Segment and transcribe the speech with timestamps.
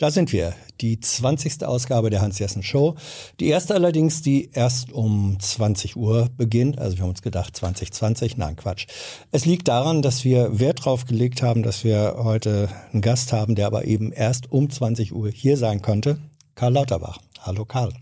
[0.00, 1.64] Da sind wir, die 20.
[1.64, 2.94] Ausgabe der Hans-Jessen Show.
[3.40, 6.78] Die erste allerdings, die erst um 20 Uhr beginnt.
[6.78, 8.86] Also wir haben uns gedacht 2020, nein Quatsch.
[9.32, 13.56] Es liegt daran, dass wir Wert drauf gelegt haben, dass wir heute einen Gast haben,
[13.56, 16.18] der aber eben erst um 20 Uhr hier sein konnte.
[16.54, 17.18] Karl Lauterbach.
[17.40, 17.92] Hallo Karl.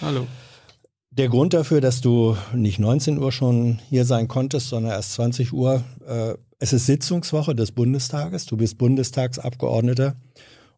[0.00, 0.26] Hallo.
[1.12, 5.52] Der Grund dafür, dass du nicht 19 Uhr schon hier sein konntest, sondern erst 20
[5.52, 8.46] Uhr, äh, es ist Sitzungswoche des Bundestages.
[8.46, 10.16] Du bist Bundestagsabgeordneter.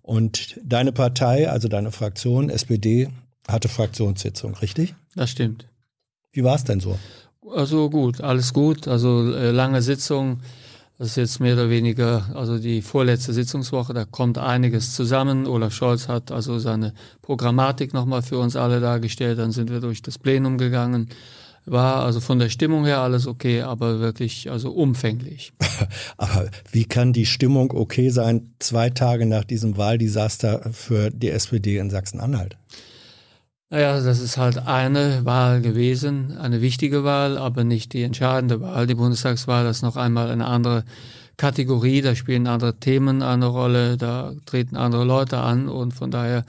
[0.06, 3.08] Und deine Partei, also deine Fraktion, SPD,
[3.48, 4.94] hatte Fraktionssitzung, richtig?
[5.16, 5.66] Das stimmt.
[6.30, 6.96] Wie war es denn so?
[7.52, 8.86] Also gut, alles gut.
[8.86, 10.38] Also äh, lange Sitzung.
[10.96, 15.46] Das ist jetzt mehr oder weniger, also die vorletzte Sitzungswoche, da kommt einiges zusammen.
[15.46, 19.40] Olaf Scholz hat also seine Programmatik nochmal für uns alle dargestellt.
[19.40, 21.08] Dann sind wir durch das Plenum gegangen
[21.66, 25.52] war also von der Stimmung her alles okay, aber wirklich also umfänglich.
[26.16, 31.78] aber wie kann die Stimmung okay sein, zwei Tage nach diesem Wahldesaster für die SPD
[31.78, 32.56] in Sachsen-Anhalt?
[33.68, 38.86] Naja, das ist halt eine Wahl gewesen, eine wichtige Wahl, aber nicht die entscheidende Wahl.
[38.86, 40.84] Die Bundestagswahl das ist noch einmal eine andere
[41.36, 46.44] Kategorie, da spielen andere Themen eine Rolle, da treten andere Leute an und von daher,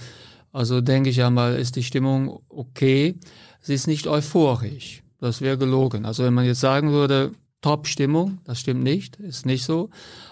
[0.54, 3.16] also denke ich einmal, ist die Stimmung okay.
[3.62, 5.02] Sie ist nicht euphorisch.
[5.20, 6.06] Das wäre gelogen.
[6.06, 9.90] Also wenn man jetzt sagen würde, Top-Stimmung, das stimmt nicht, ist nicht so.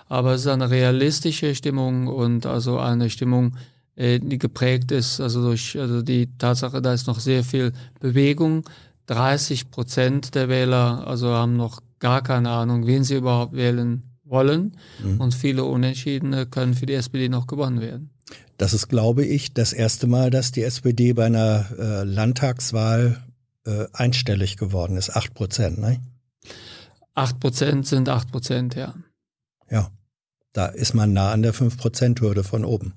[0.08, 3.56] Aber es ist eine realistische Stimmung und also eine Stimmung,
[3.96, 8.64] äh, die geprägt ist, also durch also die Tatsache, da ist noch sehr viel Bewegung.
[9.08, 14.78] 30 Prozent der Wähler also haben noch gar keine Ahnung, wen sie überhaupt wählen wollen.
[15.04, 15.22] Mhm.
[15.22, 18.10] Und viele Unentschiedene können für die SPD noch gewonnen werden.
[18.58, 23.25] Das ist, glaube ich, das erste Mal, dass die SPD bei einer äh, Landtagswahl
[23.66, 26.00] äh, einstellig geworden ist, acht Prozent, ne?
[27.14, 28.94] Acht Prozent sind acht Prozent, ja.
[29.70, 29.90] Ja,
[30.54, 32.94] da ist man nah an der fünf Prozent Hürde von oben.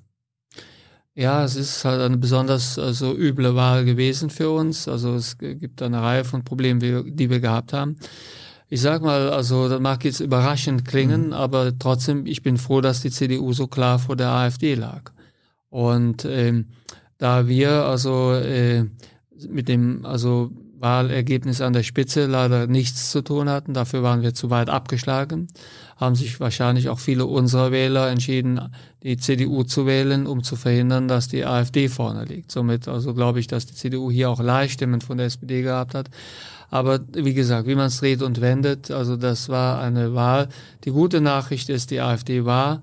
[1.15, 4.87] Ja, es ist halt eine besonders also, üble Wahl gewesen für uns.
[4.87, 7.97] Also es gibt eine Reihe von Problemen, die wir gehabt haben.
[8.69, 11.33] Ich sag mal, also das mag jetzt überraschend klingen, mhm.
[11.33, 15.11] aber trotzdem, ich bin froh, dass die CDU so klar vor der AfD lag.
[15.71, 16.67] Und ähm,
[17.17, 18.85] da wir also äh,
[19.49, 20.51] mit dem also
[20.81, 23.75] Wahlergebnis an der Spitze leider nichts zu tun hatten.
[23.75, 25.49] Dafür waren wir zu weit abgeschlagen.
[25.97, 28.61] Haben sich wahrscheinlich auch viele unserer Wähler entschieden,
[29.03, 32.53] die CDU zu wählen, um zu verhindern, dass die AfD vorne liegt.
[32.53, 36.11] Somit also glaube ich, dass die CDU hier auch Leihstimmen von der SPD gehabt hat.
[36.71, 40.49] Aber wie gesagt, wie man es dreht und wendet, also das war eine Wahl.
[40.85, 42.83] Die gute Nachricht ist, die AfD war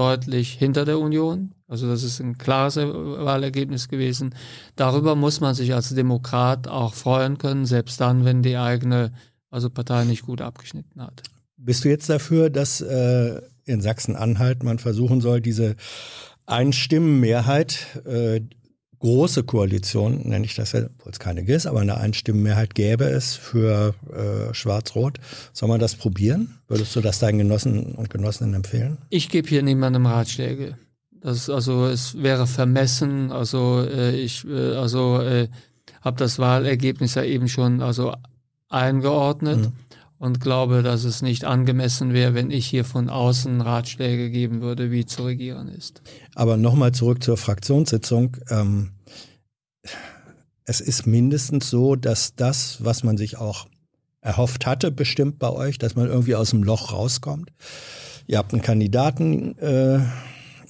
[0.00, 1.52] deutlich hinter der Union.
[1.68, 4.34] Also das ist ein klares Wahlergebnis gewesen.
[4.74, 9.12] Darüber muss man sich als Demokrat auch freuen können, selbst dann, wenn die eigene
[9.50, 11.22] also Partei nicht gut abgeschnitten hat.
[11.58, 15.76] Bist du jetzt dafür, dass äh, in Sachsen-Anhalt man versuchen soll, diese
[16.46, 18.40] Einstimmenmehrheit, äh,
[19.00, 23.34] große Koalition, nenne ich das ja, obwohl es keine ist, aber eine Einstimmenmehrheit gäbe es
[23.34, 25.18] für äh, Schwarz-Rot.
[25.52, 26.58] Soll man das probieren?
[26.68, 28.98] Würdest du das deinen Genossen und Genossinnen empfehlen?
[29.08, 30.76] Ich gebe hier niemandem Ratschläge.
[31.20, 33.32] Das, also es wäre vermessen.
[33.32, 35.48] Also äh, ich äh, also äh,
[36.02, 38.14] habe das Wahlergebnis ja eben schon also
[38.68, 39.72] eingeordnet mhm.
[40.20, 44.92] Und glaube, dass es nicht angemessen wäre, wenn ich hier von außen Ratschläge geben würde,
[44.92, 46.02] wie zu regieren ist.
[46.36, 48.36] Aber nochmal zurück zur Fraktionssitzung.
[48.48, 48.92] Ähm,
[50.64, 53.66] es ist mindestens so, dass das, was man sich auch
[54.20, 57.50] erhofft hatte, bestimmt bei euch, dass man irgendwie aus dem Loch rauskommt.
[58.28, 60.00] Ihr habt einen Kandidaten äh,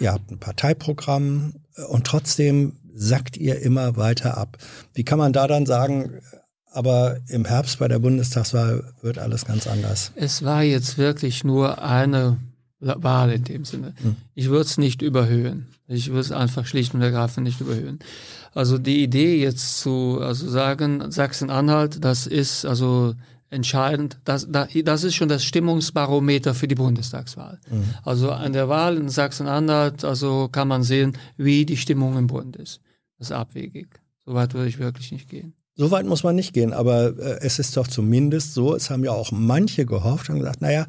[0.01, 4.59] ihr habt ein Parteiprogramm äh, und trotzdem sackt ihr immer weiter ab.
[4.95, 6.21] Wie kann man da dann sagen,
[6.73, 10.13] aber im Herbst bei der Bundestagswahl wird alles ganz anders?
[10.15, 12.39] Es war jetzt wirklich nur eine
[12.81, 13.95] Wahl in dem Sinne.
[14.03, 14.17] Hm.
[14.35, 15.67] Ich würde es nicht überhöhen.
[15.87, 17.99] Ich würde es einfach schlicht und ergreifend nicht überhöhen.
[18.55, 23.15] Also die Idee jetzt zu also sagen, Sachsen-Anhalt, das ist also
[23.51, 24.19] entscheidend.
[24.25, 27.59] Das, das ist schon das Stimmungsbarometer für die Bundestagswahl.
[27.71, 27.95] Mhm.
[28.05, 32.57] Also an der Wahl in Sachsen-Anhalt, also kann man sehen, wie die Stimmung im Bund
[32.57, 32.81] ist.
[33.19, 33.89] Das ist abwegig.
[34.25, 35.55] Soweit würde ich wirklich nicht gehen.
[35.81, 39.03] So weit muss man nicht gehen, aber äh, es ist doch zumindest so, es haben
[39.03, 40.85] ja auch manche gehofft und gesagt, naja,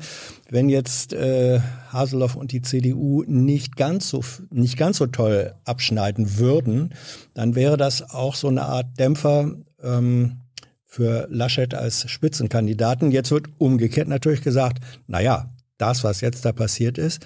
[0.50, 1.62] wenn jetzt äh,
[1.94, 6.94] Haseloff und die CDU nicht ganz so nicht ganz so toll abschneiden würden,
[7.34, 10.42] dann wäre das auch so eine Art Dämpfer ähm,
[10.84, 13.14] für Laschet als Spitzenkandidaten.
[13.14, 17.26] Jetzt wird umgekehrt natürlich gesagt, naja, das, was jetzt da passiert ist,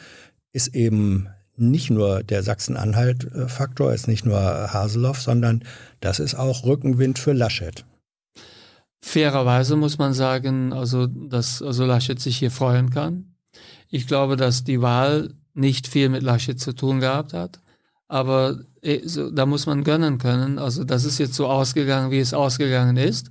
[0.54, 5.63] ist eben nicht nur der Sachsen-Anhalt-Faktor, ist nicht nur Haseloff, sondern
[6.02, 7.86] das ist auch Rückenwind für Laschet.
[9.02, 13.36] Fairerweise muss man sagen, also, dass also Laschet sich hier freuen kann.
[13.90, 17.60] Ich glaube, dass die Wahl nicht viel mit Laschet zu tun gehabt hat.
[18.08, 19.01] aber äh,
[19.34, 20.60] da muss man gönnen können.
[20.60, 23.30] Also das ist jetzt so ausgegangen, wie es ausgegangen ist.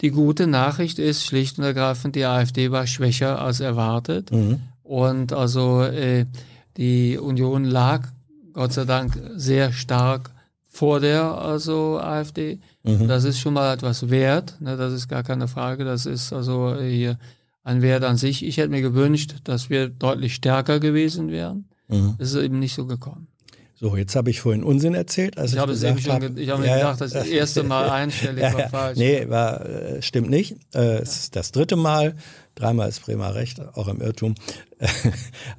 [0.00, 4.32] Die gute Nachricht ist schlicht und ergreifend, die AfD war schwächer als erwartet.
[4.32, 4.60] Mhm.
[4.82, 6.26] Und also äh,
[6.76, 8.08] die Union lag
[8.52, 10.30] Gott sei Dank sehr stark
[10.68, 12.58] vor der also AfD.
[12.82, 13.08] Mhm.
[13.08, 15.84] Das ist schon mal etwas wert, ne, das ist gar keine Frage.
[15.84, 17.18] Das ist also hier
[17.62, 18.44] ein Wert an sich.
[18.44, 21.66] Ich hätte mir gewünscht, dass wir deutlich stärker gewesen wären.
[21.88, 22.14] Mhm.
[22.18, 23.28] Das ist eben nicht so gekommen.
[23.76, 25.36] So, jetzt habe ich vorhin Unsinn erzählt.
[25.36, 27.26] Als ich, ich habe es eben schon, hab, ich habe mir ja, gedacht, das, das
[27.28, 28.98] erste Mal einstellig ja, war falsch.
[28.98, 30.56] Nee, war, äh, stimmt nicht.
[30.72, 32.14] Äh, es ist das dritte Mal.
[32.54, 34.36] Dreimal ist Bremer Recht, auch im Irrtum.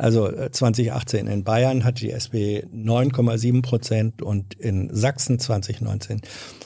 [0.06, 6.22] Also 2018 äh, in Bayern hat die SP 9,7 Prozent und in Sachsen 2019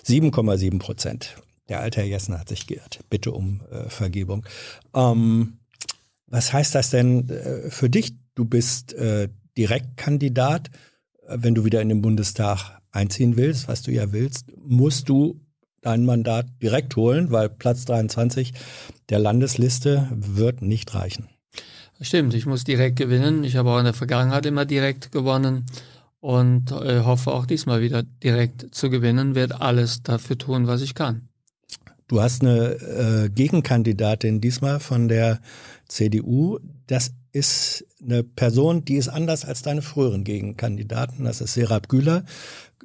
[0.05, 1.37] 7,7 Prozent.
[1.69, 2.99] Der alte Herr Jessen hat sich geirrt.
[3.09, 4.45] Bitte um äh, Vergebung.
[4.93, 5.59] Ähm,
[6.27, 8.11] was heißt das denn äh, für dich?
[8.35, 10.69] Du bist äh, Direktkandidat.
[11.25, 15.39] Wenn du wieder in den Bundestag einziehen willst, was du ja willst, musst du
[15.79, 18.51] dein Mandat direkt holen, weil Platz 23
[19.07, 21.29] der Landesliste wird nicht reichen.
[22.01, 23.43] Stimmt, ich muss direkt gewinnen.
[23.43, 25.65] Ich habe auch in der Vergangenheit immer direkt gewonnen
[26.21, 30.95] und äh, hoffe auch diesmal wieder direkt zu gewinnen, werde alles dafür tun, was ich
[30.95, 31.27] kann.
[32.07, 35.39] Du hast eine äh, Gegenkandidatin diesmal von der
[35.87, 36.59] CDU.
[36.87, 41.25] Das ist eine Person, die ist anders als deine früheren Gegenkandidaten.
[41.25, 42.23] Das ist Serap Güler,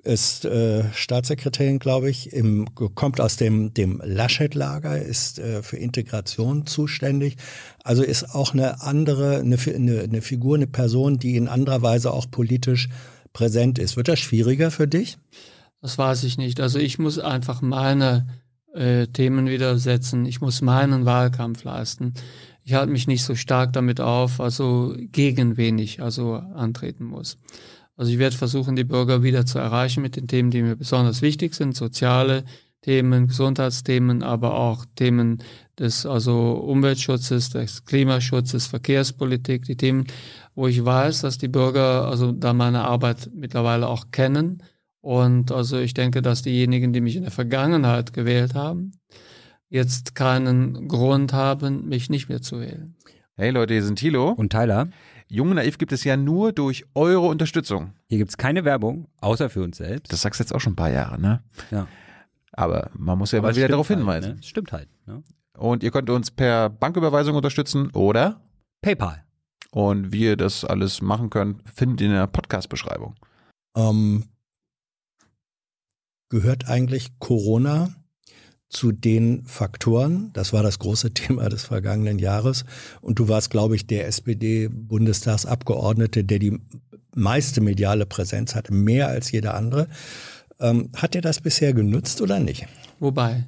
[0.05, 6.67] ist äh, Staatssekretärin, glaube ich, im, kommt aus dem, dem Laschet-Lager, ist äh, für Integration
[6.67, 7.37] zuständig.
[7.83, 12.13] Also ist auch eine andere, eine, eine, eine Figur, eine Person, die in anderer Weise
[12.13, 12.89] auch politisch
[13.33, 13.97] präsent ist.
[13.97, 15.19] Wird das schwieriger für dich?
[15.81, 16.61] Das weiß ich nicht.
[16.61, 18.27] Also ich muss einfach meine
[18.75, 20.25] äh, Themen wieder setzen.
[20.27, 22.15] Ich muss meinen Wahlkampf leisten.
[22.63, 27.37] Ich halte mich nicht so stark damit auf, also gegen wen ich also antreten muss.
[27.97, 31.23] Also ich werde versuchen, die Bürger wieder zu erreichen mit den Themen, die mir besonders
[31.23, 32.45] wichtig sind, soziale
[32.83, 35.43] Themen, Gesundheitsthemen, aber auch Themen
[35.79, 40.07] des also Umweltschutzes, des Klimaschutzes, Verkehrspolitik, die Themen,
[40.55, 44.63] wo ich weiß, dass die Bürger also da meine Arbeit mittlerweile auch kennen.
[45.01, 48.93] Und also ich denke, dass diejenigen, die mich in der Vergangenheit gewählt haben,
[49.69, 52.97] jetzt keinen Grund haben, mich nicht mehr zu wählen.
[53.37, 54.89] Hey Leute, hier sind Thilo und Tyler.
[55.35, 57.95] Jung und Naiv gibt es ja nur durch eure Unterstützung.
[58.09, 60.13] Hier gibt es keine Werbung, außer für uns selbst.
[60.13, 61.43] Das sagst du jetzt auch schon ein paar Jahre, ne?
[61.73, 61.89] Ja.
[62.53, 64.37] Aber man muss ja Aber mal wieder darauf halt, hinweisen.
[64.37, 64.43] Ne?
[64.45, 64.89] Stimmt halt.
[65.07, 65.25] Ne?
[65.59, 68.41] Und ihr könnt uns per Banküberweisung unterstützen oder
[68.81, 69.25] PayPal.
[69.73, 73.17] Und wie ihr das alles machen könnt, findet ihr in der Podcast-Beschreibung.
[73.77, 74.23] Ähm,
[76.29, 77.93] gehört eigentlich Corona
[78.75, 82.67] zu den Faktoren, das war das große Thema des vergangenen Jahres,
[83.01, 86.59] und du warst, glaube ich, der SPD-Bundestagsabgeordnete, der die
[87.15, 89.89] meiste mediale Präsenz hatte, mehr als jeder andere.
[90.61, 92.67] Ähm, hat dir das bisher genutzt oder nicht?
[92.99, 93.47] Wobei?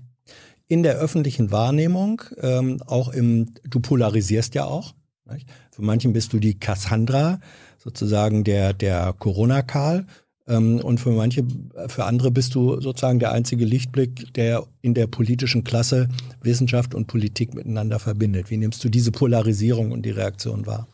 [0.68, 4.94] In der öffentlichen Wahrnehmung, ähm, auch im, du polarisierst ja auch.
[5.30, 5.48] Nicht?
[5.70, 7.40] Für manchen bist du die Cassandra,
[7.78, 10.06] sozusagen der, der Corona-Karl.
[10.48, 11.44] Ähm, und für manche,
[11.88, 16.08] für andere bist du sozusagen der einzige Lichtblick, der in der politischen Klasse
[16.42, 18.50] Wissenschaft und Politik miteinander verbindet.
[18.50, 20.86] Wie nimmst du diese Polarisierung und die Reaktion wahr?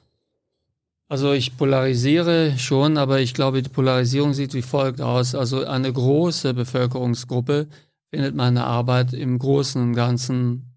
[1.09, 5.35] Also ich polarisiere schon, aber ich glaube, die Polarisierung sieht wie folgt aus.
[5.35, 7.67] Also eine große Bevölkerungsgruppe
[8.09, 10.73] findet meine Arbeit im Großen und Ganzen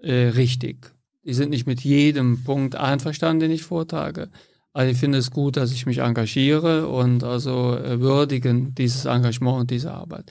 [0.00, 0.92] äh, richtig.
[1.24, 4.30] Die sind nicht mit jedem Punkt einverstanden, den ich vortrage.
[4.72, 9.60] Also ich finde es gut, dass ich mich engagiere und also äh, würdigen dieses Engagement
[9.60, 10.30] und diese Arbeit.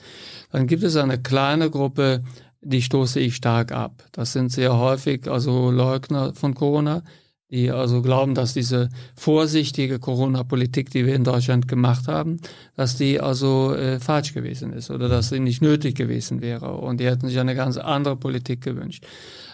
[0.50, 2.22] Dann gibt es eine kleine Gruppe,
[2.62, 4.02] die stoße ich stark ab.
[4.12, 7.02] Das sind sehr häufig also Leugner von Corona,
[7.50, 12.40] die also glauben, dass diese vorsichtige Corona-Politik, die wir in Deutschland gemacht haben,
[12.76, 17.00] dass die also äh, falsch gewesen ist oder dass sie nicht nötig gewesen wäre und
[17.00, 19.04] die hätten sich eine ganz andere Politik gewünscht.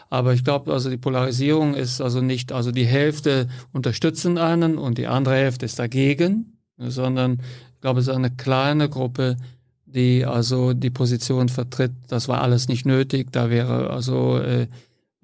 [0.09, 4.99] Aber ich glaube, also die Polarisierung ist also nicht, also die Hälfte unterstützen einen und
[4.99, 7.41] die andere Hälfte ist dagegen, sondern
[7.75, 9.37] ich glaube, es ist eine kleine Gruppe,
[9.85, 14.67] die also die Position vertritt, das war alles nicht nötig, da wäre also äh,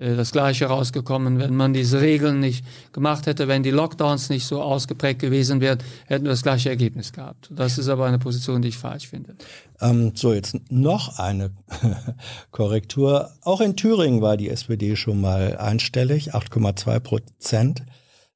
[0.03, 4.61] das Gleiche rausgekommen, wenn man diese Regeln nicht gemacht hätte, wenn die Lockdowns nicht so
[4.61, 7.51] ausgeprägt gewesen wären, hätten wir das gleiche Ergebnis gehabt.
[7.53, 9.37] Das ist aber eine Position, die ich falsch finde.
[9.81, 11.53] Ähm, so, jetzt noch eine
[12.51, 13.31] Korrektur.
[13.43, 17.83] Auch in Thüringen war die SPD schon mal einstellig, 8,2 Prozent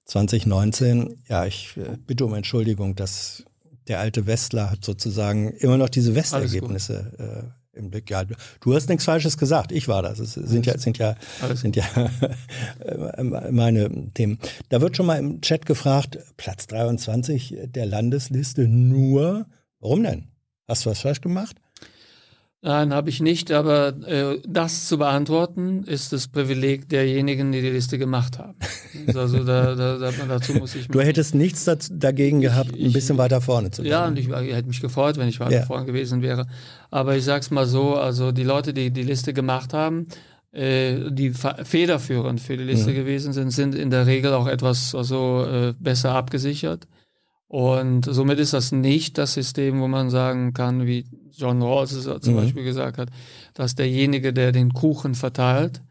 [0.04, 1.18] 2019.
[1.28, 3.44] Ja, ich äh, bitte um Entschuldigung, dass
[3.88, 8.10] der alte Westler hat sozusagen immer noch diese Westergebnisse im Blick.
[8.10, 9.72] Ja, du hast nichts Falsches gesagt.
[9.72, 10.18] Ich war das.
[10.18, 11.16] Es sind ja, sind ja,
[11.54, 11.84] sind ja
[13.50, 14.38] meine Themen.
[14.68, 19.46] Da wird schon mal im Chat gefragt, Platz 23 der Landesliste nur,
[19.80, 20.28] Warum denn?
[20.66, 21.56] Hast du was falsch gemacht?
[22.66, 27.70] Nein, habe ich nicht, aber äh, das zu beantworten ist das Privileg derjenigen, die die
[27.70, 28.56] Liste gemacht haben.
[29.14, 30.88] Also da, da, da, dazu muss ich.
[30.96, 33.92] Du hättest nichts dagegen gehabt, ich, ein bisschen weiter vorne zu gehen.
[33.92, 35.62] Ja, und ich, ich, hätte mich gefreut, wenn ich weiter ja.
[35.64, 36.48] vorne gewesen wäre.
[36.90, 40.08] Aber ich sag's mal so: Also die Leute, die die Liste gemacht haben,
[40.50, 42.96] äh, die federführend für die Liste mhm.
[42.96, 46.88] gewesen sind, sind in der Regel auch etwas also äh, besser abgesichert.
[47.48, 52.04] Und somit ist das nicht das System, wo man sagen kann, wie John Rawls es
[52.22, 52.38] zum mhm.
[52.38, 53.10] Beispiel gesagt hat,
[53.54, 55.82] dass derjenige, der den Kuchen verteilt,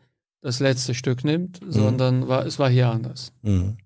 [0.42, 1.72] das letzte Stück nimmt, mhm.
[1.72, 3.32] sondern war, es war hier anders.
[3.42, 3.78] Mhm.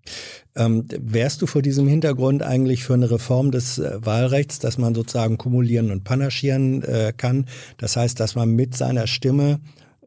[0.55, 4.93] Ähm, wärst du vor diesem Hintergrund eigentlich für eine Reform des äh, Wahlrechts, dass man
[4.93, 7.45] sozusagen kumulieren und panaschieren äh, kann?
[7.77, 9.61] Das heißt, dass man mit seiner Stimme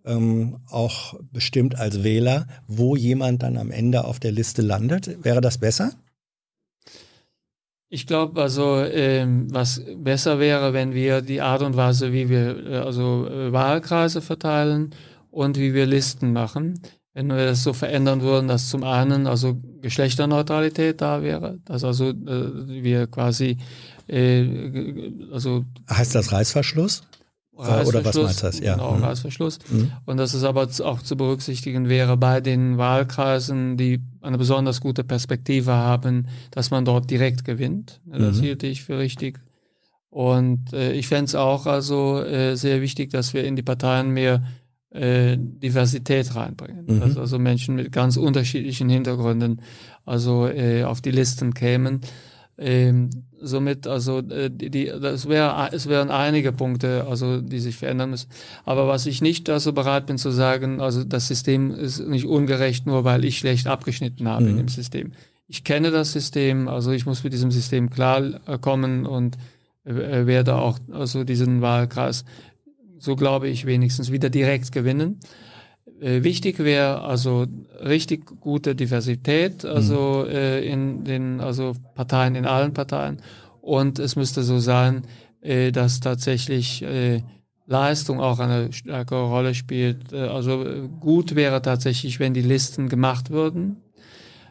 [0.04, 5.24] ähm, auch bestimmt als Wähler, wo jemand dann am Ende auf der Liste landet.
[5.24, 5.92] Wäre das besser?
[7.94, 12.66] Ich glaube, also ähm, was besser wäre, wenn wir die Art und Weise, wie wir
[12.66, 14.94] äh, also äh, Wahlkreise verteilen
[15.30, 16.80] und wie wir Listen machen,
[17.12, 22.08] wenn wir das so verändern würden, dass zum einen also Geschlechterneutralität da wäre, dass also
[22.08, 22.14] äh,
[22.82, 23.58] wir quasi
[24.08, 27.02] äh, also heißt das Reißverschluss?
[27.62, 28.60] Oder was meinst du das?
[28.60, 28.74] Ja.
[28.74, 29.04] Genau, mhm.
[29.04, 29.58] Reißverschluss.
[29.70, 29.92] Mhm.
[30.04, 35.04] Und dass es aber auch zu berücksichtigen wäre bei den Wahlkreisen, die eine besonders gute
[35.04, 38.00] Perspektive haben, dass man dort direkt gewinnt.
[38.06, 38.42] Das mhm.
[38.42, 39.40] hielte ich für richtig.
[40.10, 44.10] Und äh, ich fände es auch also äh, sehr wichtig, dass wir in die Parteien
[44.10, 44.42] mehr
[44.90, 46.84] äh, Diversität reinbringen.
[46.86, 47.00] Mhm.
[47.00, 49.62] Dass also Menschen mit ganz unterschiedlichen Hintergründen
[50.04, 52.02] also äh, auf die Listen kämen.
[52.58, 58.10] Ähm, somit, also äh, die, das wär, es wären einige Punkte, also die sich verändern
[58.10, 58.28] müssen.
[58.64, 62.86] Aber was ich nicht also bereit bin zu sagen, also das System ist nicht ungerecht,
[62.86, 64.50] nur weil ich schlecht abgeschnitten habe mhm.
[64.50, 65.12] in dem System.
[65.48, 69.36] Ich kenne das System, also ich muss mit diesem System klarkommen und
[69.84, 72.24] äh, werde auch also diesen Wahlkreis,
[72.98, 75.18] so glaube ich wenigstens, wieder direkt gewinnen.
[76.02, 77.46] Äh, wichtig wäre also
[77.80, 80.34] richtig gute Diversität, also mhm.
[80.34, 83.22] äh, in den also Parteien, in allen Parteien.
[83.60, 85.02] Und es müsste so sein,
[85.42, 87.22] äh, dass tatsächlich äh,
[87.66, 90.12] Leistung auch eine stärkere Rolle spielt.
[90.12, 93.76] Äh, also äh, gut wäre tatsächlich, wenn die Listen gemacht würden,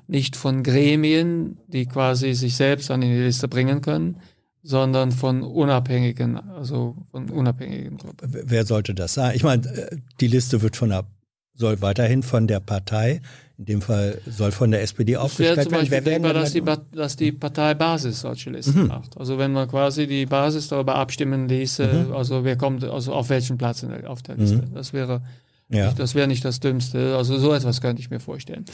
[0.08, 4.22] nicht von Gremien, die quasi sich selbst in die Liste bringen können,
[4.64, 8.30] sondern von unabhängigen, also von unabhängigen Gruppen.
[8.32, 9.36] Wer sollte das sein?
[9.36, 9.90] Ich meine,
[10.22, 11.06] die Liste wird von der
[11.54, 13.22] soll weiterhin von der Partei,
[13.58, 15.70] in dem Fall soll von der SPD aufgestellt werden.
[15.70, 18.88] Zum Beispiel denkbar, dass die, dass die Parteibasis solche Listen mhm.
[18.88, 19.18] macht.
[19.18, 22.14] Also wenn man quasi die Basis darüber abstimmen ließe, mhm.
[22.14, 24.58] also wer kommt, also auf welchen Platz der, auf der Liste.
[24.58, 24.74] Mhm.
[24.74, 25.22] Das wäre
[25.70, 25.86] ja.
[25.86, 27.16] Nicht, das wäre nicht das Dümmste.
[27.16, 28.66] Also so etwas könnte ich mir vorstellen.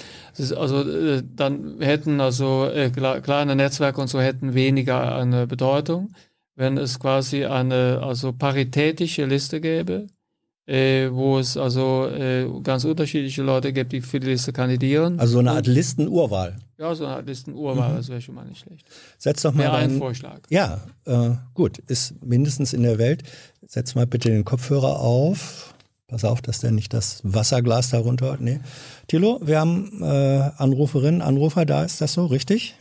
[0.55, 6.10] also äh, dann hätten also äh, kleine Netzwerke und so hätten weniger eine Bedeutung,
[6.55, 10.07] wenn es quasi eine also paritätische Liste gäbe
[10.68, 15.20] äh, wo es also äh, ganz unterschiedliche Leute gibt, die für die Liste kandidieren.
[15.20, 16.58] Also so eine Art Listenurwahl.
[16.78, 17.96] Ja, so eine Art Listenurwahl, mhm.
[17.96, 18.86] das wäre schon mal nicht schlecht.
[19.18, 20.42] Setz doch mal Wäre ein Vorschlag.
[20.50, 23.24] Ja, äh, gut, ist mindestens in der Welt.
[23.66, 25.74] Setz mal bitte den Kopfhörer auf.
[26.08, 28.38] Pass auf, dass der nicht das Wasserglas darunter.
[28.40, 28.60] Nee.
[29.08, 32.76] Thilo, wir haben äh, Anruferinnen, Anrufer da, ist das so richtig?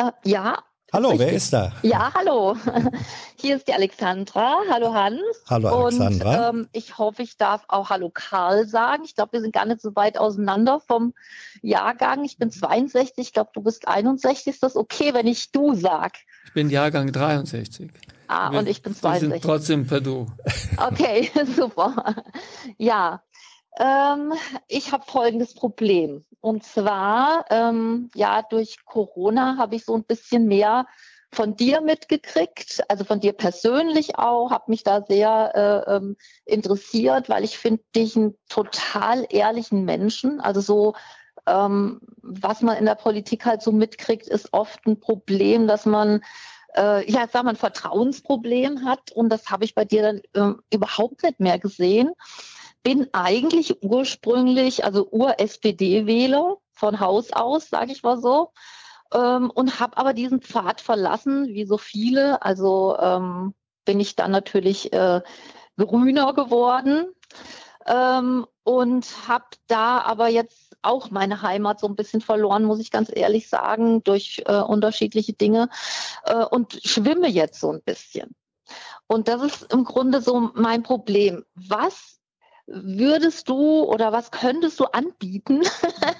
[0.00, 0.58] Uh, ja,
[0.96, 1.72] Hallo, wer ist da?
[1.82, 2.56] Ja, hallo.
[3.36, 4.60] Hier ist die Alexandra.
[4.70, 5.20] Hallo Hans.
[5.46, 6.48] Hallo Alexandra.
[6.48, 9.02] Und ähm, ich hoffe, ich darf auch Hallo Karl sagen.
[9.04, 11.12] Ich glaube, wir sind gar nicht so weit auseinander vom
[11.60, 12.24] Jahrgang.
[12.24, 14.46] Ich bin 62, ich glaube, du bist 61.
[14.46, 16.14] Ist das okay, wenn ich du sag?
[16.46, 17.90] Ich bin Jahrgang 63.
[18.28, 19.28] Ah, wir, und ich bin 62.
[19.28, 20.28] Wir sind trotzdem per Du.
[20.78, 22.24] Okay, super.
[22.78, 23.20] Ja,
[23.78, 24.32] ähm,
[24.68, 26.24] ich habe folgendes Problem.
[26.40, 30.86] Und zwar, ähm, ja, durch Corona habe ich so ein bisschen mehr
[31.32, 37.28] von dir mitgekriegt, also von dir persönlich auch, habe mich da sehr äh, ähm, interessiert,
[37.28, 40.40] weil ich finde dich einen total ehrlichen Menschen.
[40.40, 40.94] Also so,
[41.46, 46.22] ähm, was man in der Politik halt so mitkriegt, ist oft ein Problem, dass man
[46.76, 49.10] äh, ja, sag mal, ein Vertrauensproblem hat.
[49.12, 52.12] Und das habe ich bei dir dann äh, überhaupt nicht mehr gesehen
[52.86, 58.52] bin eigentlich ursprünglich, also Ur-SPD-Wähler von Haus aus, sage ich mal so,
[59.12, 62.42] ähm, und habe aber diesen Pfad verlassen, wie so viele.
[62.42, 65.20] Also ähm, bin ich dann natürlich äh,
[65.76, 67.08] grüner geworden
[67.86, 72.92] ähm, und habe da aber jetzt auch meine Heimat so ein bisschen verloren, muss ich
[72.92, 75.70] ganz ehrlich sagen, durch äh, unterschiedliche Dinge
[76.22, 78.36] äh, und schwimme jetzt so ein bisschen.
[79.08, 81.44] Und das ist im Grunde so mein Problem.
[81.56, 82.15] Was
[82.66, 85.62] würdest du oder was könntest du anbieten,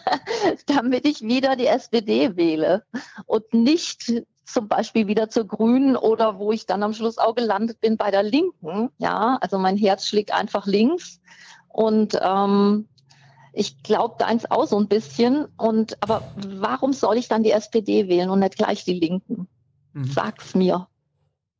[0.66, 2.84] damit ich wieder die SPD wähle
[3.26, 4.12] und nicht
[4.44, 8.10] zum Beispiel wieder zur Grünen oder wo ich dann am Schluss auch gelandet bin bei
[8.10, 8.90] der Linken.
[8.98, 11.20] Ja, also mein Herz schlägt einfach links
[11.68, 12.88] und ähm,
[13.52, 15.46] ich glaube deins auch so ein bisschen.
[15.56, 19.48] Und aber warum soll ich dann die SPD wählen und nicht gleich die Linken?
[19.94, 20.04] Mhm.
[20.04, 20.86] Sag's mir.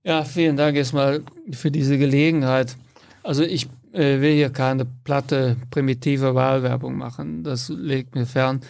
[0.05, 2.76] Ja, vielen Dank erstmal für diese Gelegenheit.
[3.25, 3.66] Also ich
[3.97, 7.43] äh, will hier keine platte, primitive Wahlwerbung machen.
[7.43, 8.61] Das legt mir fern.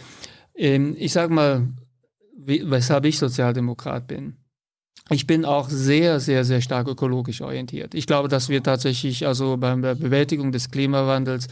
[0.54, 1.68] Ähm, ich sage mal,
[2.38, 4.36] wie, weshalb ich Sozialdemokrat bin.
[5.10, 7.94] Ich bin auch sehr, sehr, sehr stark ökologisch orientiert.
[7.94, 11.48] Ich glaube, dass wir tatsächlich also bei der Bewältigung des Klimawandels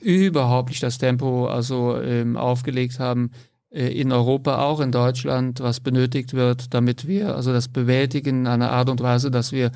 [0.00, 3.30] überhaupt nicht das Tempo also ähm, aufgelegt haben
[3.70, 8.46] äh, in Europa, auch in Deutschland, was benötigt wird, damit wir also das bewältigen in
[8.46, 9.70] einer Art und Weise, dass wir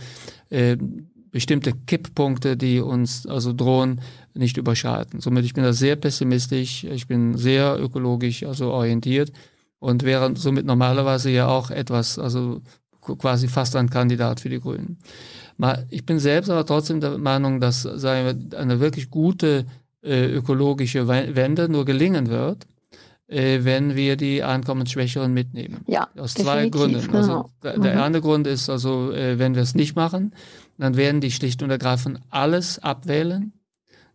[0.51, 0.77] äh,
[1.39, 4.01] bestimmte Kipppunkte, die uns also drohen,
[4.35, 5.21] nicht überschreiten.
[5.21, 9.31] Somit ich bin da sehr pessimistisch, ich bin sehr ökologisch also orientiert
[9.79, 12.61] und wäre somit normalerweise ja auch etwas, also
[13.01, 14.99] quasi fast ein Kandidat für die Grünen.
[15.91, 19.65] Ich bin selbst aber trotzdem der Meinung, dass eine wirklich gute
[20.03, 22.67] äh, ökologische Wende nur gelingen wird,
[23.29, 25.85] äh, wenn wir die Einkommensschwächeren mitnehmen.
[25.87, 27.09] Ja, Aus zwei Gründen.
[27.15, 27.51] Also genau.
[27.63, 28.03] der, der mhm.
[28.03, 30.33] eine Grund ist also, äh, wenn wir es nicht machen,
[30.79, 33.53] dann werden die schlicht und ergreifend alles abwählen,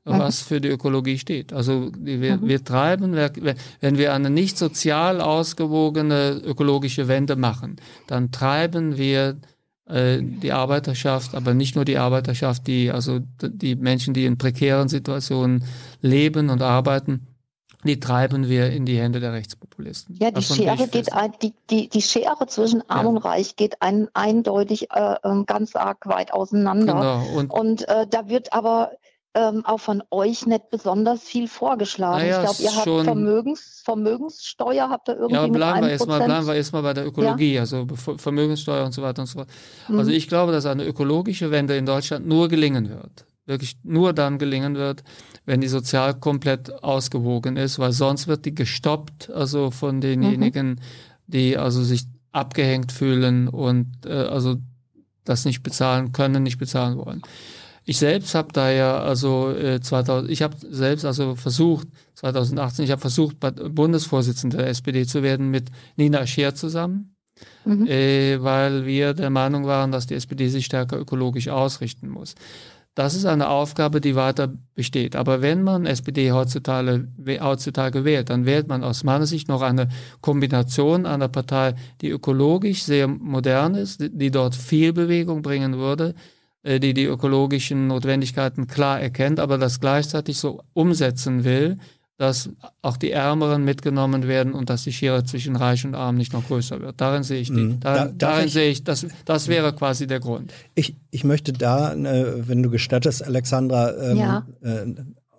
[0.06, 1.54] was für die Ökologie steht.
[1.54, 2.48] Also wir, mhm.
[2.48, 7.78] wir treiben, wenn wir eine nicht sozial ausgewogene ökologische Wende machen,
[8.08, 9.38] dann treiben wir
[9.86, 14.90] äh, die Arbeiterschaft, aber nicht nur die Arbeiterschaft, die also die Menschen, die in prekären
[14.90, 15.64] Situationen
[16.02, 17.28] leben und arbeiten,
[17.84, 20.18] die treiben wir in die Hände der Rechtspopulisten.
[20.20, 23.12] Ja, die Schere geht ein, die, die, die Schere zwischen Arm ja.
[23.12, 26.94] und Reich geht ein, eindeutig äh, ähm, ganz arg weit auseinander.
[26.94, 27.40] Genau.
[27.40, 28.92] Und, und äh, da wird aber
[29.36, 32.28] ähm, auch von euch nicht besonders viel vorgeschlagen.
[32.28, 36.24] Naja, ich glaube, ihr habt Vermögens, Vermögenssteuer, habt ihr irgendwie ja, bleiben mit wir erstmal,
[36.24, 37.62] bleiben wir erstmal bei der Ökologie, ja.
[37.62, 39.50] also Vermögenssteuer und so weiter und so fort.
[39.88, 40.00] Mhm.
[40.00, 43.26] Also ich glaube, dass eine ökologische Wende in Deutschland nur gelingen wird.
[43.46, 45.04] Wirklich nur dann gelingen wird,
[45.46, 50.80] wenn die sozial komplett ausgewogen ist, weil sonst wird die gestoppt, also von denjenigen, mhm.
[51.28, 54.58] die also sich abgehängt fühlen und äh, also
[55.26, 57.22] das nicht bezahlen können, nicht bezahlen wollen.
[57.86, 62.92] Ich selbst habe da ja also äh, 2000, ich habe selbst also versucht 2018, ich
[62.92, 67.16] habe versucht Bundesvorsitzender der SPD zu werden mit Nina Scher zusammen,
[67.66, 67.86] mhm.
[67.88, 72.36] äh, weil wir der Meinung waren, dass die SPD sich stärker ökologisch ausrichten muss.
[72.96, 75.16] Das ist eine Aufgabe, die weiter besteht.
[75.16, 77.08] Aber wenn man SPD heutzutage,
[77.42, 79.90] heutzutage wählt, dann wählt man aus meiner Sicht noch eine
[80.22, 86.14] Kombination einer Partei, die ökologisch sehr modern ist, die dort viel Bewegung bringen würde,
[86.62, 91.80] äh, die die ökologischen Notwendigkeiten klar erkennt, aber das gleichzeitig so umsetzen will,
[92.18, 92.50] dass
[92.82, 96.48] auch die Ärmeren mitgenommen werden und dass die Schere zwischen Reich und Arm nicht noch
[96.48, 97.02] größer wird.
[97.02, 97.80] Darin sehe ich die, mhm.
[97.80, 100.54] darin, da, darin ich, sehe ich, das, das wäre quasi der Grund.
[100.76, 104.48] Ich, ich möchte da, äh, wenn du gestattest, Alexandra, ähm, ja.
[104.62, 104.86] äh,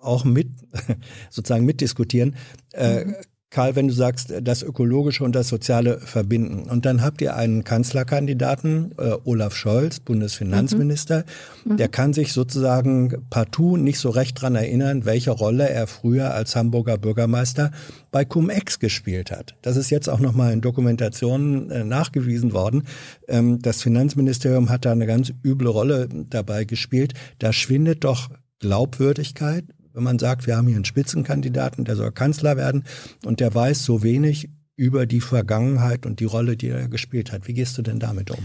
[0.01, 0.49] auch mit,
[1.31, 2.35] sozusagen mitdiskutieren.
[2.73, 3.15] Äh, mhm.
[3.55, 6.69] Karl, wenn du sagst, das Ökologische und das Soziale verbinden.
[6.69, 11.25] Und dann habt ihr einen Kanzlerkandidaten, äh, Olaf Scholz, Bundesfinanzminister,
[11.65, 11.73] mhm.
[11.73, 11.77] mhm.
[11.77, 16.57] der kann sich sozusagen partout nicht so recht dran erinnern, welche Rolle er früher als
[16.57, 17.71] Hamburger Bürgermeister
[18.11, 19.55] bei Cum-Ex gespielt hat.
[19.63, 22.83] Das ist jetzt auch nochmal in Dokumentationen äh, nachgewiesen worden.
[23.29, 27.15] Ähm, das Finanzministerium hat da eine ganz üble Rolle dabei gespielt.
[27.39, 32.57] Da schwindet doch Glaubwürdigkeit, wenn man sagt, wir haben hier einen Spitzenkandidaten, der soll Kanzler
[32.57, 32.85] werden
[33.25, 37.47] und der weiß so wenig über die Vergangenheit und die Rolle, die er gespielt hat.
[37.47, 38.39] Wie gehst du denn damit um?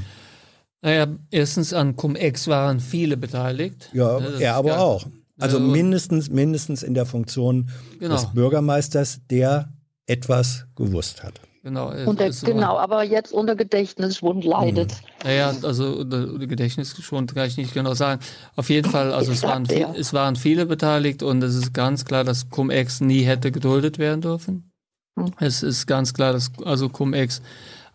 [0.81, 3.89] Naja, erstens an Cum-Ex waren viele beteiligt.
[3.93, 5.07] Ja, er aber auch.
[5.39, 8.15] Also mindestens, mindestens in der Funktion genau.
[8.15, 9.73] des Bürgermeisters, der
[10.05, 11.41] etwas gewusst hat.
[11.62, 14.91] Genau, der, genau, aber jetzt unter Gedächtnisschwund leidet.
[14.91, 15.28] Mhm.
[15.28, 18.22] Naja, also unter Gedächtnisschwund kann ich nicht genau sagen.
[18.56, 19.93] Auf jeden Fall, also es waren, ja.
[19.98, 24.22] es waren viele beteiligt und es ist ganz klar, dass Cum-Ex nie hätte geduldet werden
[24.22, 24.72] dürfen.
[25.17, 25.34] Hm.
[25.39, 27.41] Es ist ganz klar, dass also Cum-Ex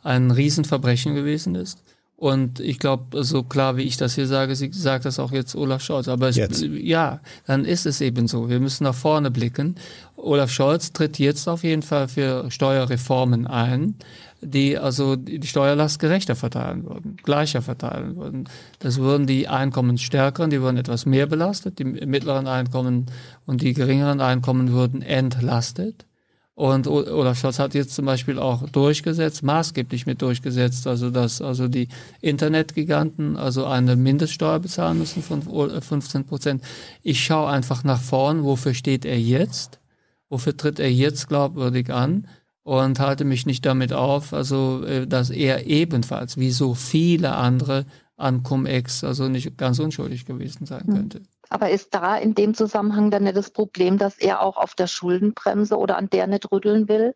[0.03, 1.83] ein Riesenverbrechen gewesen ist.
[2.17, 5.57] Und ich glaube, so klar wie ich das hier sage, sie sagt das auch jetzt
[5.57, 6.07] Olaf Scholz.
[6.07, 8.49] Aber es, ja, dann ist es eben so.
[8.49, 9.75] Wir müssen nach vorne blicken.
[10.17, 13.97] Olaf Scholz tritt jetzt auf jeden Fall für Steuerreformen ein,
[14.41, 18.49] die also die Steuerlast gerechter verteilen würden, gleicher verteilen würden.
[18.79, 23.07] Das würden die Einkommensstärkeren, die würden etwas mehr belastet, die mittleren Einkommen
[23.45, 26.07] und die geringeren Einkommen würden entlastet.
[26.57, 31.67] Und Olaf Scholz hat jetzt zum Beispiel auch durchgesetzt, maßgeblich mit durchgesetzt, also dass also
[31.67, 31.89] die
[32.21, 36.63] Internetgiganten also eine Mindeststeuer bezahlen müssen von 15 Prozent.
[37.03, 39.81] Ich schaue einfach nach vorn, wofür steht er jetzt?
[40.29, 42.29] Wofür tritt er jetzt glaubwürdig an?
[42.65, 47.85] und halte mich nicht damit auf, also äh, dass er ebenfalls wie so viele andere
[48.17, 50.95] an Cum-Ex also nicht ganz unschuldig gewesen sein Hm.
[50.95, 51.23] könnte.
[51.51, 54.87] Aber ist da in dem Zusammenhang dann nicht das Problem, dass er auch auf der
[54.87, 57.15] Schuldenbremse oder an der nicht rütteln will?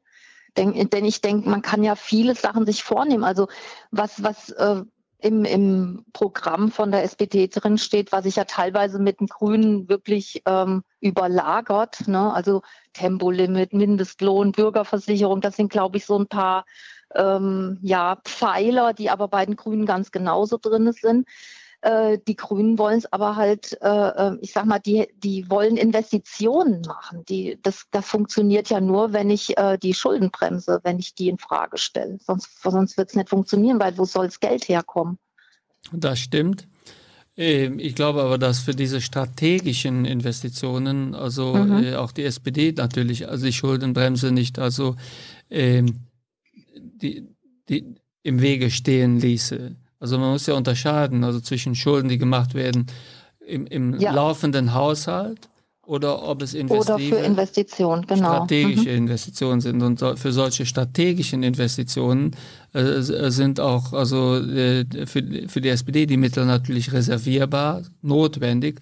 [0.56, 3.24] Denn, denn ich denke, man kann ja viele Sachen sich vornehmen.
[3.24, 3.48] Also
[3.90, 4.82] was, was äh,
[5.20, 9.88] im, im Programm von der SPD drin steht, was sich ja teilweise mit den Grünen
[9.88, 12.06] wirklich ähm, überlagert.
[12.06, 12.32] Ne?
[12.32, 12.62] Also
[12.92, 16.64] Tempolimit, Mindestlohn, Bürgerversicherung, das sind, glaube ich, so ein paar
[17.14, 21.26] ähm, ja, Pfeiler, die aber bei den Grünen ganz genauso drin sind.
[21.80, 25.76] Äh, die Grünen wollen es aber halt, äh, äh, ich sag mal, die, die wollen
[25.76, 27.24] Investitionen machen.
[27.28, 31.38] Die, das, das funktioniert ja nur, wenn ich äh, die Schuldenbremse, wenn ich die in
[31.38, 32.18] Frage stelle.
[32.20, 35.18] Sonst, sonst wird es nicht funktionieren, weil wo soll das Geld herkommen?
[35.92, 36.66] Das stimmt.
[37.36, 41.84] Ähm, Ich glaube aber, dass für diese strategischen Investitionen, also Mhm.
[41.84, 44.96] äh, auch die SPD natürlich, also die Schuldenbremse nicht, also
[45.48, 46.00] ähm,
[46.76, 47.28] die,
[47.68, 49.76] die im Wege stehen ließe.
[50.00, 52.86] Also man muss ja unterscheiden, also zwischen Schulden, die gemacht werden
[53.46, 54.12] im, im Ja.
[54.12, 55.48] laufenden Haushalt
[55.86, 58.28] oder ob es Oder für investive Investitionen, genau.
[58.34, 58.96] strategische Mhm.
[58.96, 59.82] Investitionen sind.
[59.82, 62.32] Und so- für solche strategischen Investitionen
[62.74, 68.80] äh, äh, sind auch also äh, für, für die SPD die Mittel natürlich reservierbar, notwendig.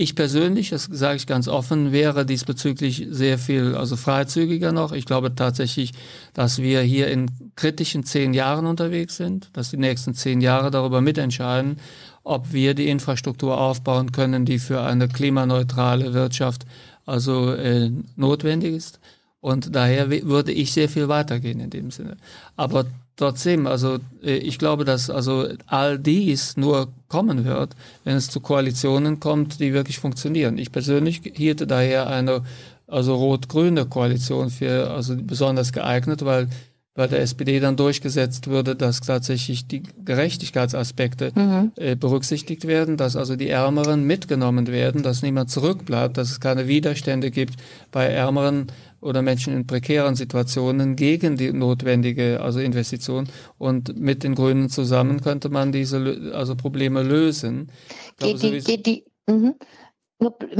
[0.00, 4.92] Ich persönlich, das sage ich ganz offen, wäre diesbezüglich sehr viel also freizügiger noch.
[4.92, 5.90] Ich glaube tatsächlich,
[6.34, 11.00] dass wir hier in kritischen zehn Jahren unterwegs sind, dass die nächsten zehn Jahre darüber
[11.00, 11.78] mitentscheiden,
[12.22, 16.64] ob wir die Infrastruktur aufbauen können, die für eine klimaneutrale Wirtschaft
[17.04, 19.00] also äh, notwendig ist.
[19.40, 22.18] Und daher würde ich sehr viel weitergehen in dem Sinne.
[22.54, 22.86] Aber
[23.18, 28.40] trotzdem, also äh, ich glaube, dass also all dies nur kommen wird, wenn es zu
[28.40, 30.56] Koalitionen kommt, die wirklich funktionieren.
[30.56, 32.42] Ich persönlich hielte daher eine
[32.86, 36.48] also rot-grüne Koalition für also besonders geeignet, weil
[36.94, 41.72] bei der SPD dann durchgesetzt würde, dass tatsächlich die Gerechtigkeitsaspekte Mhm.
[41.76, 46.66] äh, berücksichtigt werden, dass also die Ärmeren mitgenommen werden, dass niemand zurückbleibt, dass es keine
[46.66, 47.54] Widerstände gibt
[47.92, 48.66] bei Ärmeren
[49.00, 55.20] oder Menschen in prekären Situationen gegen die notwendige also Investition und mit den Grünen zusammen
[55.20, 57.70] könnte man diese also Probleme lösen.
[58.18, 59.54] Geht die, geht die, mhm.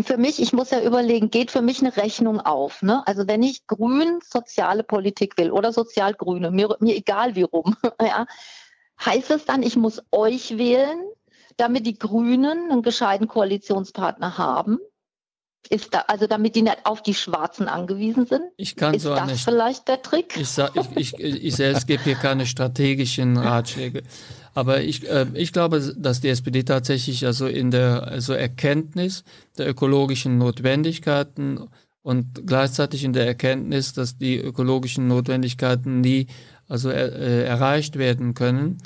[0.04, 2.80] Für mich, ich muss ja überlegen, geht für mich eine Rechnung auf.
[2.80, 3.04] Ne?
[3.08, 8.26] Also wenn ich grün soziale Politik will oder sozialgrüne, mir, mir egal wie rum, ja,
[9.04, 11.00] heißt es dann, ich muss euch wählen,
[11.56, 14.78] damit die Grünen einen gescheiten Koalitionspartner haben?
[15.70, 18.42] Ist da, also damit die nicht auf die Schwarzen angewiesen sind?
[18.56, 20.34] ich kann Ist so eine das vielleicht der Trick?
[20.36, 24.02] Ich, sag, ich, ich, ich selbst gebe hier keine strategischen Ratschläge.
[24.54, 29.24] Aber ich, äh, ich glaube, dass die SPD tatsächlich also in der also Erkenntnis
[29.58, 31.68] der ökologischen Notwendigkeiten
[32.02, 36.28] und gleichzeitig in der Erkenntnis, dass die ökologischen Notwendigkeiten nie
[36.66, 38.78] also äh, erreicht werden können,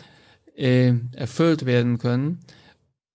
[0.57, 2.41] äh, erfüllt werden können,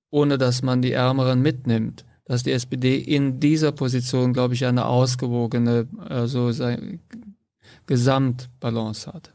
[0.09, 2.05] ohne dass man die Ärmeren mitnimmt.
[2.27, 6.51] Dass die SPD in dieser Position, glaube ich, eine ausgewogene also
[7.85, 9.31] Gesamtbalance hat.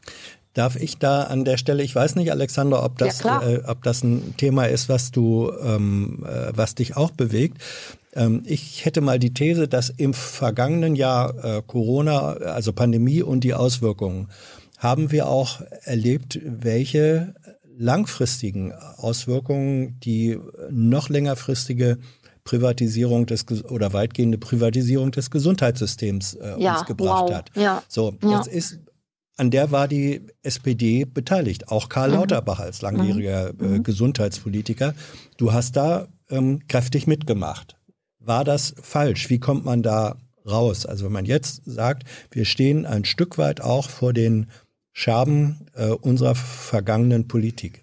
[0.53, 3.81] Darf ich da an der Stelle, ich weiß nicht, Alexander, ob das, Ja, äh, ob
[3.81, 7.57] das ein Thema ist, was du, ähm, äh, was dich auch bewegt.
[8.13, 13.43] Ähm, ich hätte mal die These, dass im vergangenen Jahr äh, Corona, also Pandemie und
[13.43, 14.29] die Auswirkungen,
[14.77, 17.33] haben wir auch erlebt, welche
[17.75, 20.37] langfristigen Auswirkungen die
[20.69, 21.97] noch längerfristige
[22.43, 27.33] Privatisierung des oder weitgehende Privatisierung des Gesundheitssystems äh, Ja, uns gebracht wow.
[27.33, 27.51] hat.
[27.55, 27.83] Ja.
[27.87, 28.37] So, Ja.
[28.37, 28.79] jetzt ist
[29.35, 32.15] an der war die SPD beteiligt, auch Karl Mhm.
[32.15, 34.93] Lauterbach als langjähriger äh, Gesundheitspolitiker.
[35.37, 37.75] Du hast da ähm, kräftig mitgemacht.
[38.19, 39.29] War das falsch?
[39.31, 40.85] Wie kommt man da raus?
[40.85, 44.47] Also wenn man jetzt sagt, wir stehen ein Stück weit auch vor den
[44.91, 47.82] Scherben äh, unserer vergangenen Politik.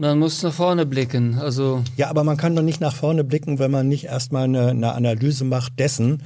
[0.00, 1.38] Man muss nach vorne blicken.
[1.38, 4.68] Also Ja, aber man kann doch nicht nach vorne blicken, wenn man nicht erstmal eine,
[4.68, 6.22] eine Analyse macht dessen,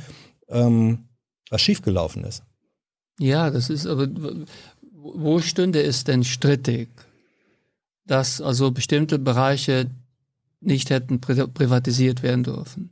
[0.48, 1.08] ähm,
[1.50, 2.44] was schiefgelaufen ist.
[3.18, 4.06] ja, das ist aber
[4.92, 6.88] wo stünde es denn strittig,
[8.06, 9.90] dass also bestimmte Bereiche
[10.60, 12.90] nicht hätten pri privatisiert werden dürfen?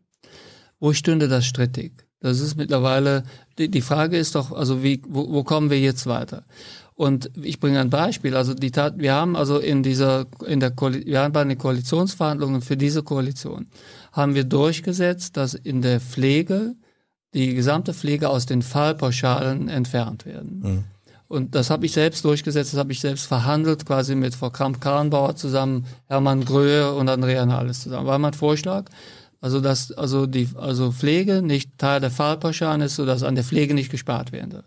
[0.81, 1.93] Wo stünde das strittig?
[2.19, 3.23] Das ist mittlerweile,
[3.57, 6.45] die, die Frage ist doch, also wie, wo, wo kommen wir jetzt weiter?
[6.95, 8.37] Und ich bringe ein Beispiel.
[8.37, 11.59] Also die Tat, wir haben also in dieser, in der, Koali- wir haben bei den
[11.59, 13.67] Koalitionsverhandlungen für diese Koalition
[14.13, 16.75] haben wir durchgesetzt, dass in der Pflege
[17.35, 20.61] die gesamte Pflege aus den Fallpauschalen entfernt werden.
[21.29, 25.35] Und das habe ich selbst durchgesetzt, das habe ich selbst verhandelt, quasi mit Frau Kramp-Karrenbauer
[25.35, 28.07] zusammen, Hermann Gröhe und Andrea Nahles zusammen.
[28.07, 28.85] War mein Vorschlag.
[29.41, 33.73] Also, dass also die also Pflege nicht Teil der Fallpauschalen ist, sodass an der Pflege
[33.73, 34.65] nicht gespart werden soll.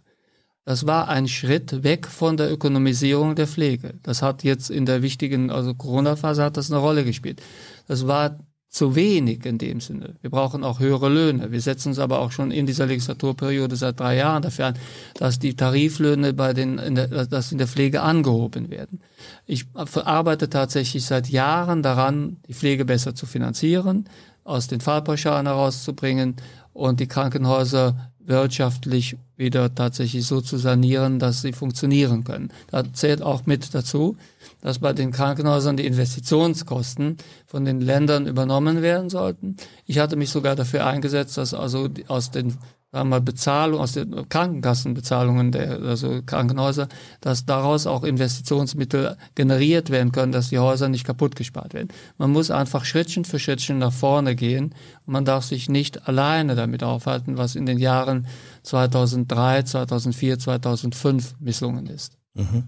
[0.65, 3.93] Das war ein Schritt weg von der Ökonomisierung der Pflege.
[4.01, 7.41] Das hat jetzt in der wichtigen, also Corona-Phase hat das eine Rolle gespielt.
[7.87, 8.39] Das war
[8.75, 10.15] zu wenig in dem Sinne.
[10.21, 11.51] Wir brauchen auch höhere Löhne.
[11.51, 14.73] Wir setzen uns aber auch schon in dieser Legislaturperiode seit drei Jahren dafür an,
[15.13, 18.99] dass die Tariflöhne bei den, in der, dass in der Pflege angehoben werden.
[19.45, 24.09] Ich arbeite tatsächlich seit Jahren daran, die Pflege besser zu finanzieren,
[24.43, 26.35] aus den Fallpauschalen herauszubringen
[26.73, 32.51] und die Krankenhäuser wirtschaftlich wieder tatsächlich so zu sanieren, dass sie funktionieren können.
[32.71, 34.17] Da zählt auch mit dazu,
[34.61, 39.57] dass bei den Krankenhäusern die Investitionskosten von den Ländern übernommen werden sollten.
[39.85, 42.57] Ich hatte mich sogar dafür eingesetzt, dass also aus den
[42.95, 46.87] sagen wir mal, Bezahlung, aus den Krankenkassenbezahlungen der also Krankenhäuser,
[47.19, 51.89] dass daraus auch Investitionsmittel generiert werden können, dass die Häuser nicht kaputt gespart werden.
[52.17, 54.73] Man muss einfach Schrittchen für Schrittchen nach vorne gehen
[55.05, 58.27] und man darf sich nicht alleine damit aufhalten, was in den Jahren
[58.63, 62.17] 2003, 2004, 2005 misslungen ist.
[62.33, 62.63] Mhm.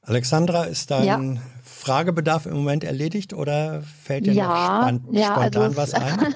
[0.00, 1.20] Alexandra, ist dein ja.
[1.86, 6.34] Fragebedarf im Moment erledigt oder fällt dir ja, noch span ja, spontan also was ein?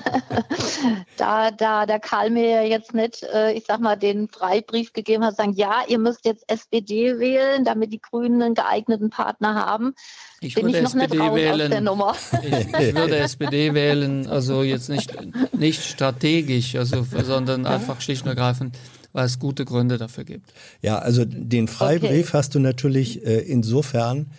[1.16, 5.36] da, da der Karl mir jetzt nicht, äh, ich sag mal, den Freibrief gegeben hat,
[5.36, 9.94] sagen, ja, ihr müsst jetzt SPD wählen, damit die Grünen einen geeigneten Partner haben.
[10.40, 11.60] Ich bin würde ich noch SPD nicht raus wählen.
[11.62, 12.14] aus der Nummer.
[12.42, 15.12] Ich, ich, würde SPD wählen, also jetzt nicht,
[15.52, 18.76] nicht strategisch, also, sondern einfach schlicht und ergreifend
[19.12, 20.52] weil es gute Gründe dafür gibt.
[20.82, 22.38] Ja, also den Freibrief okay.
[22.38, 24.30] hast du natürlich äh, insofern,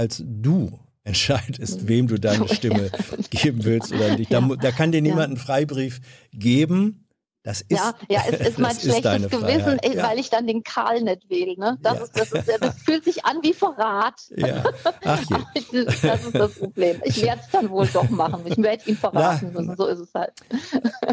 [0.00, 2.90] als du entscheidest, wem du deine Stimme
[3.28, 4.32] geben willst oder nicht.
[4.32, 6.00] Da, da kann dir niemand einen Freibrief
[6.32, 7.06] geben.
[7.42, 10.02] Das ist, ja, ja, es ist mein schlechtes Gewissen, ja.
[10.02, 11.58] weil ich dann den Karl nicht wähle.
[11.58, 11.78] Ne?
[11.82, 12.04] Das, ja.
[12.04, 14.14] ist, das, ist, das fühlt sich an wie Verrat.
[14.36, 14.62] Ja.
[15.04, 15.84] Ach je.
[15.84, 17.00] das ist das Problem.
[17.04, 18.40] Ich werde es dann wohl doch machen.
[18.46, 19.76] Ich werde ihn verraten müssen.
[19.76, 20.32] So ist es halt.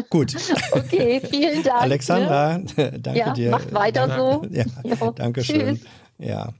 [0.08, 0.34] Gut.
[0.72, 1.82] Okay, vielen Dank.
[1.82, 2.64] Alexandra, ne?
[2.98, 3.50] danke ja, dir.
[3.50, 4.46] Macht weiter so.
[4.50, 4.64] Ja,
[5.12, 5.80] danke schön.
[6.18, 6.52] Ja.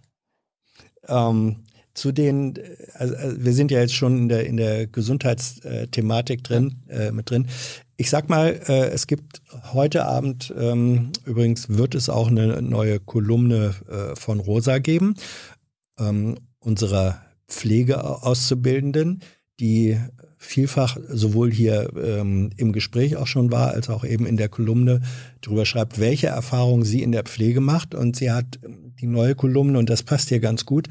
[1.08, 1.64] Ähm,
[1.98, 2.54] zu den,
[2.94, 7.30] also, also wir sind ja jetzt schon in der, in der Gesundheitsthematik drin, äh, mit
[7.30, 7.48] drin.
[7.96, 13.00] Ich sag mal, äh, es gibt heute Abend, ähm, übrigens wird es auch eine neue
[13.00, 15.16] Kolumne äh, von Rosa geben,
[15.98, 19.20] ähm, unserer Pflegeauszubildenden,
[19.58, 19.98] die
[20.36, 25.00] vielfach sowohl hier ähm, im Gespräch auch schon war, als auch eben in der Kolumne
[25.40, 27.96] darüber schreibt, welche Erfahrungen sie in der Pflege macht.
[27.96, 28.60] Und sie hat
[29.00, 30.88] die neue Kolumne, und das passt hier ganz gut,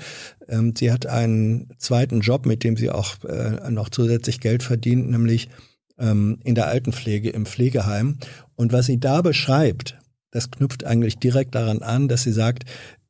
[0.48, 5.10] ähm, sie hat einen zweiten Job, mit dem sie auch äh, noch zusätzlich Geld verdient,
[5.10, 5.50] nämlich
[5.98, 8.18] ähm, in der Altenpflege im Pflegeheim.
[8.56, 9.98] Und was sie da beschreibt,
[10.32, 12.66] das knüpft eigentlich direkt daran an, dass sie sagt,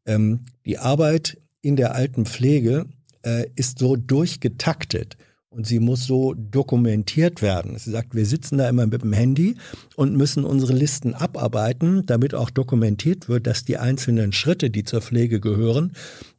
[0.05, 2.85] ähm, die Arbeit in der Altenpflege
[3.23, 5.17] äh, ist so durchgetaktet
[5.57, 7.79] und sie muss so dokumentiert werden.
[7.79, 9.57] Sie sagt, wir sitzen da immer mit dem Handy
[9.95, 15.01] und müssen unsere Listen abarbeiten, damit auch dokumentiert wird, dass die einzelnen Schritte, die zur
[15.01, 15.93] Pflege gehören,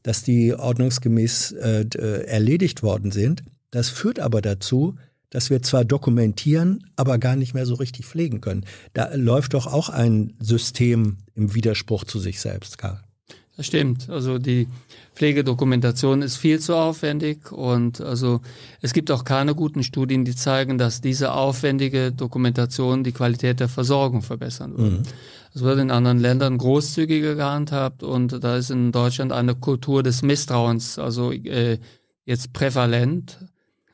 [0.05, 3.43] dass die ordnungsgemäß äh, äh erledigt worden sind.
[3.73, 4.95] Das führt aber dazu,
[5.31, 8.67] dass wir zwar dokumentieren, aber gar nicht mehr so richtig pflegen können.
[8.95, 13.03] Da läuft doch auch ein System im Widerspruch zu sich selbst, Karl.
[13.59, 14.09] Das stimmt.
[14.09, 14.69] Also die
[15.17, 18.41] Pflegedokumentation ist viel zu aufwendig und also
[18.81, 23.69] es gibt auch keine guten Studien, die zeigen, dass diese aufwendige Dokumentation die Qualität der
[23.69, 24.99] Versorgung verbessern würde.
[24.99, 25.03] Mhm.
[25.53, 30.23] Es wird in anderen Ländern großzügiger gehandhabt und da ist in Deutschland eine Kultur des
[30.23, 31.79] Misstrauens, also äh,
[32.25, 33.39] jetzt prävalent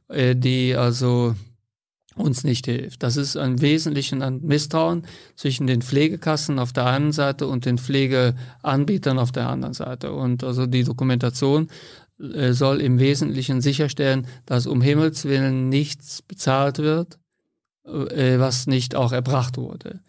[0.08, 1.34] äh, die also
[2.16, 3.02] uns nicht hilft.
[3.02, 5.02] Das ist ein Wesentlichen an Misstrauen
[5.36, 10.12] zwischen den Pflegekassen auf der einen Seite und den Pflegeanbietern auf der anderen Seite.
[10.12, 11.68] Und also die Dokumentation
[12.20, 17.18] äh, soll im Wesentlichen sicherstellen, dass um Himmels Willen nichts bezahlt wird,
[17.84, 20.00] äh, was nicht auch erbracht wurde.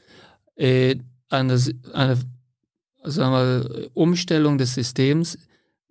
[0.56, 0.98] Äh,
[1.30, 1.60] eine,
[1.94, 2.18] eine
[3.04, 5.38] sagen wir, Umstellung des Systems,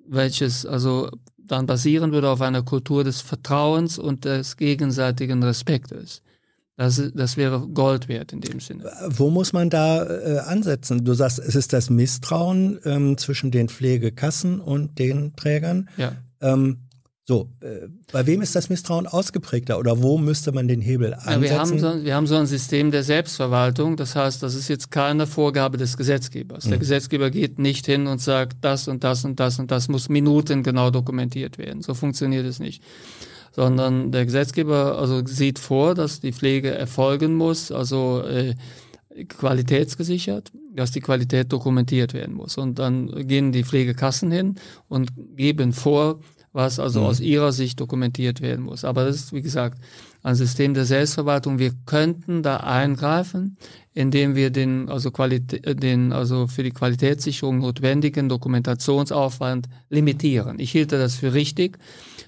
[0.07, 1.11] welches also
[1.47, 6.23] dann basieren würde auf einer Kultur des Vertrauens und des gegenseitigen Respektes.
[6.77, 8.91] Das, das wäre Gold wert in dem Sinne.
[9.09, 11.05] Wo muss man da äh, ansetzen?
[11.05, 15.89] Du sagst, es ist das Misstrauen ähm, zwischen den Pflegekassen und den Trägern.
[15.97, 16.17] Ja.
[16.41, 16.84] Ähm,
[17.27, 21.33] so, äh, bei wem ist das Misstrauen ausgeprägter oder wo müsste man den Hebel ansetzen?
[21.33, 24.69] Ja, wir, haben so, wir haben so ein System der Selbstverwaltung, das heißt, das ist
[24.69, 26.67] jetzt keine Vorgabe des Gesetzgebers.
[26.67, 26.71] Mhm.
[26.71, 30.11] Der Gesetzgeber geht nicht hin und sagt, das und das und das und das muss
[30.11, 31.81] minutengenau dokumentiert werden.
[31.81, 32.83] So funktioniert es nicht.
[33.53, 38.55] Sondern der Gesetzgeber also sieht vor, dass die Pflege erfolgen muss, also äh,
[39.29, 42.59] qualitätsgesichert, dass die Qualität dokumentiert werden muss.
[42.59, 44.57] Und dann gehen die Pflegekassen hin
[44.89, 46.21] und geben vor,
[46.55, 47.07] was also mhm.
[47.07, 48.85] aus ihrer Sicht dokumentiert werden muss.
[48.85, 49.79] Aber das ist, wie gesagt,
[50.23, 51.59] ein System der Selbstverwaltung.
[51.59, 53.59] Wir könnten da eingreifen,
[53.93, 60.59] indem wir den, also Qualität, den, also für die Qualitätssicherung notwendigen Dokumentationsaufwand limitieren.
[60.61, 61.79] Ich hielte das für richtig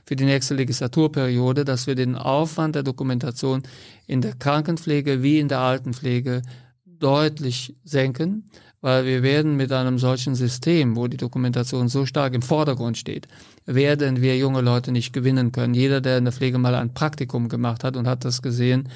[0.04, 3.62] für die nächste Legislaturperiode, dass wir den Aufwand der Dokumentation
[4.06, 6.42] in der Krankenpflege wie in der Altenpflege
[6.84, 8.44] deutlich senken,
[8.87, 13.27] weil wir werden mit einem solchen System, wo die Dokumentation so stark im Vordergrund steht,
[13.64, 15.75] werden wir junge Leute nicht gewinnen können.
[15.75, 18.88] Jeder, der in der Pflege mal ein Praktikum gemacht hat und hat das gesehen,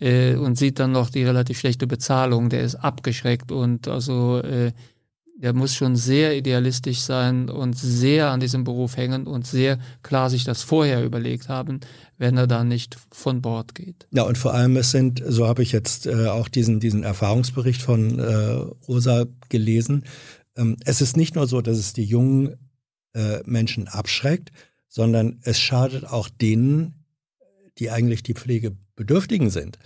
[0.00, 4.72] äh, und sieht dann noch die relativ schlechte Bezahlung, der ist abgeschreckt und also äh,
[5.40, 10.30] der muss schon sehr idealistisch sein und sehr an diesem Beruf hängen und sehr klar
[10.30, 11.80] sich das vorher überlegt haben,
[12.18, 14.08] wenn er da nicht von Bord geht.
[14.10, 17.80] Ja, und vor allem es sind, so habe ich jetzt äh, auch diesen, diesen Erfahrungsbericht
[17.80, 18.24] von äh,
[18.88, 20.04] Rosa gelesen,
[20.56, 22.56] ähm, es ist nicht nur so, dass es die jungen
[23.14, 24.50] äh, Menschen abschreckt,
[24.88, 27.04] sondern es schadet auch denen,
[27.78, 29.78] die eigentlich die Pflegebedürftigen sind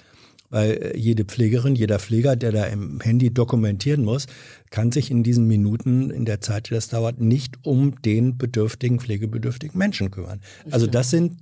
[0.52, 4.26] weil äh, jede Pflegerin, jeder Pfleger, der da im Handy dokumentieren muss,
[4.70, 9.00] kann sich in diesen Minuten, in der Zeit, die das dauert, nicht um den bedürftigen,
[9.00, 10.40] pflegebedürftigen Menschen kümmern.
[10.70, 11.38] Also das sind,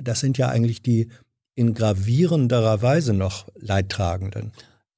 [0.00, 1.08] das sind ja eigentlich die
[1.54, 4.52] in gravierenderer Weise noch Leidtragenden.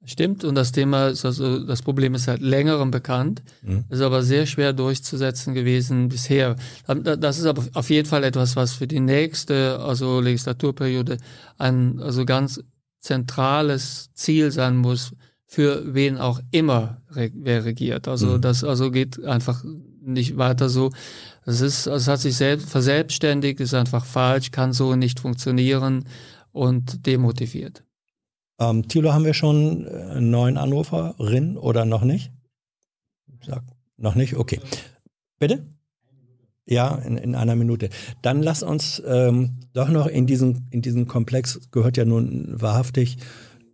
[0.05, 3.85] Stimmt, und das Thema ist also, das Problem ist seit längerem bekannt, mhm.
[3.91, 6.57] ist aber sehr schwer durchzusetzen gewesen bisher.
[6.87, 11.19] Das ist aber auf jeden Fall etwas, was für die nächste, also Legislaturperiode,
[11.59, 12.63] ein, also ganz
[13.01, 15.13] zentrales Ziel sein muss,
[15.47, 18.07] für wen auch immer wer regiert.
[18.07, 18.41] Also mhm.
[18.41, 19.65] das also geht einfach
[20.01, 20.91] nicht weiter so.
[21.45, 26.05] Es ist, es hat sich selbst verselbstständigt, ist einfach falsch, kann so nicht funktionieren
[26.53, 27.85] und demotiviert.
[28.61, 32.31] Ähm, Thilo, haben wir schon einen neuen Anruferin oder noch nicht?
[33.45, 33.65] Sag,
[33.97, 34.37] noch nicht?
[34.37, 34.61] Okay.
[35.39, 35.67] Bitte?
[36.71, 37.91] Ja, in, in einer Minute.
[38.23, 43.19] Dann lass uns ähm, doch noch in diesen, in diesen Komplex, gehört ja nun wahrhaftig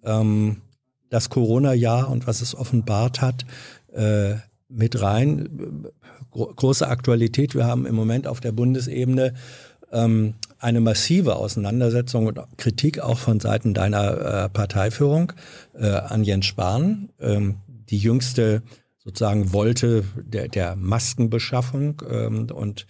[0.02, 0.62] ähm,
[1.10, 3.44] das Corona-Jahr und was es offenbart hat,
[3.92, 4.36] äh,
[4.70, 5.84] mit rein.
[6.30, 7.54] Gro große Aktualität.
[7.54, 9.34] Wir haben im Moment auf der Bundesebene
[9.92, 15.34] ähm, eine massive Auseinandersetzung und Kritik auch von Seiten deiner äh, Parteiführung
[15.74, 17.10] äh, an Jens Spahn.
[17.20, 17.56] Ähm,
[17.90, 18.62] die jüngste
[19.06, 22.86] sozusagen wollte der, der Maskenbeschaffung ähm, und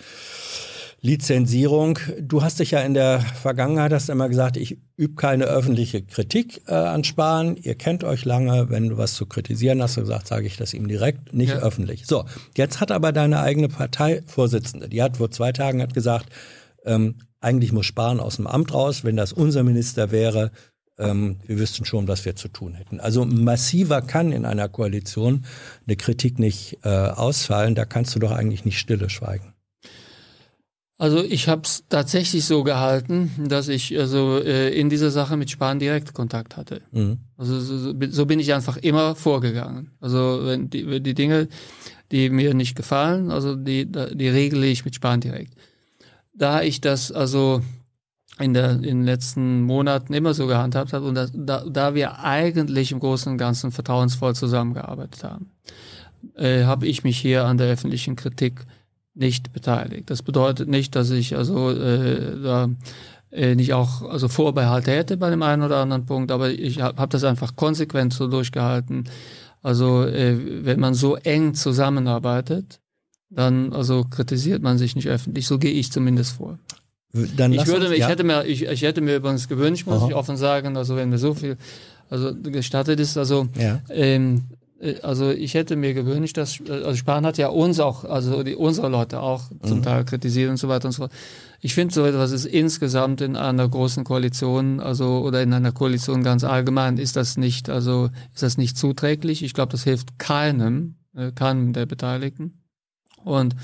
[1.02, 1.98] Lizenzierung.
[2.20, 6.62] Du hast dich ja in der Vergangenheit hast immer gesagt, ich übe keine öffentliche Kritik
[6.66, 7.56] äh, an Spahn.
[7.56, 8.70] Ihr kennt euch lange.
[8.70, 11.58] Wenn du was zu kritisieren hast, gesagt, sage ich das ihm direkt, nicht ja.
[11.58, 12.06] öffentlich.
[12.06, 12.24] So,
[12.56, 16.30] jetzt hat aber deine eigene Parteivorsitzende, die hat vor zwei Tagen hat gesagt,
[16.86, 19.04] ähm, eigentlich muss Spahn aus dem Amt raus.
[19.04, 20.50] Wenn das unser Minister wäre,
[20.98, 23.00] ähm, wir wüssten schon, was wir zu tun hätten.
[23.00, 25.44] Also massiver kann in einer Koalition
[25.86, 27.74] eine Kritik nicht äh, ausfallen.
[27.74, 29.52] Da kannst du doch eigentlich nicht stille schweigen.
[30.98, 35.50] Also ich habe es tatsächlich so gehalten, dass ich also äh, in dieser Sache mit
[35.50, 36.80] Spahn direkt Kontakt hatte.
[36.90, 37.18] Mhm.
[37.36, 39.90] Also so, so, bin ich einfach immer vorgegangen.
[40.00, 41.48] Also wenn die, wenn die Dinge,
[42.12, 45.52] die mir nicht gefallen, also die, die regle ich mit Spahn direkt.
[46.32, 47.60] Da ich das also
[48.38, 52.20] in, der, in den letzten Monaten immer so gehandhabt habe und das, da, da wir
[52.20, 55.50] eigentlich im Großen und Ganzen vertrauensvoll zusammengearbeitet haben,
[56.34, 58.66] äh, habe ich mich hier an der öffentlichen Kritik
[59.14, 60.10] nicht beteiligt.
[60.10, 62.68] Das bedeutet nicht, dass ich also äh, da
[63.30, 67.00] äh, nicht auch also Vorbehalte hätte bei dem einen oder anderen Punkt, aber ich habe
[67.00, 69.04] hab das einfach konsequent so durchgehalten.
[69.62, 72.80] Also äh, wenn man so eng zusammenarbeitet,
[73.30, 75.46] dann also kritisiert man sich nicht öffentlich.
[75.46, 76.58] So gehe ich zumindest vor.
[77.36, 78.08] Dann ich würde, uns, ich ja.
[78.08, 80.08] hätte mir, ich, ich hätte mir übrigens gewünscht, muss Aha.
[80.08, 81.56] ich offen sagen, also wenn mir so viel,
[82.10, 83.80] also gestattet ist, also ja.
[83.90, 84.42] ähm,
[84.80, 88.54] äh, also ich hätte mir gewünscht, dass also Spahn hat ja uns auch, also die,
[88.54, 89.82] unsere Leute auch zum mhm.
[89.82, 91.12] Teil kritisiert und so weiter und so fort.
[91.60, 96.22] Ich finde so etwas ist insgesamt in einer großen Koalition, also oder in einer Koalition
[96.22, 99.42] ganz allgemein, ist das nicht, also ist das nicht zuträglich.
[99.42, 102.62] Ich glaube, das hilft keinem, äh, keinem der Beteiligten.
[103.24, 103.56] Und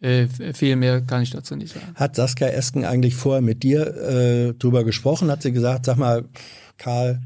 [0.00, 1.86] äh, viel mehr kann ich dazu nicht sagen.
[1.94, 5.30] Hat Saskia Esken eigentlich vorher mit dir äh, drüber gesprochen?
[5.30, 6.24] Hat sie gesagt, sag mal,
[6.76, 7.22] Karl,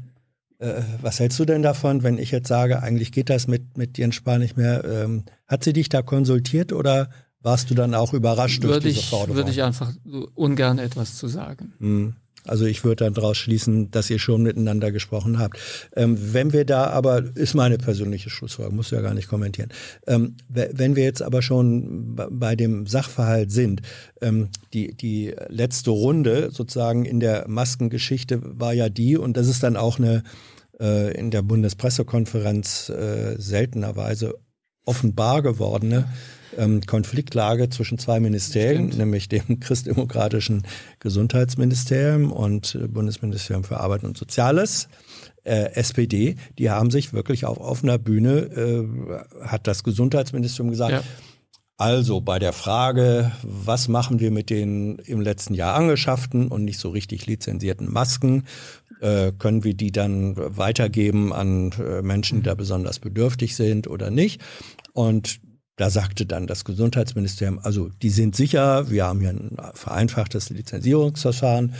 [0.59, 3.97] äh, was hältst du denn davon, wenn ich jetzt sage, eigentlich geht das mit, mit
[3.97, 4.83] Jens Spahn nicht mehr?
[4.85, 7.09] Ähm, hat sie dich da konsultiert oder
[7.41, 9.35] warst du dann auch überrascht würde durch diese ich, Forderung?
[9.35, 9.91] Würde ich einfach
[10.35, 11.73] ungern etwas zu sagen.
[11.79, 12.15] Hm.
[12.47, 15.57] Also ich würde dann daraus schließen, dass ihr schon miteinander gesprochen habt.
[15.95, 19.69] Ähm, wenn wir da aber, ist meine persönliche Schlussfolgerung, muss ja gar nicht kommentieren.
[20.07, 23.81] Ähm, wenn wir jetzt aber schon bei dem Sachverhalt sind,
[24.21, 29.63] ähm, die, die letzte Runde sozusagen in der Maskengeschichte war ja die, und das ist
[29.63, 30.23] dann auch eine
[30.79, 34.33] äh, in der Bundespressekonferenz äh, seltenerweise
[34.83, 36.07] offenbar gewordene
[36.57, 38.97] ähm, Konfliktlage zwischen zwei Ministerien, Stimmt.
[38.97, 40.63] nämlich dem christdemokratischen
[40.99, 44.87] Gesundheitsministerium und äh, Bundesministerium für Arbeit und Soziales.
[45.43, 48.31] Äh, SPD, die haben sich wirklich auf offener Bühne,
[49.41, 51.03] äh, hat das Gesundheitsministerium gesagt, Ja.
[51.77, 56.79] also bei der Frage, was machen wir mit den im letzten Jahr angeschafften und nicht
[56.79, 58.43] so richtig lizenzierten Masken,
[59.01, 64.11] äh, können wir die dann weitergeben an äh, Menschen, die da besonders bedürftig sind oder
[64.11, 64.41] nicht?
[64.93, 65.39] Und
[65.81, 71.73] da sagte dann das Gesundheitsministerium, also die sind sicher, wir haben hier ein vereinfachtes Lizenzierungsverfahren.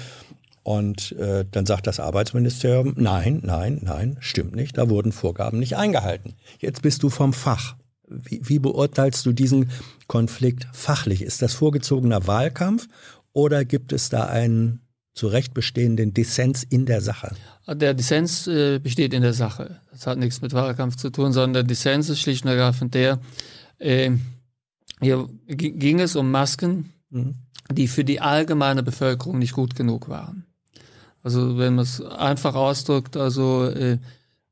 [0.63, 5.77] Und äh, dann sagt das Arbeitsministerium, nein, nein, nein, stimmt nicht, da wurden Vorgaben nicht
[5.77, 6.33] eingehalten.
[6.57, 7.75] Jetzt bist du vom Fach.
[8.07, 9.69] Wie, wie beurteilst du diesen
[10.07, 11.21] Konflikt fachlich?
[11.21, 12.87] Ist das vorgezogener Wahlkampf
[13.33, 14.81] oder gibt es da einen
[15.13, 17.35] zu Recht bestehenden Dissens in der Sache?
[17.67, 19.79] Der Dissens äh, besteht in der Sache.
[19.91, 23.19] Das hat nichts mit Wahlkampf zu tun, sondern der Dissens ist schlicht und ergreifend der,
[23.81, 24.11] äh,
[25.01, 27.35] hier ging es um Masken, Mhm.
[27.71, 30.45] die für die allgemeine Bevölkerung nicht gut genug waren.
[31.23, 33.99] Also wenn man es einfach ausdrückt, also äh,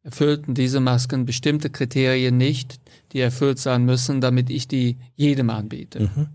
[0.03, 2.79] erfüllten diese Masken bestimmte Kriterien nicht,
[3.11, 6.01] die erfüllt sein müssen, damit ich die jedem anbiete.
[6.01, 6.27] Mhm.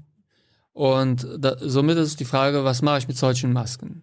[0.72, 4.02] Und da, somit ist die Frage, was mache ich mit solchen Masken?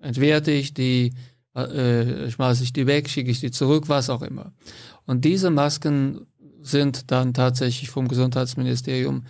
[0.00, 1.12] Entwerte ich die,
[1.54, 4.52] äh, schmeiße ich die weg, schicke ich die zurück, was auch immer.
[5.06, 6.26] Und diese Masken
[6.66, 9.24] sind dann tatsächlich vom Gesundheitsministerium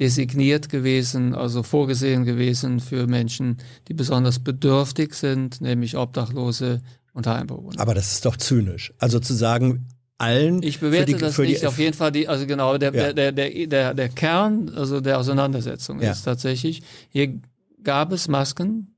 [0.00, 3.56] designiert gewesen, also vorgesehen gewesen für Menschen,
[3.88, 6.80] die besonders bedürftig sind, nämlich Obdachlose
[7.12, 7.80] und Heimbewohner.
[7.80, 8.92] Aber das ist doch zynisch.
[8.98, 11.62] Also zu sagen, allen Ich bewerte für die, das für nicht.
[11.62, 13.12] die, Auf jeden Fall die, also genau, der, Ja.
[13.12, 16.12] der, der, der, der Kern, also der Auseinandersetzung Ja.
[16.12, 17.40] ist tatsächlich, hier
[17.82, 18.94] gab es Masken,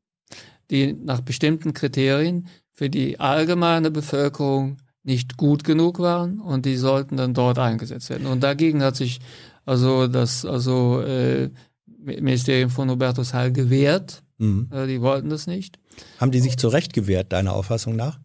[0.71, 7.17] die nach bestimmten Kriterien für die allgemeine Bevölkerung nicht gut genug waren und die sollten
[7.17, 8.27] dann dort eingesetzt werden.
[8.27, 9.21] Und dagegen hat sich
[9.65, 11.51] also das also äh,
[11.87, 14.23] Ministerium von Hubertus Heil gewehrt.
[14.39, 14.69] Mhm.
[14.73, 15.79] Äh, die wollten das nicht.
[16.19, 18.19] Haben die sich zu Recht gewehrt, deiner Auffassung nach?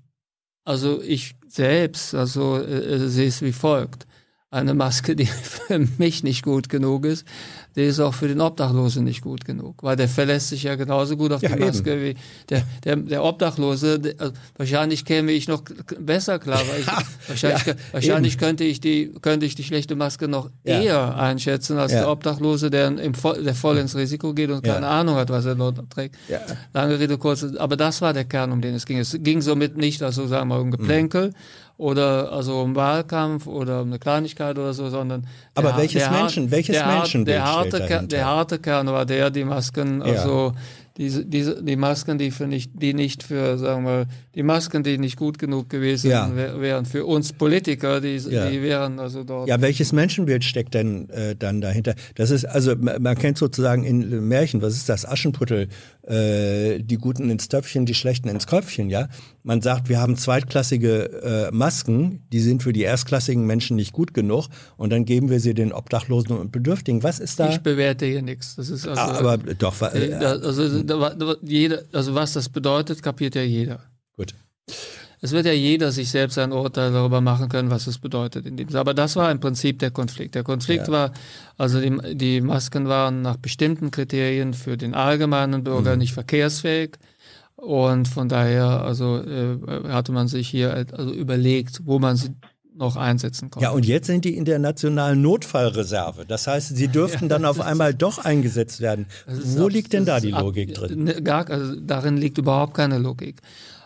[0.63, 4.07] Also ich selbst, also äh, sehe es wie folgt.
[4.49, 7.25] Eine Maske, die für mich nicht gut genug ist,
[7.75, 11.17] die ist auch für den Obdachlosen nicht gut genug, weil der verlässt sich ja genauso
[11.17, 12.15] gut auf Ja, die Maske wie
[12.49, 13.99] der, der, der Obdachlose.
[13.99, 15.63] Der, also wahrscheinlich käme ich noch
[15.99, 16.87] besser klar, weil ich,
[17.27, 20.81] wahrscheinlich, ja, wahrscheinlich könnte ich die könnte ich die schlechte Maske noch Ja.
[20.81, 24.87] eher einschätzen als der Obdachlose, der, im voll, der voll ins Risiko geht und keine
[24.87, 26.15] Ahnung hat, was er dort trägt.
[26.73, 28.99] Lange Rede, kurze, aber das war der Kern, um den es ging.
[28.99, 31.33] Es ging somit nicht, also sagen wir, um Geplänkel
[31.77, 36.11] oder also um Wahlkampf oder um eine Kleinigkeit oder so, sondern Aber der, welches der,
[36.11, 38.07] Menschen- welches der, Menschenbild der harte, steht Ker- dahinter?
[38.15, 40.05] der harte Kern war der, die Masken, Ja.
[40.05, 40.53] also
[40.97, 44.97] diese, diese, die Masken, die für nicht, die nicht für, sagen wir, die Masken, die
[44.97, 46.33] nicht gut genug gewesen Ja.
[46.33, 48.49] wär, wären für uns Politiker, die, Ja.
[48.49, 49.49] die wären also dort.
[49.49, 51.95] Ja, welches Menschenbild steckt denn äh, dann dahinter?
[52.15, 55.05] Das ist, also man, man kennt sozusagen in Märchen, was ist das?
[55.05, 55.67] Aschenputtel,
[56.07, 59.09] äh, die Guten ins Töpfchen, die Schlechten ins Köpfchen, ja?
[59.47, 64.15] Man sagt, wir haben zweitklassige äh, Masken, die sind für die erstklassigen Menschen nicht gut
[64.15, 67.03] genug und dann geben wir sie den Obdachlosen und Bedürftigen.
[67.03, 67.51] Was ist da?
[67.51, 68.55] Ich bewerte hier nichts.
[68.55, 73.03] Das ist also, aber doch, äh, äh, also, da, da, jeder, also was das bedeutet,
[73.03, 73.81] kapiert ja jeder.
[74.17, 74.33] gut.
[75.21, 78.57] Es wird ja jeder sich selbst ein Urteil darüber machen können, was es bedeutet in
[78.57, 80.33] dem Aber das war im Prinzip der Konflikt.
[80.35, 80.93] Der Konflikt Ja.
[80.93, 81.11] war,
[81.57, 85.99] also die, die Masken waren nach bestimmten Kriterien für den allgemeinen Bürger Mhm.
[85.99, 86.97] nicht verkehrsfähig.
[87.55, 92.29] Und von daher, also äh, hatte man sich hier also überlegt, wo man sie
[92.77, 93.63] noch einsetzen konnte.
[93.63, 96.25] Ja, und jetzt sind die in der nationalen Notfallreserve.
[96.25, 99.05] Das heißt, sie dürften dann auf einmal doch eingesetzt werden.
[99.27, 101.05] Wo liegt denn da die ab- Logik drin?
[101.05, 103.41] Ne, Gar, also darin liegt überhaupt keine Logik.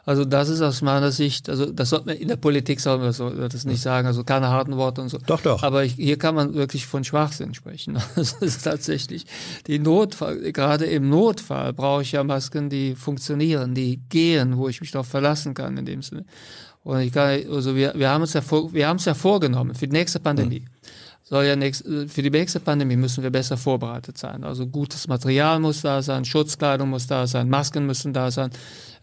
[0.10, 3.12] Also das ist aus meiner Sicht, also das sollte man in der Politik soll man
[3.12, 5.20] so das nicht sagen, also keine harten Worte und so.
[5.20, 5.62] Doch, doch.
[5.62, 7.96] Aber ich, hier kann man wirklich von Schwachsinn sprechen.
[8.16, 9.28] Das ist tatsächlich
[9.68, 14.82] die Notfall, gerade im Notfall brauche ich ja Masken, die funktionieren, die gehen, wo ich
[14.82, 16.26] mich darauf verlassen kann in dem Sinne.
[16.82, 19.76] Und ich kann, also wir, wir haben uns ja vor, wir haben es ja vorgenommen
[19.76, 20.66] für die nächste Pandemie.
[21.30, 24.44] Soll ja nächst, für die nächste Pandemie müssen wir besser vorbereitet sein.
[24.44, 28.50] Also gutes Material muss da sein, Schutzkleidung muss da sein, Masken müssen da sein.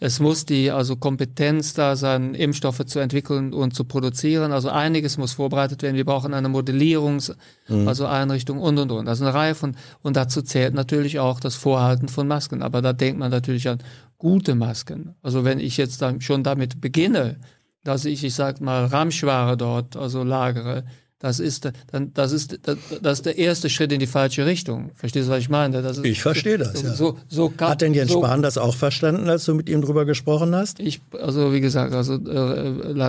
[0.01, 4.51] Es muss die also Kompetenz da sein, Impfstoffe zu entwickeln und zu produzieren.
[4.51, 5.95] Also einiges muss vorbereitet werden.
[5.95, 7.33] Wir brauchen eine Modellierungs,
[7.68, 9.07] also Einrichtung und und und.
[9.07, 12.61] Also eine Reihe von und dazu zählt natürlich auch das Vorhalten von Masken.
[12.61, 13.79] Aber da denkt man natürlich an
[14.18, 15.14] gute Masken.
[15.22, 17.37] Also wenn ich jetzt dann schon damit beginne,
[17.85, 20.83] dass ich, ich sag mal, Ramschware dort also lagere,
[21.19, 22.59] das ist, dann, das ist,
[23.01, 24.91] das, ist der erste Schritt in die falsche Richtung.
[24.95, 25.79] Verstehst du, was ich meine?
[25.79, 26.95] Ist, Ich verstehe das, So, ja.
[26.95, 30.05] so, so kann, Hat denn Jens Spahn das auch verstanden, als du mit ihm drüber
[30.05, 30.79] gesprochen hast?
[30.79, 33.01] Ich, also wie gesagt, also äh,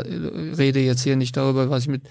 [0.57, 2.03] rede jetzt hier nicht darüber, was ich mit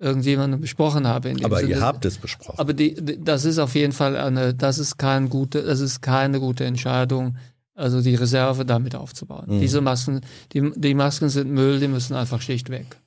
[0.00, 1.32] irgendjemandem besprochen habe.
[1.44, 1.70] Aber Sinne.
[1.70, 2.58] ihr habt es besprochen.
[2.58, 6.02] Aber die, die, das ist auf jeden Fall eine, das ist kein gute, das ist
[6.02, 7.36] keine gute Entscheidung,
[7.76, 9.44] also die Reserve damit aufzubauen.
[9.46, 9.60] Mhm.
[9.60, 10.20] Diese Masken,
[10.52, 12.98] die, die Masken sind Müll, die müssen einfach schlicht weg.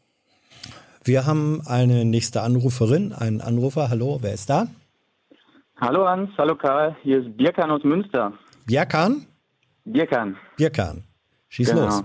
[1.07, 3.89] Wir haben eine nächste Anruferin, einen Anrufer.
[3.89, 4.67] Hallo, wer ist da?
[5.79, 8.33] Hallo Hans, hallo Karl, hier ist Birkan aus Münster.
[8.65, 9.25] Bjerkan?
[9.85, 10.35] Birkan.
[10.57, 11.03] Bjerkan.
[11.47, 11.85] Schieß Genau.
[11.85, 12.03] los.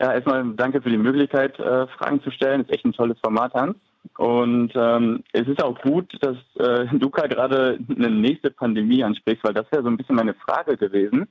[0.00, 2.62] Ja, erstmal danke für die Möglichkeit, äh, Fragen zu stellen.
[2.62, 3.76] Ist echt ein tolles Format, Hans.
[4.16, 9.52] Und ähm, es ist auch gut, dass äh, Luca gerade eine nächste Pandemie anspricht, weil
[9.52, 11.28] das wäre so ein bisschen meine Frage gewesen.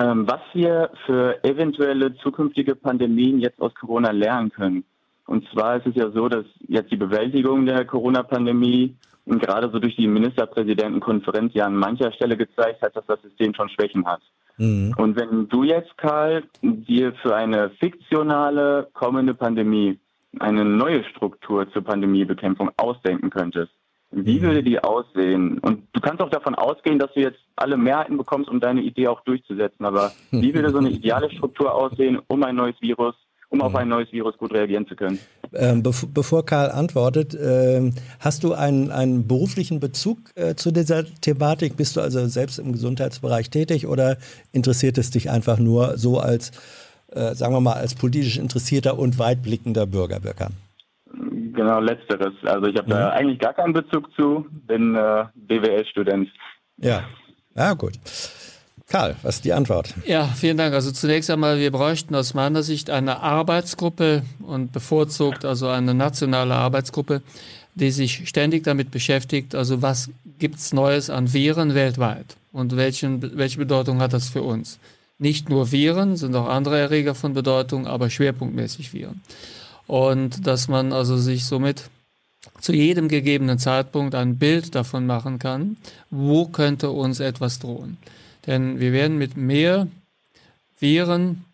[0.00, 4.84] Ähm, was wir für eventuelle zukünftige Pandemien jetzt aus Corona lernen können.
[5.28, 9.78] Und zwar ist es ja so, dass jetzt die Bewältigung der Corona-Pandemie und gerade so
[9.78, 14.22] durch die Ministerpräsidentenkonferenz ja an mancher Stelle gezeigt hat, dass das System schon Schwächen hat.
[14.56, 14.94] Mhm.
[14.96, 19.98] Und wenn du jetzt, Karl, dir für eine fiktionale kommende Pandemie
[20.40, 23.72] eine neue Struktur zur Pandemiebekämpfung ausdenken könntest,
[24.10, 24.42] wie Mhm.
[24.42, 25.58] würde die aussehen?
[25.58, 29.08] Und du kannst auch davon ausgehen, dass du jetzt alle Mehrheiten bekommst, um deine Idee
[29.08, 29.84] auch durchzusetzen.
[29.84, 33.14] Aber wie würde so eine ideale Struktur aussehen, um ein neues Virus,
[33.50, 33.64] um Mhm.
[33.64, 35.18] auf ein neues Virus gut reagieren zu können?
[35.54, 41.04] Ähm, bev bevor Karl antwortet, ähm, hast du einen, einen beruflichen Bezug äh, zu dieser
[41.20, 41.76] Thematik?
[41.76, 44.18] Bist du also selbst im Gesundheitsbereich tätig oder
[44.52, 46.50] interessiert es dich einfach nur so als,
[47.12, 50.48] äh, sagen wir mal, als politisch interessierter und weitblickender Bürger, Bürger?
[51.54, 52.34] Genau, letzteres.
[52.44, 52.90] Also ich habe Mhm.
[52.92, 56.28] da eigentlich gar keinen Bezug zu, bin äh, BWL-Student.
[56.76, 57.02] Ja,
[57.56, 57.94] ja gut.
[58.88, 59.92] Karl, was ist die Antwort?
[60.06, 60.74] Ja, vielen Dank.
[60.74, 66.54] Also zunächst einmal, wir bräuchten aus meiner Sicht eine Arbeitsgruppe und bevorzugt also eine nationale
[66.54, 67.20] Arbeitsgruppe,
[67.74, 70.08] die sich ständig damit beschäftigt, also was
[70.38, 74.78] gibt's Neues an Viren weltweit und welchen, welche Bedeutung hat das für uns.
[75.18, 79.20] Nicht nur Viren, sind auch andere Erreger von Bedeutung, aber schwerpunktmäßig Viren.
[79.86, 81.84] Und dass man also sich somit
[82.60, 85.76] zu jedem gegebenen Zeitpunkt ein Bild davon machen kann,
[86.10, 87.98] wo könnte uns etwas drohen.
[88.48, 89.86] Denn wir werden mit mehr
[90.80, 91.44] Viren,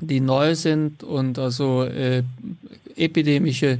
[0.00, 2.22] die neu sind und also äh,
[2.96, 3.78] epidemische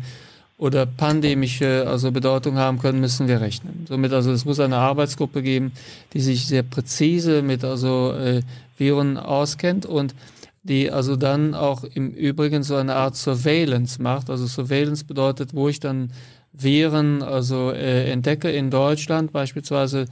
[0.59, 3.85] oder pandemische also Bedeutung haben können, müssen wir rechnen.
[3.89, 5.73] Somit also es muss eine Arbeitsgruppe geben,
[6.13, 8.43] die sich sehr präzise mit also äh,
[8.79, 10.15] Viren auskennt und
[10.63, 14.31] die also dann auch im Übrigen so eine Art Surveillance macht.
[14.31, 16.13] Also Surveillance bedeutet, wo ich dann
[16.53, 20.05] Viren also äh, entdecke in Deutschland beispielsweise,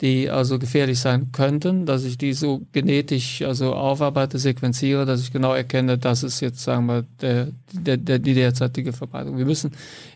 [0.00, 5.32] die also gefährlich sein könnten, dass ich die so genetisch also aufarbeite, sequenziere, dass ich
[5.32, 9.38] genau erkenne, das ist jetzt sagen wir der, der, der die derzeitige Verbreitung.
[9.38, 9.72] Wir müssen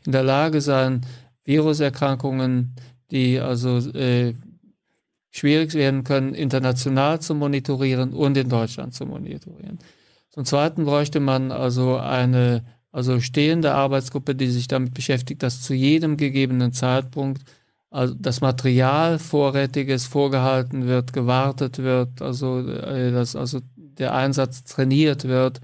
[0.06, 1.00] in der Lage sein,
[1.44, 2.74] Viruserkrankungen,
[3.10, 4.34] die also äh,
[5.30, 9.78] schwierig werden können, international zu monitorieren und in Deutschland zu monitorieren.
[10.30, 15.74] Zum Zweiten bräuchte man also eine also stehende Arbeitsgruppe, die sich damit beschäftigt, dass zu
[15.74, 17.42] jedem gegebenen Zeitpunkt
[17.92, 25.24] also das Material vorrätiges vorgehalten wird, gewartet wird, also äh, dass also der Einsatz trainiert
[25.24, 25.60] wird,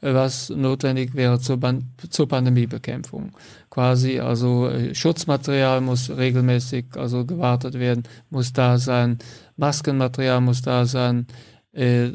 [0.00, 3.30] äh, was notwendig wäre zur, Ban zur Pandemiebekämpfung.
[3.70, 9.18] Quasi also äh, Schutzmaterial muss regelmäßig also gewartet werden, muss da sein,
[9.56, 11.28] Maskenmaterial muss da sein,
[11.72, 12.08] äh,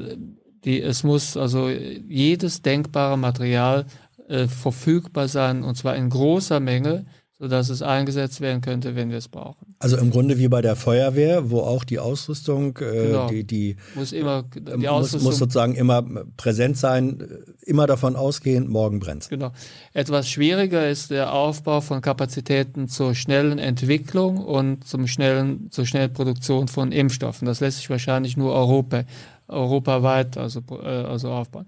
[0.66, 3.86] die, es muss also jedes denkbare Material
[4.28, 7.06] äh, verfügbar sein und zwar in großer Menge,
[7.38, 9.75] sodass es eingesetzt werden könnte, wenn wir es brauchen.
[9.79, 13.27] Also im Grunde wie bei der Feuerwehr, wo auch die Ausrüstung, äh, Genau.
[13.27, 16.01] die, die Muss immer die muss, Ausrüstung muss sozusagen immer
[16.38, 17.27] präsent sein,
[17.65, 19.51] immer davon ausgehen, morgen brennt Genau.
[19.93, 26.13] Etwas schwieriger ist der Aufbau von Kapazitäten zur schnellen Entwicklung und zum schnellen, zur schnellen
[26.13, 27.45] Produktion von Impfstoffen.
[27.45, 29.03] Das lässt sich wahrscheinlich nur Europa,
[29.49, 31.65] europaweit also, äh, also aufbauen.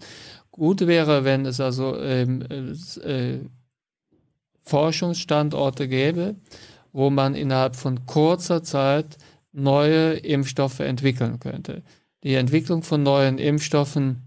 [0.52, 2.42] Gut wäre, wenn es also ähm,
[3.04, 3.40] äh,
[4.68, 6.36] Forschungsstandorte gäbe,
[6.92, 9.18] wo man innerhalb von kurzer Zeit
[9.54, 11.84] neue Impfstoffe entwickeln könnte.
[12.24, 14.24] Die Entwicklung von neuen Impfstoffen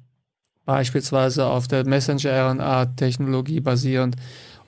[0.65, 4.17] beispielsweise auf der Messenger-RNA-Technologie basierend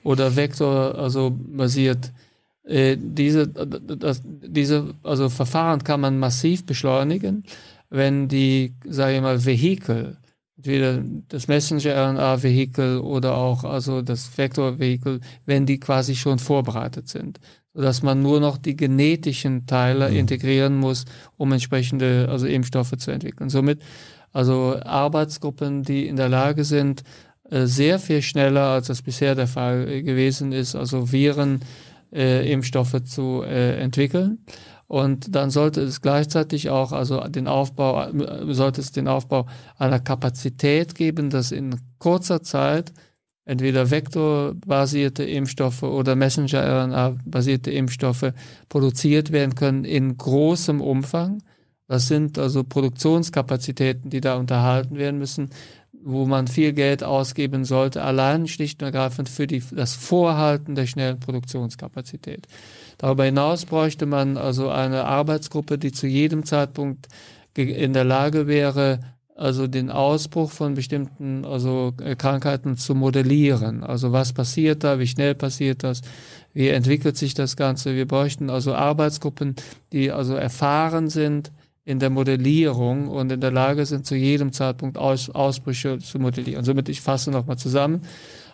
[0.03, 2.11] oder Vektor also basiert.
[2.65, 7.43] Äh, diese, das, diese also Verfahren kann man massiv beschleunigen,
[7.89, 10.17] wenn die, sage ich mal, Vehikel,
[10.63, 17.41] entweder das Messenger-RNA-Vehikel oder auch also das Vektor-Vehikel, wenn die quasi schon vorbereitet sind,
[17.73, 21.03] sodass man nur noch die genetischen Teile integrieren muss,
[21.35, 23.49] um entsprechende also Impfstoffe zu entwickeln.
[23.49, 23.81] Somit
[24.31, 27.03] also Arbeitsgruppen, die in der Lage sind,
[27.49, 31.59] äh, sehr viel schneller, als das bisher der Fall gewesen ist, also Viren,
[32.13, 34.39] äh, Impfstoffe zu äh, entwickeln.
[34.93, 38.09] Und dann sollte es gleichzeitig auch, also den Aufbau,
[38.53, 42.93] sollte es den Aufbau einer Kapazität geben, dass in kurzer Zeit
[43.43, 48.33] entweder vektorbasierte Impfstoffe oder Messenger-RNA-basierte Impfstoffe
[48.69, 51.41] produziert werden können in großem Umfang.
[51.87, 55.49] Das sind also Produktionskapazitäten, die da unterhalten werden müssen,
[56.03, 60.85] wo man viel Geld ausgeben sollte, allein schlicht und ergreifend für die, das Vorhalten der
[60.85, 62.45] schnellen Produktionskapazität.
[63.03, 67.09] Darüber hinaus bräuchte man also eine Arbeitsgruppe, die zu jedem Zeitpunkt
[67.53, 69.01] in der Lage wäre,
[69.35, 73.83] also den Ausbruch von bestimmten also äh, Krankheiten zu modellieren.
[73.83, 75.99] Also was passiert da, wie schnell passiert das,
[76.53, 77.93] wie entwickelt sich das Ganze.
[77.93, 79.57] Wir bräuchten also Arbeitsgruppen,
[79.91, 81.51] die also erfahren sind
[81.83, 86.63] in der Modellierung und in der Lage sind, zu jedem Zeitpunkt Aus, Ausbrüche zu modellieren.
[86.63, 88.03] Somit, ich fasse nochmal zusammen.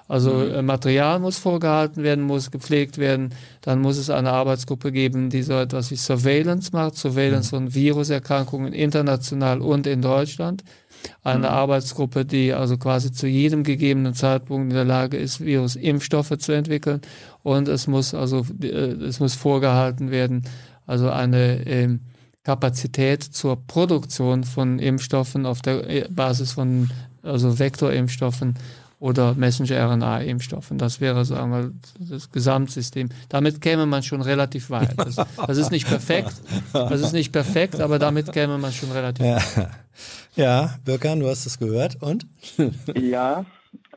[0.10, 0.54] Also mhm.
[0.54, 3.30] Äh, Material muss vorgehalten werden, muss gepflegt werden.
[3.62, 7.58] Dann muss es eine Arbeitsgruppe geben, die so etwas wie Surveillance macht, Surveillance mhm.
[7.58, 10.64] von Viruserkrankungen international und in Deutschland.
[11.24, 11.54] Eine mhm.
[11.54, 17.02] Arbeitsgruppe, die also quasi zu jedem gegebenen Zeitpunkt in der Lage ist, Virusimpfstoffe zu entwickeln.
[17.44, 20.42] Und es muss also, äh, es muss vorgehalten werden,
[20.88, 22.02] also eine ähm,
[22.44, 26.90] Kapazität zur Produktion von Impfstoffen auf der äh, Basis von
[27.22, 28.56] also Vektorimpfstoffen
[29.00, 30.78] oder Messenger-RNA-Impfstoffen.
[30.78, 33.10] Das wäre, sagen wir, das Gesamtsystem.
[33.30, 34.90] Damit käme man schon relativ weit.
[34.98, 36.34] Das, das, ist nicht perfekt,
[36.74, 39.36] das ist nicht perfekt, aber damit käme man schon relativ ja.
[39.36, 39.70] weit.
[40.36, 42.26] Ja, Birkan, du hast es gehört und?
[42.96, 43.46] ja,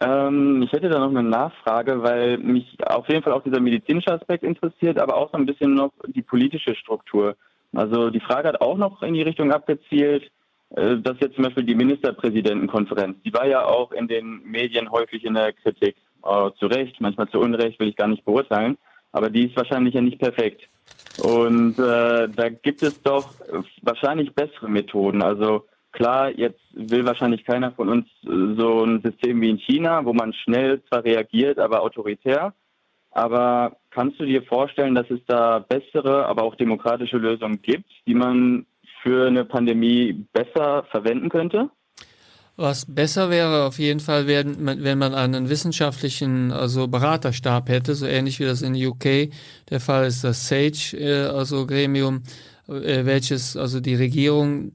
[0.00, 4.12] ähm, ich hätte da noch eine Nachfrage, weil mich auf jeden Fall auch dieser medizinische
[4.12, 7.36] Aspekt interessiert, aber auch so ein bisschen noch die politische Struktur.
[7.72, 10.30] Also die Frage hat auch noch in die Richtung abgezielt,
[10.76, 15.24] äh, dass jetzt zum Beispiel die Ministerpräsidentenkonferenz, die war ja auch in den Medien häufig
[15.24, 15.96] in der Kritik.
[16.24, 18.78] Äh, zu Recht, manchmal zu Unrecht, will ich gar nicht beurteilen,
[19.10, 20.62] aber die ist wahrscheinlich ja nicht perfekt.
[21.22, 23.34] Und äh, da gibt es doch
[23.82, 25.22] wahrscheinlich bessere Methoden.
[25.22, 30.04] Also klar, jetzt will wahrscheinlich keiner von uns äh, so ein System wie in China,
[30.04, 32.54] wo man schnell zwar reagiert, aber autoritär.
[33.10, 38.14] Aber kannst du dir vorstellen, dass es da bessere, aber auch demokratische Lösungen gibt, die
[38.14, 38.64] man
[39.02, 41.70] für eine Pandemie besser verwenden könnte?
[42.56, 48.40] Was besser wäre auf jeden Fall, wenn man einen wissenschaftlichen also Beraterstab hätte, so ähnlich
[48.40, 49.30] wie das in UK
[49.70, 52.22] der Fall ist, das SAGE äh, also Gremium,
[52.68, 54.72] äh, welches also die Regierung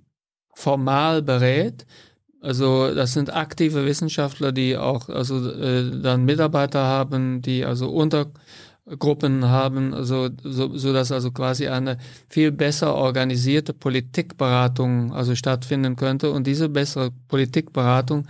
[0.56, 1.86] formal berät.
[2.42, 8.32] Also das sind aktive Wissenschaftler, die auch also äh, dann Mitarbeiter haben, die also unter
[9.00, 11.98] Gruppen haben, also, so, so dass also quasi eine
[12.30, 16.32] viel besser organisierte Politikberatung also stattfinden könnte.
[16.32, 18.28] Und diese bessere Politikberatung,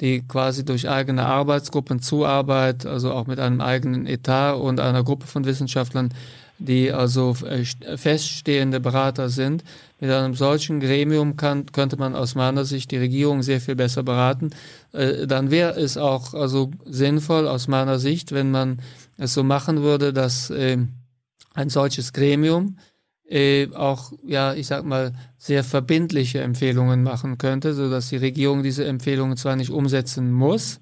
[0.00, 5.26] die quasi durch eigene Arbeitsgruppen, Zuarbeit, also auch mit einem eigenen Etat und einer Gruppe
[5.26, 6.14] von Wissenschaftlern,
[6.58, 9.64] die also feststehende Berater sind.
[9.98, 14.02] Mit einem solchen Gremium kann, könnte man aus meiner Sicht die Regierung sehr viel besser
[14.02, 14.50] beraten.
[14.92, 18.80] Äh, dann wäre es auch also sinnvoll aus meiner Sicht, wenn man
[19.20, 20.78] es so machen würde, dass äh,
[21.54, 22.78] ein solches Gremium
[23.28, 28.62] äh, auch, ja, ich sag mal, sehr verbindliche Empfehlungen machen könnte, so dass die Regierung
[28.62, 30.80] diese Empfehlungen zwar nicht umsetzen muss,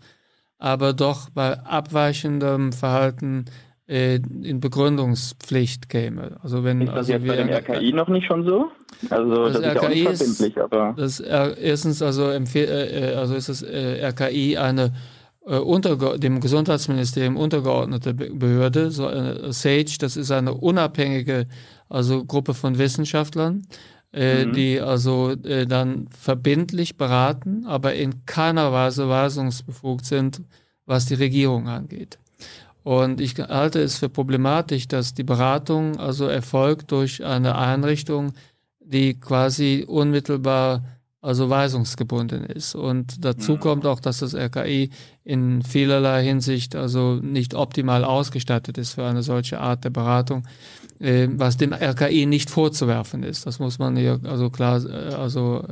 [0.56, 3.46] aber doch bei abweichendem Verhalten
[3.88, 6.36] äh, in Begründungspflicht käme.
[6.42, 8.70] Also wenn ist das also jetzt bei dem RKI noch nicht schon so?
[9.10, 13.48] Also das, das ist RKI ja auch verbindlich, aber das, erstens also, äh, also ist
[13.48, 14.92] das äh, RKI eine
[15.48, 21.46] äh, dem Gesundheitsministerium untergeordnete Behörde, so eine SAGE, das ist eine unabhängige
[21.88, 23.66] also Gruppe von Wissenschaftlern,
[24.12, 24.52] äh, mhm.
[24.52, 30.42] die also äh, dann verbindlich beraten, aber in keiner Weise weisungsbefugt sind,
[30.86, 32.18] was die Regierung angeht.
[32.82, 38.32] Und ich halte es für problematisch, dass die Beratung also erfolgt durch eine Einrichtung,
[38.80, 40.82] die quasi unmittelbar
[41.28, 42.74] also weisungsgebunden ist.
[42.74, 43.60] Und dazu mhm.
[43.60, 44.88] kommt auch, dass das RKI
[45.24, 50.48] in vielerlei Hinsicht also nicht optimal ausgestattet ist für eine solche Art der Beratung,
[51.00, 53.44] äh, was dem RKI nicht vorzuwerfen ist.
[53.44, 55.62] Das muss man hier also klar äh, also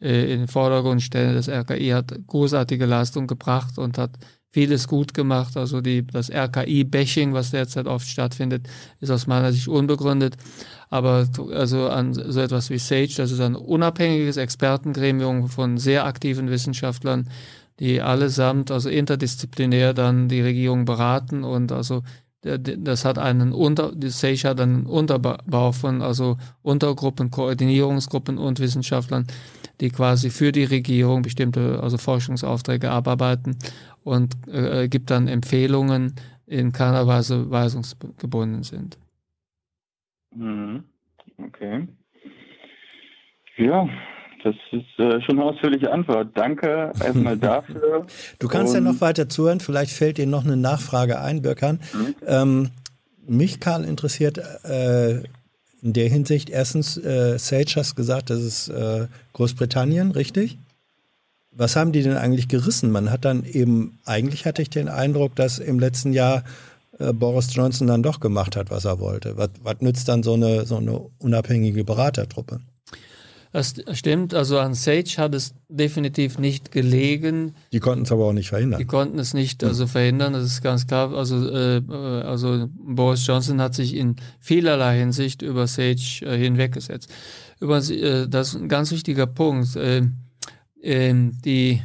[0.00, 1.36] äh, in den Vordergrund stellen.
[1.36, 4.18] Das RKI hat großartige Leistung gebracht und hat
[4.50, 5.56] vieles gut gemacht.
[5.56, 8.68] Also die, das RKI-Bashing, was derzeit oft stattfindet,
[9.00, 10.36] ist aus meiner Sicht unbegründet.
[10.94, 16.50] Aber also an so etwas wie SAGE, das ist ein unabhängiges Expertengremium von sehr aktiven
[16.50, 17.28] Wissenschaftlern,
[17.80, 22.04] die allesamt, also interdisziplinär dann die Regierung beraten und also
[22.42, 29.26] das hat einen Unter, die SAGE hat einen Unterbau von also Untergruppen, Koordinierungsgruppen und Wissenschaftlern,
[29.80, 33.56] die quasi für die Regierung bestimmte also Forschungsaufträge abarbeiten
[34.04, 36.14] und äh, gibt dann Empfehlungen
[36.46, 38.96] in keiner Weise weisungsgebunden sind.
[40.34, 40.84] Mhm.
[41.38, 41.88] Okay.
[43.56, 43.88] Ja,
[44.42, 46.28] Das ist äh, schon eine ausführliche Antwort.
[46.36, 48.06] Danke erstmal dafür.
[48.38, 51.80] Du kannst Und- ja noch weiter zuhören, vielleicht fällt dir noch eine Nachfrage ein, Birkan.
[51.92, 52.14] Mhm.
[52.26, 52.70] Ähm,
[53.26, 55.20] mich, Karl, interessiert äh,
[55.82, 60.58] in der Hinsicht, erstens, äh, Sage hast gesagt, das ist äh, Großbritannien, richtig?
[61.52, 62.90] Was haben die denn eigentlich gerissen?
[62.90, 66.42] Man hat dann eben, eigentlich hatte ich den Eindruck, dass im letzten Jahr
[66.98, 69.36] äh, Boris Johnson dann doch gemacht hat, was er wollte.
[69.36, 72.60] Was, was nützt dann so eine, so eine unabhängige Beratertruppe?
[73.52, 77.54] Das stimmt, also an Sage hat es definitiv nicht gelegen.
[77.72, 78.84] Die konnten es aber auch nicht Die verhindern.
[78.88, 81.14] konnten es nicht also verhindern, das ist ganz klar.
[81.14, 87.08] Also, äh, äh, also Boris Johnson hat sich in vielerlei Hinsicht über Sage äh, hinweggesetzt.
[87.60, 89.76] Übrigens, äh, das ist ein ganz wichtiger Punkt.
[89.76, 90.02] Äh,
[90.82, 91.80] ähm, die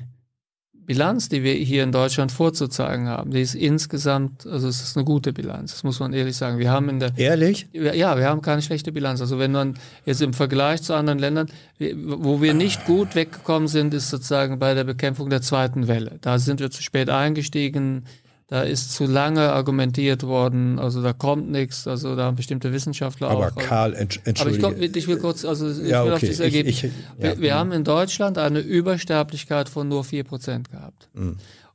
[0.89, 5.05] Bilanz, die wir hier in Deutschland vorzuzeigen haben, die ist insgesamt, also es ist eine
[5.05, 6.57] gute Bilanz, das muss man ehrlich sagen.
[6.57, 7.67] Wir haben in der Ehrlich?
[7.73, 9.21] ja, wir haben keine schlechte Bilanz.
[9.21, 9.77] Also wenn man
[10.07, 14.73] jetzt im Vergleich zu anderen Ländern, wo wir nicht gut weggekommen sind, ist sozusagen bei
[14.73, 16.17] der Bekämpfung der zweiten Welle.
[16.21, 18.05] Da sind wir zu spät eingestiegen,
[18.49, 23.29] da ist zu lange argumentiert worden, also da kommt nichts, also da haben bestimmte Wissenschaftler
[23.29, 23.55] Aber auch.
[23.55, 24.59] Karl, entsch aber ich, entschuldige.
[24.59, 26.27] glaub, ich will kurz, also ich Ja, will auf okay.
[26.27, 26.83] das Ich- Ergebnis.
[26.83, 27.39] ich- wir, ja.
[27.39, 31.09] wir haben in Deutschland eine Übersterblichkeit von nur 4% gehabt.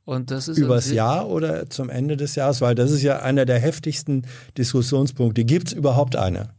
[0.03, 0.65] Und das ist Mhm.
[0.65, 2.61] Übers Jahr oder zum Ende des Jahres?
[2.61, 5.45] Weil das ist ja einer der heftigsten Diskussionspunkte.
[5.45, 6.49] Gibt es überhaupt eine?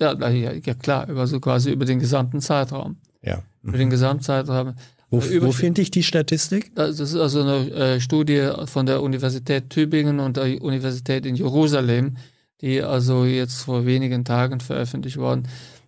[0.00, 2.96] Ja, ja, klar, über so quasi über den gesamten Zeitraum.
[3.22, 3.42] Ja.
[3.62, 4.74] Über den Gesamtzeitraum.
[5.10, 6.74] Wo, Über- wo finde ich die Statistik?
[6.74, 12.16] Das ist also eine äh, Studie von der Universität Tübingen und der Universität in Jerusalem,
[12.60, 15.46] die also jetzt vor wenigen Tagen veröffentlicht worden.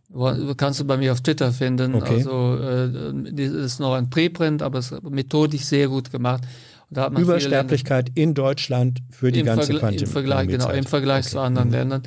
[0.09, 1.95] Wo- Kannst du bei mir auf Twitter finden.
[1.97, 2.15] Okay.
[2.19, 2.89] Also äh,
[3.33, 6.45] das ist noch ein Preprint, aber es ist methodisch sehr gut gemacht.
[6.91, 10.05] Übersterblichkeit in Deutschland für die ganze Vergleich, Pandemie.
[10.05, 12.03] im Vergleich, genau, im Vergleich zu anderen Ländern.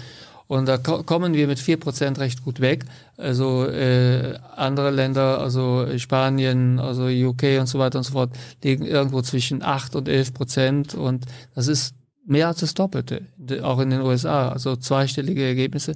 [0.51, 2.83] Und da ko kommen wir mit 4% recht gut weg.
[3.15, 8.31] Also äh, andere Länder, also Spanien, also UK und so weiter und so fort,
[8.61, 10.93] liegen irgendwo zwischen 8 und 11 Prozent.
[10.93, 11.23] Und
[11.55, 11.95] das ist
[12.25, 13.21] mehr als das Doppelte,
[13.63, 15.93] auch in den USA, also zweistellige Ergebnisse.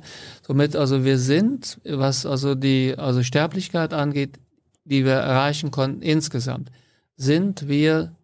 [0.48, 4.40] Somit, also wir sind, was also die also Sterblichkeit angeht,
[4.86, 6.72] die wir erreichen konnten insgesamt,
[7.18, 8.16] sind wir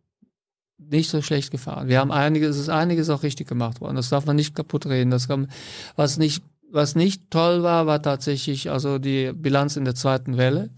[0.92, 1.88] nicht so schlecht gefahren.
[1.88, 3.96] Wir haben einiges, es ist einiges auch richtig gemacht worden.
[3.96, 5.12] Das darf man nicht kaputt reden.
[5.12, 5.48] Das kann,
[5.96, 10.70] was nicht, was nicht toll war, war tatsächlich also die Bilanz in der zweiten Welle.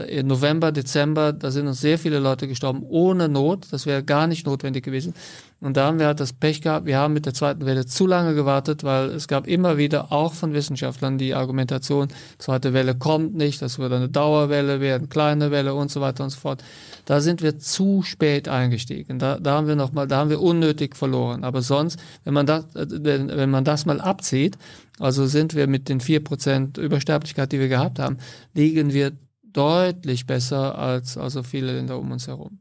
[0.00, 3.66] Im November, Dezember, da sind uns sehr viele Leute gestorben ohne Not.
[3.70, 5.14] Das wäre gar nicht notwendig gewesen.
[5.60, 6.86] Und da haben wir halt das Pech gehabt.
[6.86, 10.32] Wir haben mit der zweiten Welle zu lange gewartet, weil es gab immer wieder auch
[10.32, 15.74] von Wissenschaftlern die Argumentation, zweite Welle kommt nicht, das wird eine Dauerwelle werden, kleine Welle
[15.74, 16.62] und so weiter und so fort.
[17.06, 19.18] Da sind wir zu spät eingestiegen.
[19.18, 21.42] Da, da haben wir noch mal, da haben wir unnötig verloren.
[21.42, 24.56] Aber sonst, wenn man das, äh, wenn, wenn man das mal abzieht,
[25.00, 28.18] also sind wir mit den 4% Übersterblichkeit, die wir gehabt haben,
[28.54, 29.12] liegen wir
[29.52, 32.60] deutlich besser als also viele Länder um uns herum.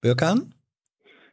[0.00, 0.54] Birkan?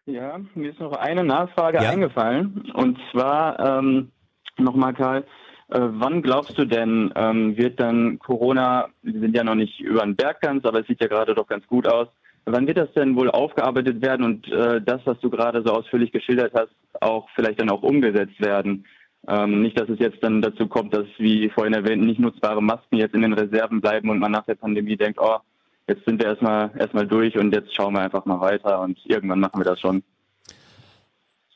[0.05, 1.89] Ja, mir ist noch eine Nachfrage Ja.
[1.89, 2.71] eingefallen.
[2.73, 4.11] Und zwar ähm,
[4.57, 5.23] nochmal, Karl,
[5.69, 10.01] äh, wann glaubst du denn, ähm, wird dann Corona, wir sind ja noch nicht über
[10.01, 12.07] den Berg ganz, aber es sieht ja gerade doch ganz gut aus,
[12.45, 16.11] wann wird das denn wohl aufgearbeitet werden und äh, das, was du gerade so ausführlich
[16.11, 16.71] geschildert hast,
[17.01, 18.85] auch vielleicht dann auch umgesetzt werden?
[19.27, 22.97] Ähm, nicht, dass es jetzt dann dazu kommt, dass, wie vorhin erwähnt, nicht nutzbare Masken
[22.97, 25.37] jetzt in den Reserven bleiben und man nach der Pandemie denkt, oh,
[25.87, 29.39] jetzt sind wir erstmal erstmal durch und jetzt schauen wir einfach mal weiter und irgendwann
[29.39, 30.03] machen wir das schon.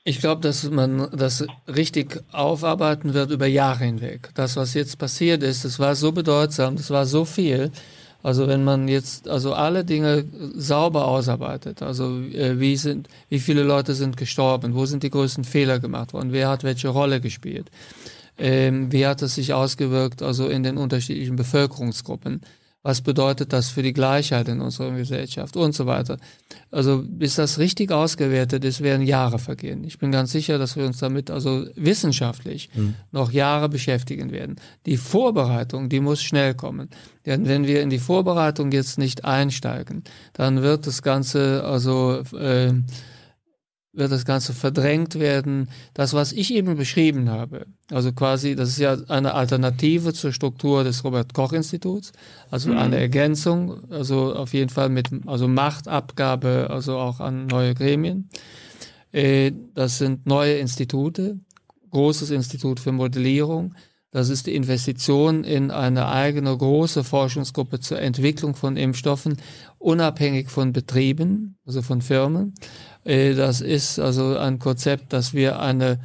[0.05, 4.32] Ich glaube, dass man das richtig aufarbeiten wird über Jahre hinweg.
[4.36, 7.72] Das, was jetzt passiert ist, das war so bedeutsam, das war so viel.
[8.24, 10.24] Also wenn man jetzt also alle Dinge
[10.55, 15.43] sauber ausarbeitet, also äh, wie sind, wie viele Leute sind gestorben, wo sind die größten
[15.43, 17.69] Fehler gemacht worden, wer hat welche Rolle gespielt,
[18.38, 22.41] ähm, wie hat es sich ausgewirkt, also in den unterschiedlichen Bevölkerungsgruppen.
[22.84, 26.17] Was bedeutet das für die Gleichheit in unserer Gesellschaft und so weiter.
[26.69, 29.86] Also bis das richtig ausgewertet ist, werden Jahre vergehen.
[29.86, 32.69] Ich bin ganz sicher, dass wir uns damit also wissenschaftlich
[33.11, 34.57] noch Jahre beschäftigen werden.
[34.86, 36.89] Die Vorbereitung, die muss schnell kommen.
[37.25, 40.03] Denn wenn wir in die Vorbereitung jetzt nicht einsteigen,
[40.34, 42.73] dann wird das Ganze also äh,
[43.93, 45.69] wird das Ganze verdrängt werden.
[45.93, 50.83] Das, was ich eben beschrieben habe, also quasi, das ist ja eine Alternative zur Struktur
[50.83, 52.11] des Robert-Koch-Instituts,
[52.49, 58.29] also eine Ergänzung, also auf jeden Fall mit also Machtabgabe, also auch an neue Gremien.
[59.11, 61.39] Äh, Das sind neue Institute,
[61.91, 63.75] großes Institut für Modellierung.
[64.09, 69.37] Das ist die Investition in eine eigene große Forschungsgruppe zur Entwicklung von Impfstoffen,
[69.79, 72.53] unabhängig von Betrieben, also von Firmen.
[73.06, 75.99] Äh, Das ist also ein Konzept, dass wir eine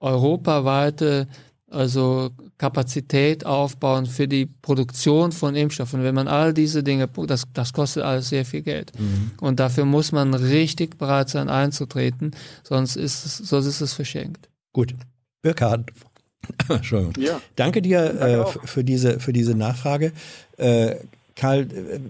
[0.00, 1.26] europaweite
[1.68, 6.02] also Kapazität aufbauen für die Produktion von Impfstoffen.
[6.02, 8.92] Wenn man all diese Dinge, das, das kostet alles sehr viel Geld.
[8.98, 9.32] Mhm.
[9.40, 12.30] Und dafür muss man richtig bereit sein einzutreten,
[12.62, 14.48] sonst ist es, sonst ist es verschenkt.
[14.72, 14.94] Gut.
[15.42, 15.90] Birkhard,
[16.68, 17.14] Entschuldigung.
[17.22, 17.40] Ja.
[17.56, 20.12] Danke dir äh, für, diese, für diese Nachfrage.
[20.56, 20.96] Äh,
[21.34, 22.00] Karl, äh,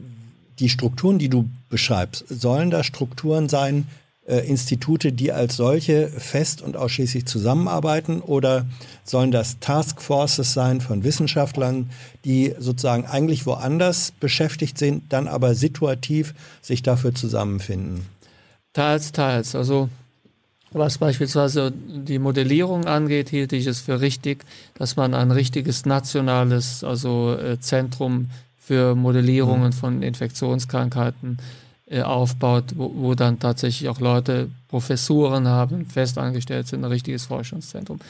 [0.59, 3.87] die Strukturen, die du beschreibst, sollen da Strukturen sein,
[4.27, 8.67] äh, Institute, die als solche fest und ausschließlich zusammenarbeiten oder
[9.05, 11.91] sollen das Taskforces sein von Wissenschaftlern,
[12.25, 18.05] die sozusagen eigentlich woanders beschäftigt sind, dann aber situativ sich dafür zusammenfinden?
[18.73, 19.55] Teils, teils.
[19.55, 19.89] Also
[20.73, 26.83] was beispielsweise die Modellierung angeht, hielt ich es für richtig, dass man ein richtiges nationales
[26.83, 29.73] also äh, Zentrum für Modellierungen mhm.
[29.73, 31.66] von Infektionskrankheiten äh,
[32.03, 38.01] aufbaut, wo, wo, dann tatsächlich auch Leute Professuren haben, festangestellt sind, ein richtiges Forschungszentrum.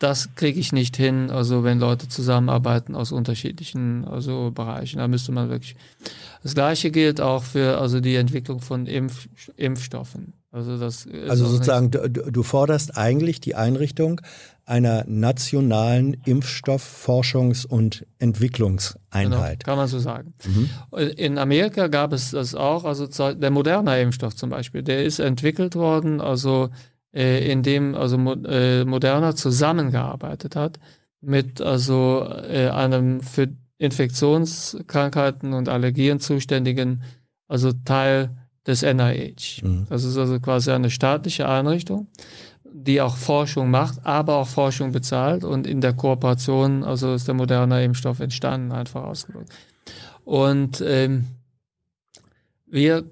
[0.00, 4.98] Das kriege ich nicht hin, also wenn Leute zusammenarbeiten aus unterschiedlichen also Bereichen.
[4.98, 5.76] Da müsste man wirklich.
[6.42, 10.32] Das gleiche gilt auch für also die Entwicklung von Impf, Impfstoffen.
[10.50, 14.20] Also, das also sozusagen, du, du, forderst eigentlich die Einrichtung
[14.64, 19.64] einer nationalen Impfstoffforschungs- und Entwicklungseinheit.
[19.64, 20.34] Genau, kann man so sagen.
[20.44, 20.70] Mhm.
[21.16, 25.74] In Amerika gab es das auch, also der moderne Impfstoff zum Beispiel, der ist entwickelt
[25.74, 26.70] worden, also
[27.12, 30.78] äh, in dem also äh, Moderna zusammengearbeitet hat
[31.20, 33.48] mit also äh, einem für
[33.78, 37.02] Infektionskrankheiten und Allergien zuständigen
[37.52, 38.30] also Teil
[38.66, 39.62] des NIH.
[39.62, 39.86] Mhm.
[39.88, 42.06] Das ist also quasi eine staatliche Einrichtung,
[42.72, 47.34] die auch Forschung macht, aber auch Forschung bezahlt und in der Kooperation, also ist der
[47.34, 49.52] moderne Impfstoff entstanden, einfach ausgedrückt.
[50.24, 51.26] Und ähm,
[52.66, 53.04] wir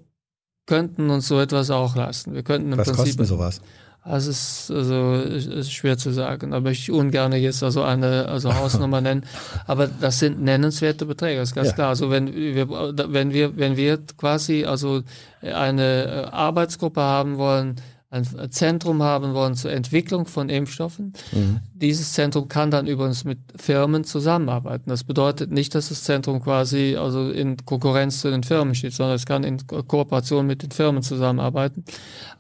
[0.66, 2.34] könnten uns so etwas auch leisten.
[2.34, 3.60] Wir könnten im Was Prinzip, kostet sowas?
[4.02, 6.52] Also es ist, also, ist schwer zu sagen.
[6.52, 9.26] Da möchte ich ungern jetzt also eine also Hausnummer nennen.
[9.66, 11.74] Aber das sind nennenswerte Beträge, das ist ganz ja.
[11.74, 11.88] klar.
[11.88, 15.02] Also wenn wir, wenn wir, wenn wir quasi also
[15.42, 17.76] eine Arbeitsgruppe haben wollen,
[18.12, 21.12] ein Zentrum haben wollen zur Entwicklung von Impfstoffen.
[21.30, 21.60] Mhm.
[21.72, 24.90] Dieses Zentrum kann dann übrigens mit Firmen zusammenarbeiten.
[24.90, 29.14] Das bedeutet nicht, dass das Zentrum quasi also in Konkurrenz zu den Firmen steht, sondern
[29.14, 31.84] es kann in Kooperation mit den Firmen zusammenarbeiten.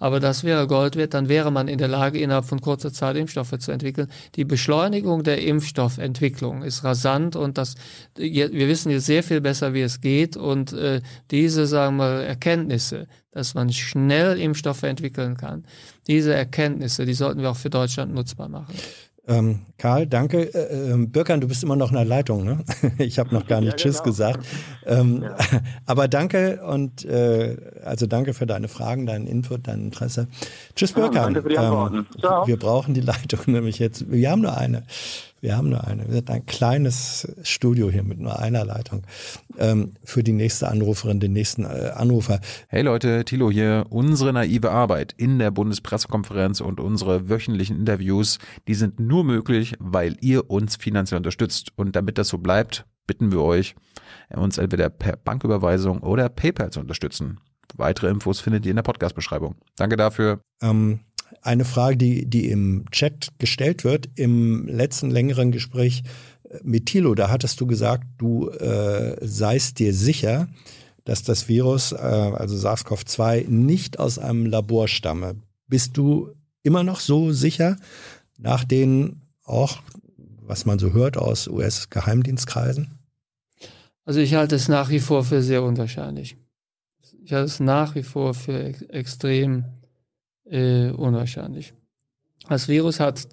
[0.00, 3.14] Aber das wäre Gold wert, dann wäre man in der Lage, innerhalb von kurzer Zeit
[3.14, 4.08] Impfstoffe zu entwickeln.
[4.34, 7.76] Die Beschleunigung der Impfstoffentwicklung ist rasant und das,
[8.16, 11.00] wir wissen jetzt sehr viel besser, wie es geht und äh,
[11.30, 15.64] diese, sagen wir, Erkenntnisse, dass man schnell Impfstoffe entwickeln kann.
[16.06, 18.74] Diese Erkenntnisse, die sollten wir auch für Deutschland nutzbar machen.
[19.28, 20.52] Ähm, Karl, danke.
[20.52, 22.64] Äh, äh, Birkan, du bist immer noch in der Leitung, ne?
[22.98, 24.10] Ich habe noch gar nicht ja, Tschüss genau.
[24.10, 24.46] gesagt.
[24.86, 25.36] Ähm, ja.
[25.84, 27.54] Aber danke und äh,
[27.84, 30.26] also danke für deine Fragen, deinen Input, dein Interesse.
[30.74, 31.14] Tschüss, Birkan.
[31.14, 31.96] Ja, danke für die Antworten.
[31.96, 34.10] Ähm, wir brauchen die Leitung nämlich jetzt.
[34.10, 34.82] Wir haben nur eine.
[35.40, 36.06] Wir haben nur eine.
[36.06, 39.02] Wir sind ein kleines Studio hier mit nur einer Leitung.
[39.58, 42.40] Ähm, für die nächste Anruferin, den nächsten äh, Anrufer.
[42.68, 43.86] Hey Leute, Thilo hier.
[43.88, 48.38] Unsere naive Arbeit in der Bundespressekonferenz und unsere wöchentlichen Interviews,
[48.68, 51.72] die sind nur möglich, weil ihr uns finanziell unterstützt.
[51.76, 53.74] Und damit das so bleibt, bitten wir euch,
[54.28, 57.40] uns entweder per Banküberweisung oder PayPal zu unterstützen.
[57.76, 59.54] Weitere Infos findet ihr in der Podcast-Beschreibung.
[59.76, 60.40] Danke dafür.
[60.62, 61.00] Ähm,
[61.42, 66.02] eine Frage, die, die im Chat gestellt wird, im letzten längeren Gespräch
[66.48, 70.48] äh, mit Thilo, da hattest du gesagt, du äh, seist dir sicher,
[71.04, 75.36] dass das Virus, äh, also SARS-CoV-2, nicht aus einem Labor stamme.
[75.66, 76.30] Bist du
[76.62, 77.76] immer noch so sicher,
[78.38, 79.82] nach den auch,
[80.16, 82.98] was man so hört aus US-Geheimdienstkreisen?
[84.04, 86.36] Also ich halte es nach wie vor für sehr unwahrscheinlich.
[87.22, 89.64] Ich halte es nach wie vor für ex extrem
[90.50, 91.72] äh, unwahrscheinlich.
[92.48, 93.26] Das Virus hat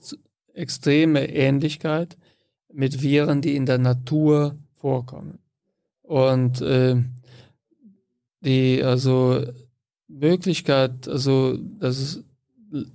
[0.53, 2.17] extreme Ähnlichkeit
[2.73, 5.39] mit Viren, die in der Natur vorkommen.
[6.03, 6.95] Und äh,
[8.41, 9.43] die also
[10.07, 12.23] Möglichkeit, also dass es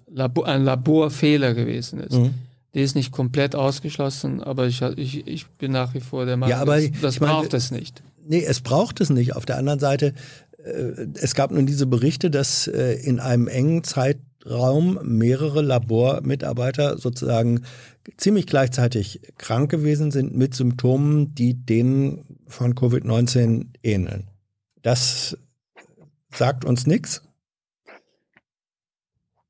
[0.06, 2.14] Labor, ein Laborfehler gewesen ist.
[2.14, 2.34] Mhm.
[2.74, 6.50] Die ist nicht komplett ausgeschlossen, aber ich, ich, ich bin nach wie vor der Meinung,
[6.56, 8.02] ja, aber das, das braucht meine, es nicht.
[8.24, 9.36] Nee, es braucht es nicht.
[9.36, 10.14] Auf der anderen Seite
[10.64, 17.64] es gab nun diese Berichte, dass äh, in einem engen Zeitraum mehrere Labormitarbeiter sozusagen
[18.16, 24.28] ziemlich gleichzeitig krank gewesen sind mit Symptomen, die denen von Covid-19 ähneln.
[24.82, 25.36] Das
[26.32, 27.22] sagt uns nichts.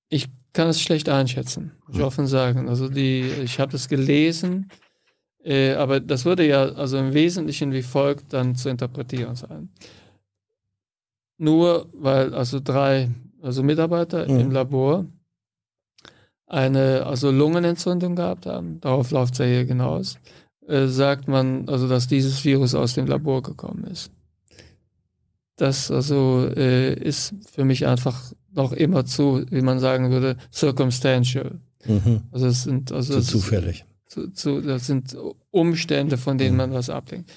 [0.09, 2.07] Ich kann es schlecht einschätzen, muss ich hm.
[2.07, 2.69] offen sagen.
[2.69, 4.71] Also die, ich habe es gelesen,
[5.43, 9.71] äh, aber das würde ja also im Wesentlichen wie folgt dann zu interpretieren sein
[11.43, 13.11] nur weil also drei
[13.43, 14.39] also Mitarbeiter mhm.
[14.39, 15.07] im Labor
[16.47, 20.19] eine also Lungenentzündung gehabt haben, darauf läuft es ja hier hinaus,
[20.69, 24.11] äh, sagt man also, dass dieses Virus aus dem Labor gekommen ist.
[25.57, 31.59] Das also äh, ist für mich einfach noch immer zu, wie man sagen würde, circumstantial.
[31.85, 32.23] Mhm.
[32.31, 33.85] Also es sind also Zu zufällig.
[34.07, 35.17] zu, zu, das sind
[35.51, 37.31] Umstände, von denen man was ablenkt.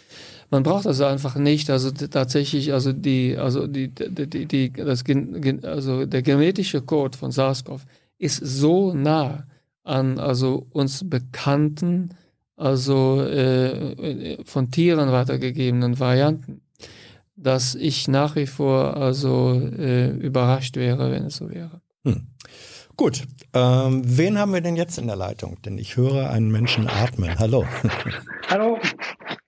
[0.52, 5.04] Man braucht also einfach nicht, also tatsächlich, also die, also die, die, die, die das,
[5.64, 7.82] also der genetische Code von SARS-CoV
[8.18, 9.46] ist so nah
[9.84, 12.10] an also uns bekannten,
[12.56, 16.62] also äh, von Tieren weitergegebenen Varianten,
[17.36, 21.82] dass ich nach wie vor also äh, überrascht wäre, wenn es so wäre.
[22.98, 23.24] Gut,
[23.54, 25.58] ähm, wen haben wir denn jetzt in der Leitung?
[25.66, 27.38] Denn ich höre einen Menschen atmen.
[27.38, 27.66] Hallo,
[28.50, 28.80] Hallo,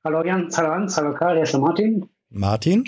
[0.08, 2.10] hallo Jan, hallo Hans, hallo Karl, hier ist der Martin.
[2.30, 2.86] Martin?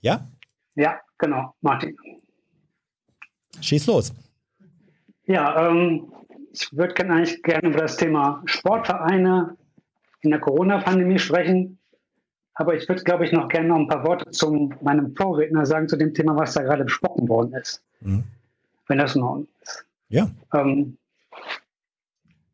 [0.00, 0.26] Ja,
[0.74, 1.94] Ja, genau, Martin.
[3.60, 4.14] schieß los.
[5.26, 6.10] Ja, ähm,
[6.52, 9.54] ich würde gerne eigentlich gerne über das Thema Sportvereine
[10.22, 11.78] in der Corona-Pandemie sprechen.
[12.54, 15.88] Aber ich würde, glaube ich, noch gerne noch ein paar Worte zu meinem Vorredner sagen,
[15.88, 17.82] zu dem Thema, was da gerade besprochen worden ist.
[18.00, 18.24] Mhm.
[18.86, 19.84] Wenn das in Ordnung ist.
[20.08, 20.96] Ja, Ähm,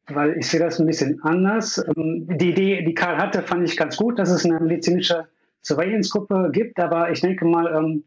[0.09, 1.79] weil ich sehe das ein bisschen anders.
[1.97, 5.27] Ähm, die Idee, die Karl hatte, fand ich ganz gut, dass es eine medizinische
[5.63, 6.79] Surveillance-Gruppe gibt.
[6.79, 8.05] Aber ich denke mal, ähm,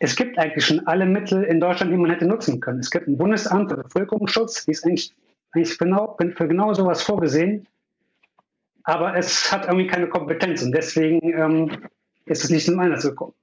[0.00, 2.80] es gibt eigentlich schon alle Mittel in Deutschland, die man hätte nutzen können.
[2.80, 5.14] Es gibt ein Bundesamt für Bevölkerungsschutz, die ist eigentlich,
[5.52, 7.66] eigentlich genau, für genau sowas vorgesehen.
[8.82, 11.70] Aber es hat irgendwie keine Kompetenz und deswegen ähm,
[12.26, 13.34] ist es nicht zum Einsatz gekommen.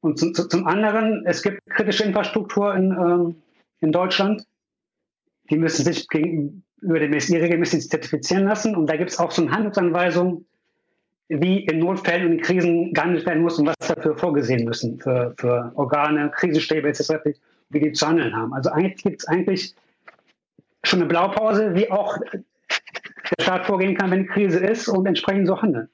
[0.00, 3.34] Und zum, zu- zum anderen, es gibt kritische Infrastruktur in,
[3.80, 4.44] in Deutschland.
[5.50, 8.74] Die müssen sich gegenüber dem BSI regelmäßig zertifizieren lassen.
[8.76, 10.44] Und da gibt es auch so eine Handlungsanweisung,
[11.28, 15.34] wie in Notfällen und in Krisen gehandelt werden muss und was dafür vorgesehen müssen für,
[15.38, 17.38] für Organe, Krisenstäbe etc.,
[17.70, 18.52] wie die zu handeln haben.
[18.52, 19.74] Also eigentlich gibt es eigentlich
[20.82, 22.18] schon eine Blaupause, wie auch
[23.38, 25.88] der Staat vorgehen kann, wenn eine Krise ist und entsprechend so handeln.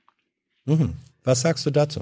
[0.64, 0.94] mhm.
[1.22, 2.00] was sagst du dazu?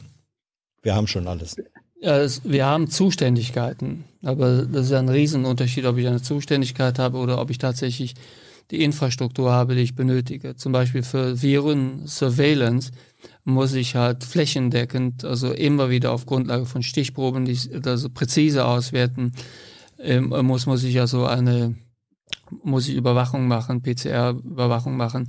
[0.83, 1.57] Wir haben schon alles.
[2.01, 7.19] Es, wir haben Zuständigkeiten, aber das ist ja ein Riesenunterschied, ob ich eine Zuständigkeit habe
[7.19, 8.15] oder ob ich tatsächlich
[8.71, 10.57] die Infrastruktur habe, die ich benötige.
[10.57, 12.93] Zum Beispiel für Viren-Surveillance
[13.45, 19.33] muss ich halt flächendeckend, also immer wieder auf Grundlage von Stichproben, die also präzise auswerten,
[19.99, 21.77] ähm, muss, muss ich also eine,
[22.63, 25.27] muss ich Überwachung machen, PCR-Überwachung machen.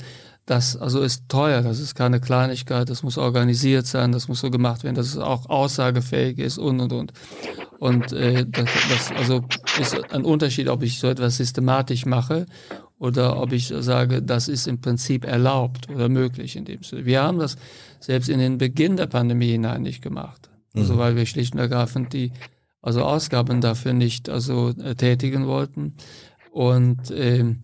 [0.49, 4.49] Das also ist teuer, das ist keine Kleinigkeit, das muss organisiert sein, das muss so
[4.49, 7.13] gemacht werden, dass es auch aussagefähig ist und und und.
[7.77, 9.43] Und äh, das, das also
[9.79, 12.47] ist ein Unterschied, ob ich so etwas systematisch mache
[12.97, 17.05] oder ob ich sage, das ist im Prinzip erlaubt oder möglich in dem Sinne.
[17.05, 17.55] Wir haben das
[17.99, 20.49] selbst in den Beginn der Pandemie hinein nicht gemacht.
[20.75, 22.31] Also weil wir schlicht und ergreifend die
[22.81, 25.93] also Ausgaben dafür nicht also äh, tätigen wollten.
[26.51, 27.59] Und ähm,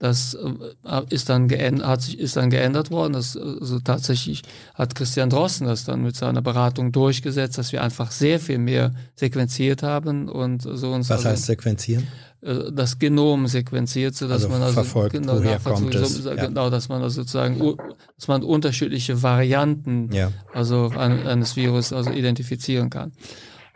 [0.00, 3.12] das äh, ist dann geändert, hat sich, ist dann geändert worden.
[3.12, 4.42] Das, also tatsächlich
[4.74, 8.94] hat Christian Drosten das dann mit seiner Beratung durchgesetzt, dass wir einfach sehr viel mehr
[9.14, 12.06] sequenziert haben und so uns Was also, heißt sequenzieren?
[12.40, 16.30] äh, das Genom sequenziert, so dass Also man also verfolgt, woher nachvollziehen- kommt es, so,
[16.30, 16.46] ja.
[16.46, 17.76] genau, dass man also sozusagen
[18.16, 20.32] dass man unterschiedliche Varianten Ja.
[20.54, 23.12] also ein, eines Virus also identifizieren kann.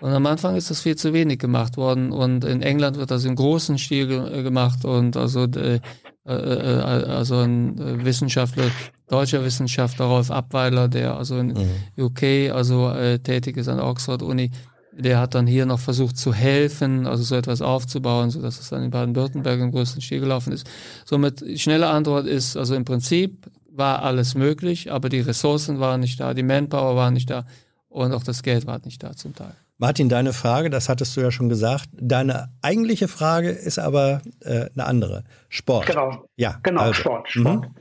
[0.01, 3.25] Und am Anfang ist das viel zu wenig gemacht worden und in England wird das
[3.27, 5.81] im großen Stil ge gemacht und also äh, äh, äh,
[6.25, 8.71] also ein äh, Wissenschaftler,
[9.09, 11.55] deutscher Wissenschaftler Rolf Abweiler, der also in
[11.99, 14.51] UK also äh, tätig ist an der Oxford Uni,
[14.93, 18.71] der hat dann hier noch versucht zu helfen, also so etwas aufzubauen, so dass es
[18.71, 20.67] dann in Baden-Württemberg im größten Stil gelaufen ist.
[21.05, 26.21] Somit schnelle Antwort ist, also im Prinzip war alles möglich, aber die Ressourcen waren nicht
[26.21, 27.45] da, die Manpower war nicht da
[27.89, 29.55] und auch das Geld war nicht da zum Teil.
[29.79, 31.89] Martin, deine Frage, das hattest du ja schon gesagt.
[31.93, 35.25] Deine eigentliche Frage ist aber äh, eine andere.
[35.49, 35.87] Sport.
[35.87, 36.29] Genau.
[36.37, 36.95] Ja, Genau, also.
[36.95, 37.31] Sport.
[37.31, 37.67] Sport.
[37.67, 37.75] Mhm.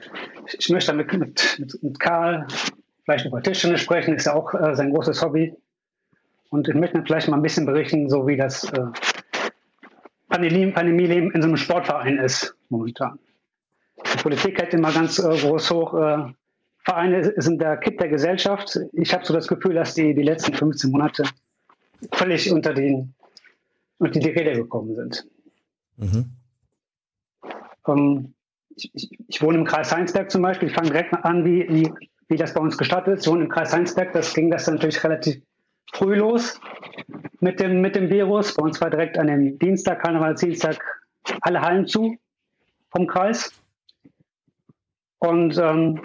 [0.57, 2.47] Ich möchte mit, mit, mit, Karl
[3.05, 5.55] vielleicht über Tischtennis sprechen, ist ja auch äh, sein großes Hobby.
[6.49, 8.85] Und ich möchte vielleicht mal ein bisschen berichten, so wie das äh,
[10.29, 13.19] Pandemie, Pandemieleben in so einem Sportverein ist momentan.
[13.97, 15.93] Die Politik hält immer ganz äh, groß hoch.
[15.93, 16.33] Äh,
[16.83, 18.79] Vereine sind der Kitt der Gesellschaft.
[18.93, 21.23] Ich habe so das Gefühl, dass die die letzten 15 Monate
[22.11, 23.13] völlig unter, den,
[23.97, 25.27] unter die Räder gekommen sind.
[25.97, 26.31] Mhm.
[27.87, 28.33] Ähm,
[28.75, 30.69] ich, ich, ich wohne im Kreis Heinsberg zum Beispiel.
[30.69, 31.93] Ich fange direkt an, wie, wie,
[32.27, 33.25] wie das bei uns gestartet ist.
[33.25, 34.13] Ich wohne im Kreis Heinsberg.
[34.13, 35.41] Das ging das natürlich relativ
[35.93, 36.59] früh los
[37.39, 38.53] mit dem, mit dem Virus.
[38.55, 40.77] Bei uns war direkt an dem Dienstag, Karnevalsdienstag,
[41.41, 42.17] alle Hallen zu
[42.89, 43.51] vom Kreis.
[45.19, 46.01] Und ähm,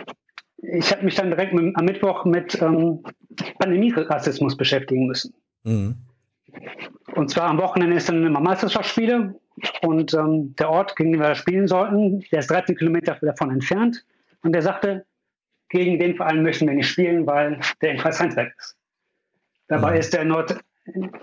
[0.59, 3.03] ich habe mich dann direkt mit, am Mittwoch mit ähm,
[3.59, 5.35] Pandemierassismus beschäftigen müssen.
[5.65, 5.97] Mhm.
[7.15, 9.35] Und zwar am Wochenende ist dann immer Meisterschaftsspiele
[9.83, 14.05] und ähm, der Ort, gegen den wir spielen sollten, der ist 13 Kilometer davon entfernt.
[14.43, 15.05] Und der sagte,
[15.69, 18.77] gegen den Verein möchten wir nicht spielen, weil der in Kreis-Heinsberg ist.
[19.69, 19.99] Dabei mhm.
[19.99, 20.59] ist der Nord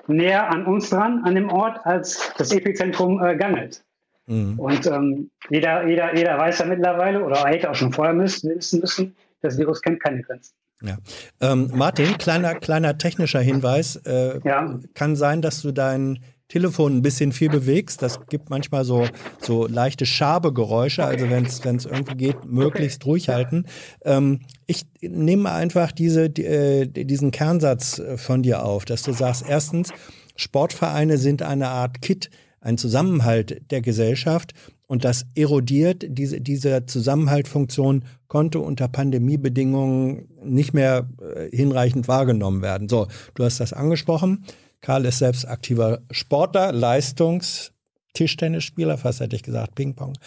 [0.07, 3.83] näher an uns dran, an dem Ort, als das Epizentrum äh, Gangelt.
[4.27, 4.59] Mhm.
[4.59, 8.79] Und ähm, jeder, jeder, jeder weiß ja mittlerweile, oder hätte auch schon vorher müssen, wissen
[8.79, 10.53] müssen, das Virus kennt keine Grenzen.
[10.81, 10.97] Ja.
[11.41, 13.95] Ähm, Martin, kleiner, kleiner technischer Hinweis.
[13.97, 14.79] Äh, ja.
[14.93, 18.01] Kann sein, dass du dein Telefon ein bisschen viel bewegst.
[18.01, 19.07] Das gibt manchmal so,
[19.41, 21.03] so leichte Schabegeräusche.
[21.03, 23.09] Also wenn es irgendwie geht, möglichst okay.
[23.09, 23.65] ruhig halten.
[24.03, 29.11] Ähm, ich nehme einfach diese, die, äh, diesen Kernsatz äh, von dir auf, dass du
[29.13, 29.91] sagst, erstens,
[30.35, 34.53] Sportvereine sind eine Art Kit, ein Zusammenhalt der Gesellschaft
[34.87, 42.89] und das erodiert, diese, diese Zusammenhaltfunktion konnte unter Pandemiebedingungen nicht mehr äh, hinreichend wahrgenommen werden.
[42.89, 44.45] So, du hast das angesprochen.
[44.81, 47.71] Karl ist selbst aktiver Sportler, Leistungs-,
[48.13, 50.17] Tischtennisspieler, fast hätte ich gesagt, Ping-Pong.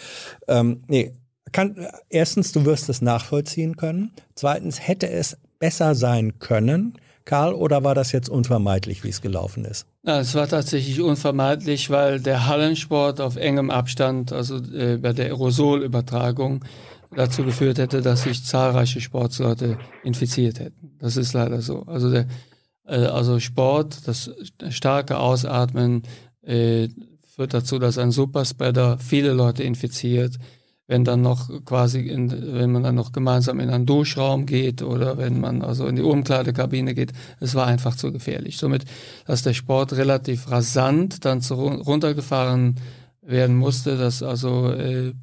[0.47, 1.13] Ähm, nee,
[1.51, 4.11] kann, erstens, du wirst es nachvollziehen können.
[4.35, 9.65] Zweitens, hätte es besser sein können, Karl, oder war das jetzt unvermeidlich, wie es gelaufen
[9.65, 9.85] ist?
[10.03, 15.27] Ja, es war tatsächlich unvermeidlich, weil der Hallensport auf engem Abstand, also äh, bei der
[15.27, 16.65] Aerosolübertragung,
[17.15, 20.95] dazu geführt hätte, dass sich zahlreiche Sportsleute infiziert hätten.
[20.99, 21.83] Das ist leider so.
[21.83, 22.27] Also der
[22.89, 24.31] äh, also Sport, das
[24.69, 26.03] starke Ausatmen
[26.41, 26.89] äh,
[27.35, 30.37] führt dazu, dass ein Superspreader viele Leute infiziert.
[30.87, 35.19] Wenn dann noch quasi, in, wenn man dann noch gemeinsam in einen Duschraum geht oder
[35.19, 38.57] wenn man also in die Umkleidekabine geht, es war einfach zu gefährlich.
[38.57, 38.85] Somit,
[39.25, 42.77] dass der Sport relativ rasant dann zu, runtergefahren
[43.21, 45.13] werden musste, das also äh,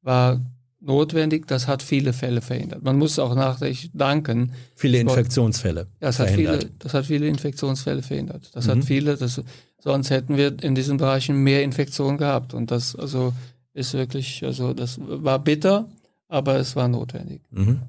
[0.00, 0.40] war
[0.80, 1.46] notwendig.
[1.46, 2.82] Das hat viele Fälle verhindert.
[2.82, 4.52] Man muss auch nachdenklich danken.
[4.74, 5.82] Viele Infektionsfälle.
[6.00, 8.54] Ja, das hat viele, das hat viele Infektionsfälle verhindert.
[8.54, 8.70] Das mhm.
[8.70, 9.42] hat viele, das,
[9.78, 12.54] sonst hätten wir in diesen Bereichen mehr Infektionen gehabt.
[12.54, 13.32] Und das also
[13.72, 15.88] ist wirklich, also das war bitter,
[16.28, 17.42] aber es war notwendig.
[17.50, 17.82] Mhm.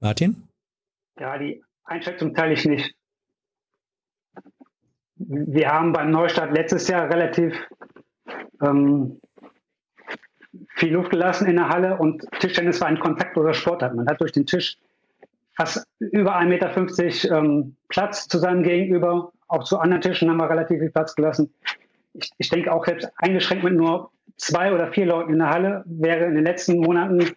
[0.00, 0.42] Martin?
[1.18, 2.94] Ja, die Einschätzung teile ich nicht.
[5.18, 7.54] Wir haben beim Neustart letztes Jahr relativ
[8.60, 9.18] ähm,
[10.76, 13.94] viel Luft gelassen in der Halle und Tischtennis war ein kontaktloser Sportart.
[13.94, 14.76] Man hat durch den Tisch
[15.56, 19.32] fast über 1,50 Meter ähm, Platz zu seinem Gegenüber.
[19.48, 21.52] Auch zu anderen Tischen haben wir relativ viel Platz gelassen.
[22.12, 25.82] Ich, ich denke auch selbst eingeschränkt mit nur zwei oder vier Leuten in der Halle
[25.86, 27.30] wäre in den letzten Monaten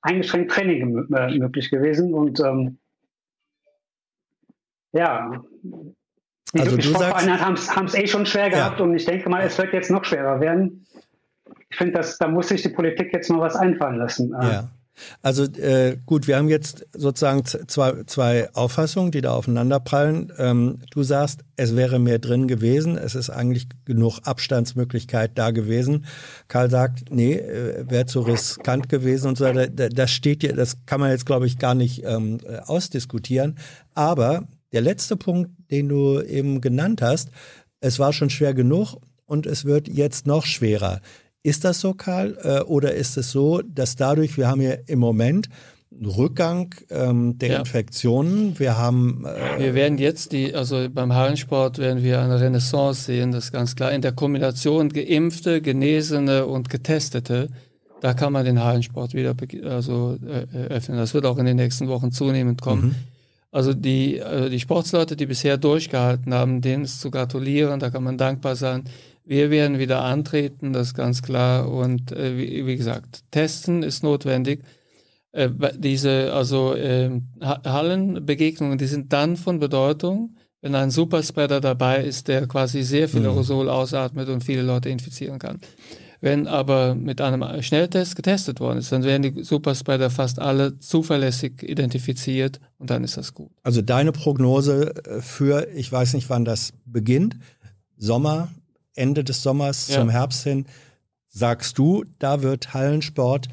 [0.00, 2.14] eingeschränkt Training äh, möglich gewesen.
[2.14, 2.78] Und ähm,
[4.92, 5.42] ja,
[6.54, 8.84] die also Sportvereine haben es eh schon schwer gehabt ja.
[8.84, 10.86] und ich denke mal, es wird jetzt noch schwerer werden
[11.70, 14.32] ich finde, da muss sich die Politik jetzt mal was einfallen lassen.
[14.32, 14.68] Ja.
[15.22, 20.32] Also äh, gut, wir haben jetzt sozusagen zwei, zwei Auffassungen, die da aufeinanderprallen.
[20.36, 26.04] Ähm, du sagst, es wäre mehr drin gewesen, es ist eigentlich genug Abstandsmöglichkeit da gewesen.
[26.48, 29.68] Karl sagt, nee, äh, wäre zu riskant gewesen und so weiter.
[29.68, 33.56] Das steht ja, das kann man jetzt, glaube ich, gar nicht ähm, ausdiskutieren.
[33.94, 37.30] Aber der letzte Punkt, den du eben genannt hast,
[37.80, 41.00] es war schon schwer genug und es wird jetzt noch schwerer.
[41.42, 42.36] Ist das so, Karl?
[42.42, 45.48] Äh, oder ist es so, dass dadurch, wir haben ja im Moment
[45.92, 47.58] einen Rückgang ähm, der ja.
[47.58, 48.58] Infektionen.
[48.58, 49.24] Wir haben.
[49.24, 53.52] Äh wir werden jetzt die, also beim Hallensport werden wir eine Renaissance sehen, das ist
[53.52, 53.92] ganz klar.
[53.92, 57.48] In der Kombination Geimpfte, Genesene und Getestete,
[58.00, 59.34] da kann man den Hallensport wieder
[59.64, 60.98] also, äh, öffnen.
[60.98, 62.82] Das wird auch in den nächsten Wochen zunehmend kommen.
[62.82, 62.94] Mhm.
[63.52, 68.04] Also die, äh, die Sportsleute, die bisher durchgehalten haben, denen ist zu gratulieren, da kann
[68.04, 68.84] man dankbar sein.
[69.30, 71.68] Wir werden wieder antreten, das ist ganz klar.
[71.68, 74.64] Und äh, wie, wie, gesagt, testen ist notwendig.
[75.30, 82.26] Äh, diese also äh, Hallenbegegnungen, die sind dann von Bedeutung, wenn ein Superspreader dabei ist,
[82.26, 83.26] der quasi sehr viel mhm.
[83.26, 85.60] Aerosol ausatmet und viele Leute infizieren kann.
[86.20, 91.62] Wenn aber mit einem Schnelltest getestet worden ist, dann werden die Superspreader fast alle zuverlässig
[91.62, 93.52] identifiziert und dann ist das gut.
[93.62, 97.36] Also deine Prognose äh, für, ich weiß nicht, wann das beginnt,
[97.96, 98.48] Sommer
[99.00, 99.96] Ende des Sommers ja.
[99.96, 100.66] zum Herbst hin,
[101.28, 103.48] sagst du, da wird Hallensport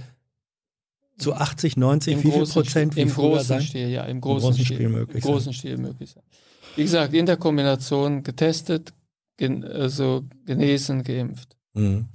[1.18, 3.62] zu 80, 90, Im wie viel Prozent wie Im großen sein?
[3.62, 6.24] Stil, ja, im großen, Im großen Stil, Stil möglich Im großen Stil möglich sein.
[6.76, 8.94] Wie gesagt, in der Kombination getestet,
[9.38, 11.56] gen, also genesen, geimpft.
[11.74, 12.06] Mhm.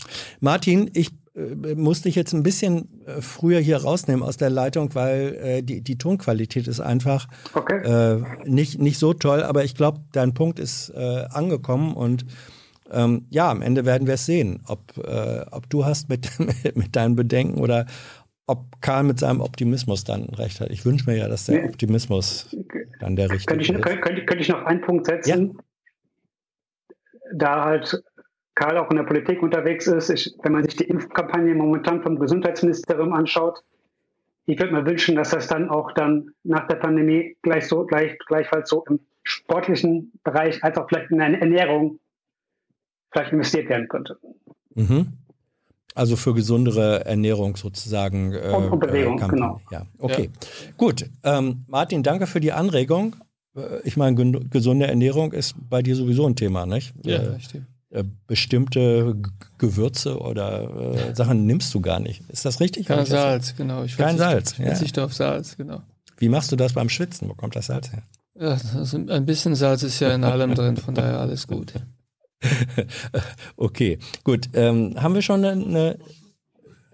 [0.41, 4.95] Martin, ich äh, musste ich jetzt ein bisschen äh, früher hier rausnehmen aus der Leitung,
[4.95, 7.79] weil äh, die, die Tonqualität ist einfach okay.
[7.83, 9.43] äh, nicht, nicht so toll.
[9.43, 12.27] Aber ich glaube, dein Punkt ist äh, angekommen und
[12.93, 16.29] ähm, ja, am Ende werden wir es sehen, ob, äh, ob du hast mit,
[16.75, 17.87] mit deinen Bedenken oder
[18.47, 20.71] ob Karl mit seinem Optimismus dann recht hat.
[20.71, 22.55] Ich wünsche mir ja, dass der Optimismus
[23.01, 23.83] dann der richtige könnte ich, ist.
[23.83, 25.59] Könnte, könnte ich noch einen Punkt setzen?
[27.35, 28.03] da halt
[28.55, 32.19] Karl auch in der Politik unterwegs ist, ich, wenn man sich die Impfkampagne momentan vom
[32.19, 33.63] Gesundheitsministerium anschaut,
[34.45, 38.19] ich würde mir wünschen, dass das dann auch dann nach der Pandemie gleich so, gleich,
[38.27, 42.01] gleichfalls so im sportlichen Bereich als auch vielleicht in der Ernährung
[43.13, 44.19] vielleicht investiert werden könnte.
[44.75, 45.13] Mhm.
[45.95, 48.33] Also für gesundere Ernährung sozusagen.
[48.33, 49.61] Äh, und, und Bewegung, äh, genau.
[49.71, 50.31] Ja, okay.
[50.33, 50.73] Ja.
[50.79, 51.05] Gut.
[51.23, 53.17] Ähm, Martin, danke für die Anregung.
[53.55, 54.15] Äh, ich meine,
[54.49, 56.95] gesunde Ernährung ist bei dir sowieso ein Thema, nicht?
[57.05, 57.67] Ja, äh, stimmt.
[57.91, 59.17] Äh, bestimmte
[59.59, 62.23] Gewürze oder äh, Sachen nimmst du gar nicht.
[62.31, 62.87] Ist das richtig?
[62.87, 63.85] Kein Salz, genau.
[63.85, 64.53] Ich Kein Salz.
[64.53, 65.07] Ich verzichte ja.
[65.07, 65.83] auf Salz, genau.
[66.17, 67.29] Wie machst du das beim Schwitzen?
[67.29, 68.03] Wo kommt das Salz her?
[68.35, 71.75] Ja, also ein bisschen Salz ist ja in allem drin, von daher alles gut.
[73.57, 74.49] okay, gut.
[74.55, 75.99] Ähm, haben wir schon eine, eine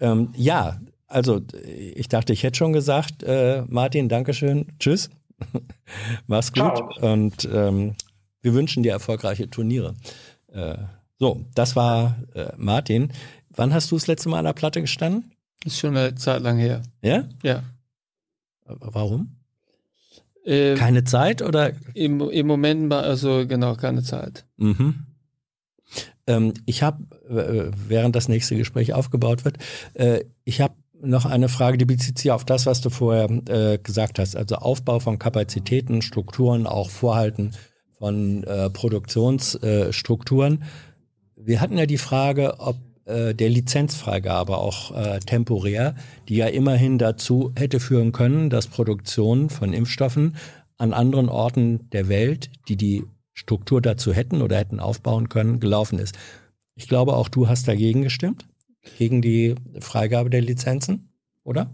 [0.01, 5.11] ähm, ja, also ich dachte, ich hätte schon gesagt, äh, Martin, Dankeschön, tschüss,
[6.27, 7.13] mach's gut Ciao.
[7.13, 7.95] und ähm,
[8.43, 9.95] wir wünschen dir erfolgreiche Turniere.
[10.53, 10.77] Äh,
[11.19, 13.13] so, das war äh, Martin.
[13.51, 15.33] Wann hast du das letzte Mal an der Platte gestanden?
[15.65, 16.83] Ist schon eine Zeit lang her.
[17.03, 17.25] Ja?
[17.43, 17.65] Ja.
[18.65, 19.37] Warum?
[20.45, 21.73] Ähm, keine Zeit oder?
[21.95, 24.47] Im, Im Moment, also genau, keine Zeit.
[24.57, 25.08] Mhm.
[26.29, 29.59] Ähm, ich habe, äh, während das nächste Gespräch aufgebaut wird,
[29.95, 33.79] äh, ich habe noch eine Frage, die bezieht sich auf das, was du vorher äh,
[33.79, 34.37] gesagt hast.
[34.37, 37.53] Also Aufbau von Kapazitäten, Strukturen, auch Vorhalten
[37.99, 40.65] von äh, Produktionsstrukturen.
[41.37, 45.95] Wir hatten ja die Frage, ob äh, der Lizenzfreigabe auch äh, temporär,
[46.29, 50.37] die ja immerhin dazu hätte führen können, dass Produktion von Impfstoffen
[50.77, 53.05] an anderen Orten der Welt, die die
[53.39, 56.19] Struktur dazu hätten oder hätten aufbauen können, gelaufen ist.
[56.75, 58.47] Ich glaube, auch du hast dagegen gestimmt,
[58.99, 61.13] gegen die Freigabe der Lizenzen,
[61.45, 61.71] oder?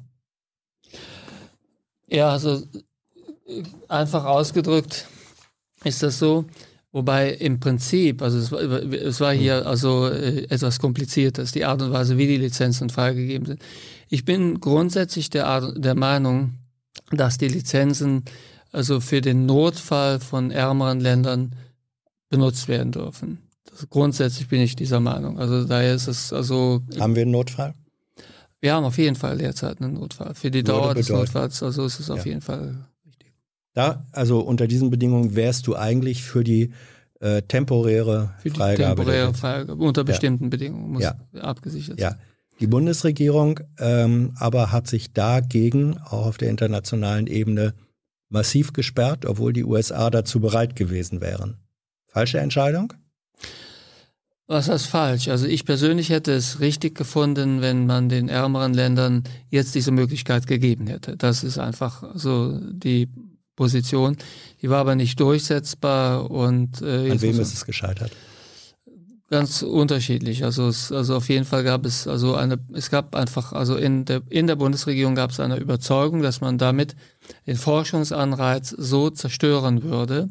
[2.06, 2.62] Ja, also
[3.88, 5.08] einfach ausgedrückt
[5.84, 6.44] ist das so.
[6.92, 11.80] Wobei im Prinzip, also es war, es war hier also äh, etwas kompliziertes, die Art
[11.82, 13.62] und Weise, wie die Lizenzen freigegeben sind.
[14.10, 16.54] Ich bin grundsätzlich der, der Meinung,
[17.10, 18.24] dass die Lizenzen
[18.74, 21.55] also für den Notfall von ärmeren Ländern
[22.28, 23.38] benutzt werden dürfen.
[23.70, 25.38] Das, grundsätzlich bin ich dieser Meinung.
[25.38, 26.82] Also daher ist es also.
[26.98, 27.74] Haben wir einen Notfall?
[28.60, 30.34] Wir haben auf jeden Fall derzeit einen Notfall.
[30.34, 32.32] Für die Dauer des Notfalls, also ist es auf ja.
[32.32, 33.32] jeden Fall wichtig.
[33.74, 36.72] Da, also unter diesen Bedingungen wärst du eigentlich für die
[37.20, 39.02] äh, temporäre für die Freigabe.
[39.02, 40.51] Temporäre Freigabe unter bestimmten ja.
[40.51, 41.14] Bedingungen muss ja.
[41.40, 42.12] abgesichert sein.
[42.12, 42.18] Ja.
[42.60, 47.74] Die Bundesregierung ähm, aber hat sich dagegen auch auf der internationalen Ebene
[48.35, 51.56] massiv gesperrt, obwohl die USA dazu bereit gewesen wären.
[52.06, 52.93] Falsche Entscheidung?
[54.47, 55.28] Was heißt falsch?
[55.28, 60.47] Also ich persönlich hätte es richtig gefunden, wenn man den ärmeren Ländern jetzt diese Möglichkeit
[60.47, 61.16] gegeben hätte.
[61.16, 63.09] Das ist einfach so die
[63.56, 64.19] Position.
[64.61, 68.12] Die war aber nicht durchsetzbar und äh, an wem ist es gescheitert?
[69.35, 70.44] Ganz unterschiedlich.
[70.44, 74.05] Also, es, also auf jeden Fall gab es also eine, es gab einfach, also in
[74.05, 76.94] der, in der Bundesregierung gab es eine Überzeugung, dass man damit
[77.44, 80.28] den Forschungsanreiz so zerstören würde,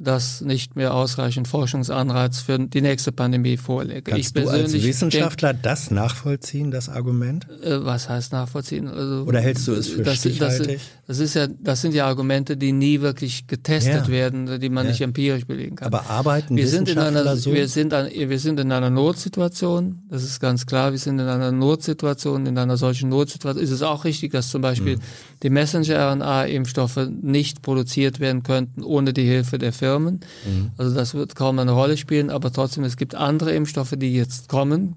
[0.00, 4.02] dass nicht mehr ausreichend Forschungsanreiz für die nächste Pandemie vorläge.
[4.02, 7.46] Kannst ich du als Wissenschaftler denk, das nachvollziehen, das Argument?
[7.62, 8.88] Äh, was heißt nachvollziehen?
[8.88, 10.80] Also, Oder hältst du es für das, stichhaltig?
[11.06, 14.08] Das, das, ist ja, das sind ja Argumente, die nie wirklich getestet ja.
[14.08, 14.92] werden, die man ja.
[14.92, 15.88] nicht empirisch belegen kann.
[15.88, 17.52] Aber arbeiten wir sind in einer, so?
[17.52, 21.28] Wir sind, an, wir sind in einer Notsituation, das ist ganz klar, wir sind in
[21.28, 25.02] einer Notsituation, in einer solchen Notsituation ist es auch richtig, dass zum Beispiel hm.
[25.42, 30.20] die Messenger-RNA-Impfstoffe nicht produziert werden könnten ohne die Hilfe der Firmen Firmen.
[30.46, 30.70] Mhm.
[30.76, 34.48] Also das wird kaum eine Rolle spielen, aber trotzdem, es gibt andere Impfstoffe, die jetzt
[34.48, 34.96] kommen,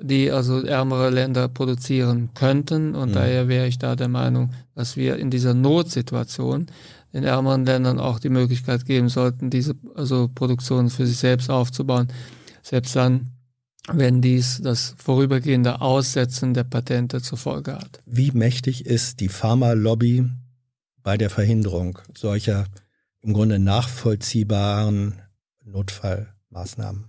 [0.00, 2.94] die also ärmere Länder produzieren könnten.
[2.94, 3.14] Und mhm.
[3.14, 6.66] daher wäre ich da der Meinung, dass wir in dieser Notsituation
[7.12, 12.08] den ärmeren Ländern auch die Möglichkeit geben sollten, diese also Produktion für sich selbst aufzubauen.
[12.62, 13.30] Selbst dann,
[13.92, 18.00] wenn dies das vorübergehende Aussetzen der Patente zur Folge hat.
[18.06, 20.26] Wie mächtig ist die Pharmalobby
[21.02, 22.66] bei der Verhinderung solcher
[23.22, 25.20] im Grunde nachvollziehbaren
[25.64, 27.08] Notfallmaßnahmen?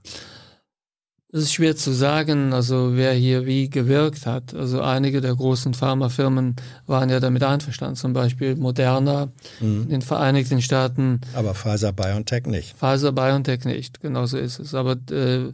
[1.33, 4.53] Es ist schwer zu sagen, also wer hier wie gewirkt hat.
[4.53, 6.57] Also einige der großen Pharmafirmen
[6.87, 9.31] waren ja damit einverstanden, zum Beispiel Moderna
[9.61, 9.83] mhm.
[9.83, 11.21] in den Vereinigten Staaten.
[11.33, 12.75] Aber Pfizer BioNTech nicht.
[12.75, 14.75] Pfizer BioNTech nicht, genau so ist es.
[14.75, 15.53] Aber äh,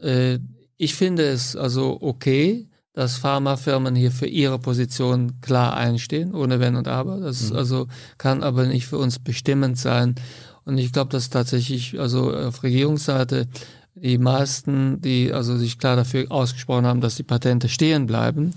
[0.00, 0.38] äh,
[0.76, 6.76] ich finde es also okay, dass Pharmafirmen hier für ihre Position klar einstehen, ohne Wenn
[6.76, 7.20] und Aber.
[7.20, 7.56] Das mhm.
[7.56, 7.86] also
[8.18, 10.16] kann aber nicht für uns bestimmend sein.
[10.64, 13.48] Und ich glaube, dass tatsächlich also auf Regierungsseite
[13.94, 18.54] die meisten, die also sich klar dafür ausgesprochen haben, dass die Patente stehen bleiben,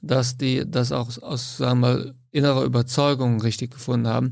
[0.00, 4.30] dass die das auch aus sagen wir mal innerer Überzeugung richtig gefunden haben.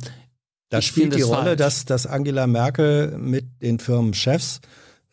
[0.70, 4.60] Das ich spielt die Rolle, dass, dass Angela Merkel mit den Firmenchefs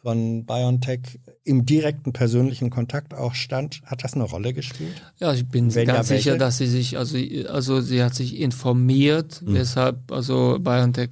[0.01, 5.01] von BioNTech im direkten persönlichen Kontakt auch stand, hat das eine Rolle gespielt?
[5.19, 6.39] Ja, ich bin Wenn ganz ja, sicher, welche?
[6.39, 7.17] dass sie sich, also,
[7.49, 9.53] also sie hat sich informiert, Mhm.
[9.53, 11.11] weshalb also BioNTech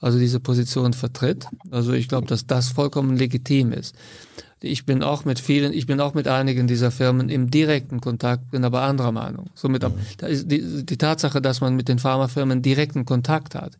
[0.00, 1.46] also diese Position vertritt.
[1.70, 3.94] Also ich glaube, dass das vollkommen legitim ist.
[4.60, 8.50] Ich bin auch mit vielen, ich bin auch mit einigen dieser Firmen im direkten Kontakt,
[8.50, 9.46] bin aber anderer Meinung.
[9.54, 10.48] Somit, Mhm.
[10.48, 13.72] die, die Tatsache, dass man mit den Pharmafirmen direkten Kontakt hat,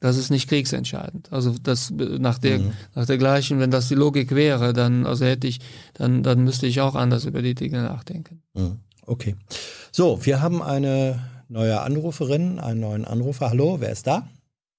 [0.00, 1.32] das ist nicht kriegsentscheidend.
[1.32, 2.72] Also das nach der Mhm.
[2.94, 5.60] nach der gleichen, wenn das die Logik wäre, dann also hätte ich,
[5.94, 8.42] dann dann müsste ich auch anders über die Dinge nachdenken.
[8.54, 8.78] Mhm.
[9.06, 9.36] Okay.
[9.92, 13.50] So, wir haben eine neue Anruferin, einen neuen Anrufer.
[13.50, 14.26] Hallo, wer ist da?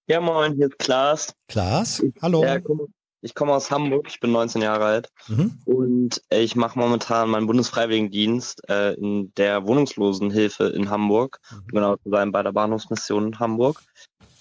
[0.09, 1.33] Ja, moin, hier ist Klaas.
[1.47, 2.03] Klaas.
[2.21, 2.43] Hallo.
[2.43, 2.87] Ja, komm-
[3.21, 5.57] ich komme aus Hamburg, ich bin 19 Jahre alt Mhm.
[5.65, 11.67] und äh, ich mache momentan meinen Bundesfreiwilligendienst äh, in der Wohnungslosenhilfe in Hamburg, Mhm.
[11.67, 13.81] genau zu sein bei der Bahnhofsmission in Hamburg.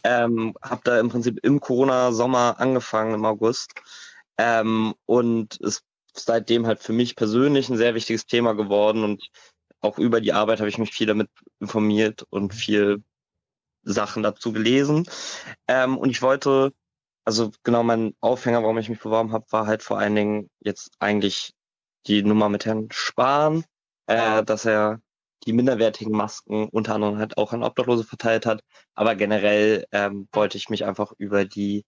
[0.06, 3.72] Ähm, habe da im Prinzip im Corona-Sommer angefangen, im August.
[4.38, 5.84] Ähm, und ist
[6.14, 9.28] seitdem halt für mich persönlich ein sehr wichtiges Thema geworden und
[9.80, 11.28] auch über die Arbeit habe ich mich viel damit
[11.60, 13.02] informiert und viel
[13.82, 15.08] Sachen dazu gelesen.
[15.68, 16.72] Ähm, und ich wollte,
[17.24, 20.90] also genau mein Aufhänger, warum ich mich beworben habe, war halt vor allen Dingen jetzt
[20.98, 21.52] eigentlich
[22.06, 23.64] die Nummer mit Herrn Spahn,
[24.06, 25.00] äh, dass er
[25.46, 28.62] die minderwertigen Masken unter anderem halt auch an Obdachlose verteilt hat.
[28.94, 31.84] Aber generell ähm, wollte ich mich einfach über die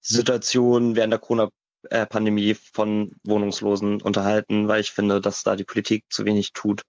[0.00, 6.24] Situation während der Corona-Pandemie von Wohnungslosen unterhalten, weil ich finde, dass da die Politik zu
[6.24, 6.82] wenig tut.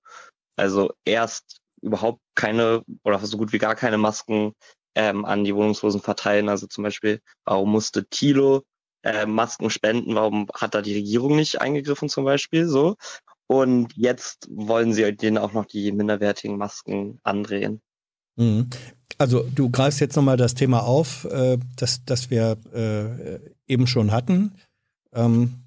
[0.56, 4.53] Also erst überhaupt keine oder so gut wie gar keine Masken
[4.95, 6.49] ähm, an die Wohnungslosen verteilen.
[6.49, 8.64] Also zum Beispiel, warum musste Thilo
[9.03, 10.15] äh, Masken spenden?
[10.15, 12.68] Warum hat da die Regierung nicht eingegriffen zum Beispiel?
[12.68, 12.95] So.
[13.52, 17.82] Und jetzt wollen sie denen auch noch die minderwertigen Masken andrehen.
[18.38, 18.69] Mhm.
[19.18, 24.14] Also du greifst jetzt nochmal das Thema auf, äh, das, das wir äh, eben schon
[24.14, 24.53] hatten.
[25.11, 25.65] Ähm,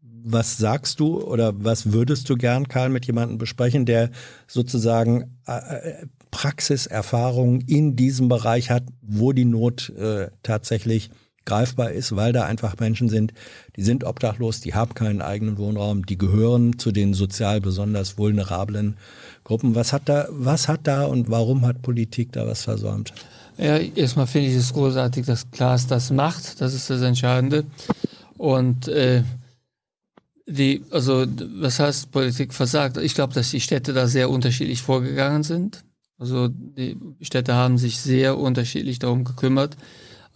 [0.00, 4.12] was sagst du oder was würdest du gern, Karl, mit jemandem besprechen, der
[4.46, 11.10] sozusagen äh, äh, Praxiserfahrung in diesem Bereich hat, wo die Not äh, tatsächlich
[11.46, 13.32] greifbar ist, weil da einfach Menschen sind,
[13.76, 18.96] die sind obdachlos, die haben keinen eigenen Wohnraum, die gehören zu den sozial besonders vulnerablen
[19.44, 19.74] Gruppen.
[19.74, 23.14] Was hat da, was hat da und warum hat Politik da was versäumt?
[23.58, 26.60] Ja, erstmal finde ich es großartig, dass Klaas das macht.
[26.60, 27.64] Das ist das Entscheidende.
[28.36, 29.22] Und äh,
[30.46, 31.26] die, also
[31.60, 32.98] was heißt Politik versagt?
[32.98, 35.84] Ich glaube, dass die Städte da sehr unterschiedlich vorgegangen sind.
[36.18, 39.76] Also die Städte haben sich sehr unterschiedlich darum gekümmert.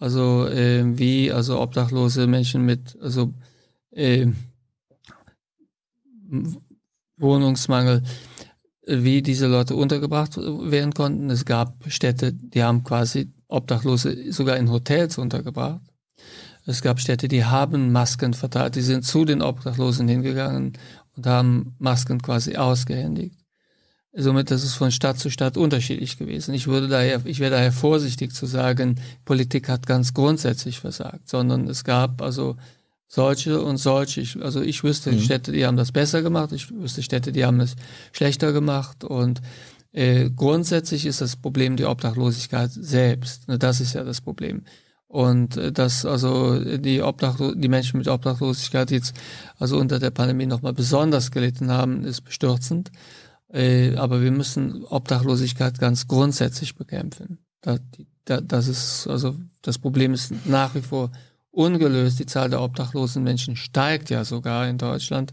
[0.01, 3.35] Also äh, wie also obdachlose Menschen mit also
[3.90, 4.27] äh,
[7.18, 8.02] Wohnungsmangel,
[8.86, 11.28] wie diese Leute untergebracht werden konnten.
[11.28, 15.82] Es gab Städte, die haben quasi Obdachlose sogar in Hotels untergebracht.
[16.64, 20.78] Es gab Städte, die haben Masken verteilt, die sind zu den Obdachlosen hingegangen
[21.16, 23.40] und haben Masken quasi ausgehändigt.
[24.12, 26.53] Somit ist es von Stadt zu Stadt unterschiedlich gewesen.
[26.53, 31.69] Ich würde daher, ich wäre daher vorsichtig zu sagen, Politik hat ganz grundsätzlich versagt, sondern
[31.69, 32.57] es gab also
[33.07, 34.20] solche und solche.
[34.20, 35.20] Ich, also ich wüsste Mhm.
[35.20, 37.77] Städte, die haben das besser gemacht, ich wüsste Städte, die haben es
[38.12, 39.41] schlechter gemacht und
[39.93, 43.49] äh, grundsätzlich ist das Problem die Obdachlosigkeit selbst.
[43.49, 44.62] Ne, Das ist ja das Problem.
[45.07, 49.15] Und äh, dass also die Obdachlo die Menschen mit Obdachlosigkeit jetzt
[49.59, 52.91] also unter der Pandemie nochmal besonders gelitten haben, ist bestürzend.
[53.52, 57.39] Äh, aber wir müssen Obdachlosigkeit ganz grundsätzlich bekämpfen.
[57.60, 61.10] Da, die, da, das ist also das Problem ist nach wie vor
[61.51, 62.18] ungelöst.
[62.18, 65.32] Die Zahl der obdachlosen Menschen steigt ja sogar in Deutschland.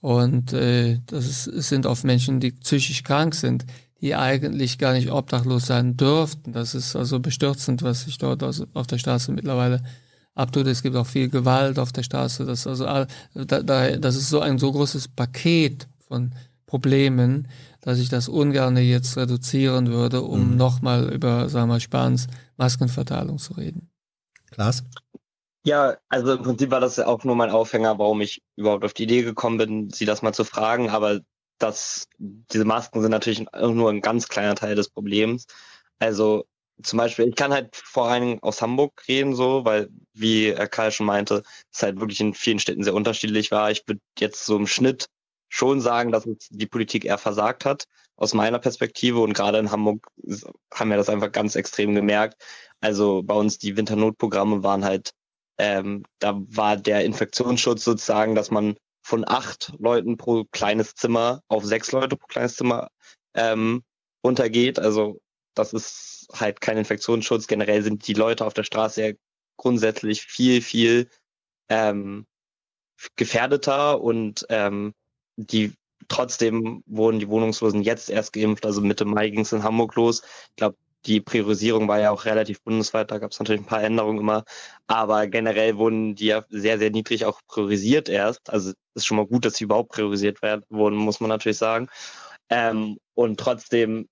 [0.00, 3.66] Und äh, das ist, es sind oft Menschen, die psychisch krank sind,
[4.00, 6.52] die eigentlich gar nicht obdachlos sein dürften.
[6.52, 9.82] Das ist also bestürzend, was sich dort aus, auf der Straße mittlerweile
[10.34, 10.66] abtut.
[10.66, 12.44] Es gibt auch viel Gewalt auf der Straße.
[12.44, 13.06] Das, also, da,
[13.62, 16.32] da, das ist so ein so großes Paket von
[16.72, 17.48] Problemen,
[17.82, 23.36] dass ich das ungern jetzt reduzieren würde, um nochmal über, sagen wir mal, Spahns Maskenverteilung
[23.36, 23.90] zu reden.
[24.50, 24.82] Klaas?
[25.66, 28.94] Ja, also im Prinzip war das ja auch nur mein Aufhänger, warum ich überhaupt auf
[28.94, 30.88] die Idee gekommen bin, sie das mal zu fragen.
[30.88, 31.20] Aber
[31.58, 35.44] das, diese Masken sind natürlich nur ein ganz kleiner Teil des Problems.
[35.98, 36.46] Also
[36.82, 40.66] zum Beispiel, ich kann halt vor allen Dingen aus Hamburg reden, so, weil, wie äh,
[40.68, 43.70] Karl schon meinte, es halt wirklich in vielen Städten sehr unterschiedlich war.
[43.70, 45.10] Ich würde jetzt so im Schnitt
[45.52, 47.84] schon sagen, dass es die Politik eher versagt hat,
[48.16, 49.20] aus meiner Perspektive.
[49.20, 50.06] Und gerade in Hamburg
[50.72, 52.42] haben wir das einfach ganz extrem gemerkt.
[52.80, 55.12] Also bei uns die Winternotprogramme waren halt
[55.58, 61.64] ähm, da war der Infektionsschutz sozusagen, dass man von acht Leuten pro kleines Zimmer auf
[61.64, 62.88] sechs Leute pro kleines Zimmer
[63.34, 63.82] ähm,
[64.24, 64.78] runtergeht.
[64.78, 65.20] Also
[65.54, 67.46] das ist halt kein Infektionsschutz.
[67.46, 69.12] Generell sind die Leute auf der Straße ja
[69.58, 71.10] grundsätzlich viel, viel
[71.68, 72.26] ähm,
[73.16, 74.94] gefährdeter und ähm,
[75.36, 75.74] die
[76.08, 78.66] trotzdem wurden die Wohnungslosen jetzt erst geimpft.
[78.66, 80.22] Also Mitte Mai ging es in Hamburg los.
[80.50, 80.76] Ich glaube,
[81.06, 84.44] die Priorisierung war ja auch relativ bundesweit, da gab es natürlich ein paar Änderungen immer,
[84.86, 88.50] aber generell wurden die ja sehr, sehr niedrig auch priorisiert erst.
[88.50, 91.88] Also ist schon mal gut, dass sie überhaupt priorisiert werden, wurden, muss man natürlich sagen.
[92.50, 94.08] Ähm, und trotzdem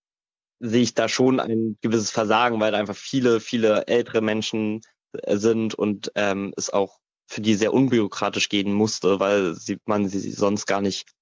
[0.61, 4.81] sehe ich da schon ein gewisses Versagen, weil einfach viele, viele ältere Menschen
[5.13, 6.99] äh, sind und ähm, es auch
[7.31, 11.13] für die sehr unbürokratisch gehen musste, weil sie, man sie sonst gar nicht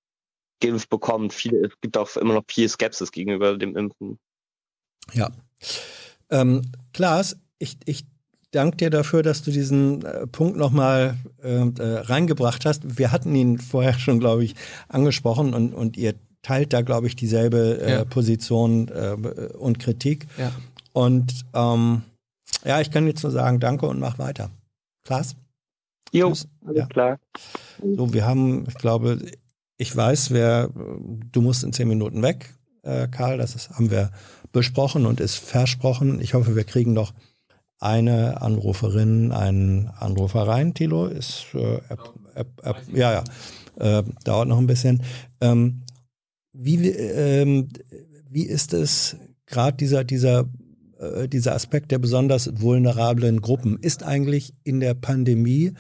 [0.61, 1.35] geimpft bekommt.
[1.35, 4.19] Viele, es gibt auch immer noch viel Skepsis gegenüber dem Impfen.
[5.13, 5.31] Ja.
[6.31, 6.63] Ähm,
[6.95, 8.07] Klaas, ich, ich
[8.53, 12.99] danke dir dafür, dass du diesen äh, Punkt nochmal äh, äh, reingebracht hast.
[12.99, 14.55] Wir hatten ihn vorher schon, glaube ich,
[14.89, 18.05] angesprochen und, und ihr teilt da, glaube ich, dieselbe äh, ja.
[18.07, 19.13] Position äh,
[19.59, 20.27] und Kritik.
[20.39, 20.53] Ja.
[20.95, 22.03] Und ähm,
[22.65, 24.51] ja, ich kann jetzt nur sagen, danke und mach weiter.
[25.05, 25.37] Klaas?
[26.13, 26.87] Jo, alles ja.
[26.87, 27.21] klar.
[27.83, 29.19] So, wir haben, ich glaube,
[29.77, 30.71] ich weiß, wer,
[31.33, 34.11] du musst in zehn Minuten weg, äh, Karl, das ist, haben wir
[34.53, 36.21] besprochen und ist versprochen.
[36.21, 37.13] Ich hoffe, wir kriegen noch
[37.81, 40.75] eine Anruferin, einen Anrufer rein.
[40.75, 45.03] Tilo ist, äh, App, App, App, ja, ja, äh, dauert noch ein bisschen.
[45.41, 45.83] Ähm,
[46.53, 47.69] wie, ähm,
[48.29, 49.17] wie ist es
[49.47, 50.49] gerade dieser, dieser,
[50.99, 53.79] äh, dieser Aspekt der besonders vulnerablen Gruppen?
[53.81, 55.73] Ist eigentlich in der Pandemie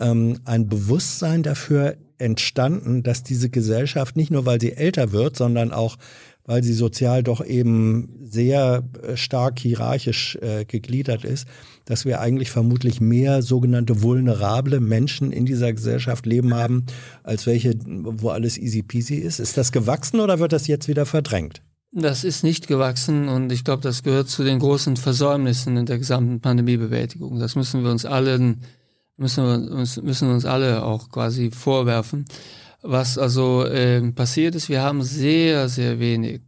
[0.00, 5.72] ähm, ein Bewusstsein dafür entstanden, dass diese Gesellschaft nicht nur, weil sie älter wird, sondern
[5.72, 5.96] auch
[6.44, 11.46] weil sie sozial doch eben sehr äh, stark hierarchisch äh, gegliedert ist,
[11.84, 16.84] dass wir eigentlich vermutlich mehr sogenannte vulnerable Menschen in dieser Gesellschaft leben haben,
[17.22, 19.38] als welche, wo alles easy peasy ist.
[19.38, 21.62] Ist das gewachsen oder wird das jetzt wieder verdrängt?
[21.94, 25.98] Das ist nicht gewachsen und ich glaube, das gehört zu den großen Versäumnissen in der
[25.98, 27.38] gesamten Pandemiebewältigung.
[27.38, 28.56] Das müssen wir uns alle,
[29.18, 32.24] müssen wir uns, müssen wir uns alle auch quasi vorwerfen.
[32.80, 36.40] Was also äh, passiert ist, wir haben sehr, sehr wenig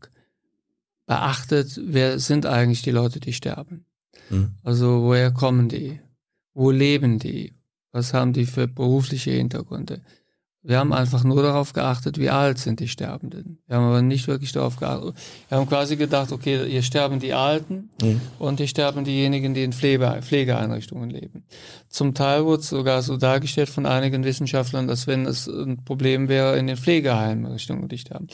[1.07, 3.85] beachtet, wer sind eigentlich die Leute, die sterben.
[4.31, 4.55] Mhm.
[4.63, 6.01] Also woher kommen die?
[6.55, 7.53] Wo leben die?
[7.93, 10.01] Was haben die für berufliche Hintergründe?
[10.67, 13.59] Wir haben einfach nur darauf geachtet, wie alt sind die Sterbenden.
[13.67, 15.15] Wir haben aber nicht wirklich darauf geachtet.
[15.49, 18.23] Wir haben quasi gedacht, okay, hier sterben die Alten mhm.
[18.39, 21.45] und hier sterben diejenigen, die in Pflege, Pflegeeinrichtungen leben.
[21.91, 26.31] Zum Teil wurde es sogar so dargestellt von einigen Wissenschaftlern, dass wenn es ein Problem
[26.31, 28.29] wäre, in den Pflegeeinrichtungen die sterben.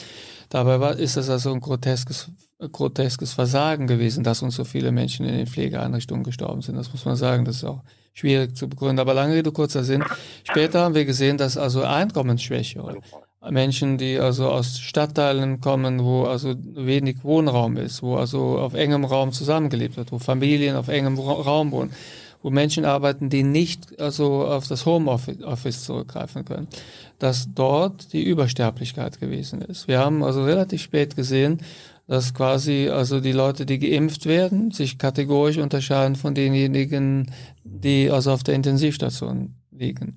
[0.51, 2.31] Dabei war, ist es also ein groteskes,
[2.71, 6.77] groteskes Versagen gewesen, dass uns so viele Menschen in den Pflegeeinrichtungen gestorben sind.
[6.77, 7.45] Das muss man sagen.
[7.45, 7.83] Das ist auch
[8.13, 9.01] schwierig zu begründen.
[9.01, 10.05] Aber lange Rede, kurzer Sinn.
[10.45, 12.83] Später haben wir gesehen, dass also Einkommensschwäche,
[13.49, 19.05] Menschen, die also aus Stadtteilen kommen, wo also wenig Wohnraum ist, wo also auf engem
[19.05, 21.91] Raum zusammengelebt wird, wo Familien auf engem Raum wohnen,
[22.43, 26.69] wo Menschen arbeiten, die nicht also auf das Homeoffice zurückgreifen können,
[27.19, 29.89] dass dort die Übersterblichkeit gewesen ist.
[29.89, 31.63] Wir haben also relativ spät gesehen,
[32.11, 37.31] dass quasi also die Leute, die geimpft werden, sich kategorisch unterscheiden von denjenigen,
[37.63, 40.17] die also auf der Intensivstation liegen.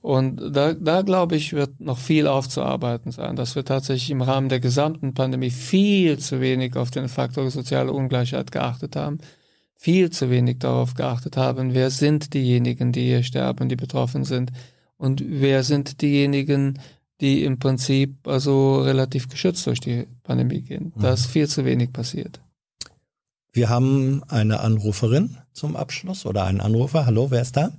[0.00, 4.48] Und da, da glaube ich, wird noch viel aufzuarbeiten sein, dass wir tatsächlich im Rahmen
[4.48, 9.18] der gesamten Pandemie viel zu wenig auf den Faktor soziale Ungleichheit geachtet haben,
[9.74, 14.52] viel zu wenig darauf geachtet haben, wer sind diejenigen, die hier sterben, die betroffen sind.
[14.96, 16.78] Und wer sind diejenigen,
[17.24, 20.92] die im Prinzip also relativ geschützt durch die Pandemie gehen.
[21.00, 22.40] Da ist viel zu wenig passiert.
[23.52, 27.06] Wir haben eine Anruferin zum Abschluss oder einen Anrufer.
[27.06, 27.70] Hallo, wer ist da?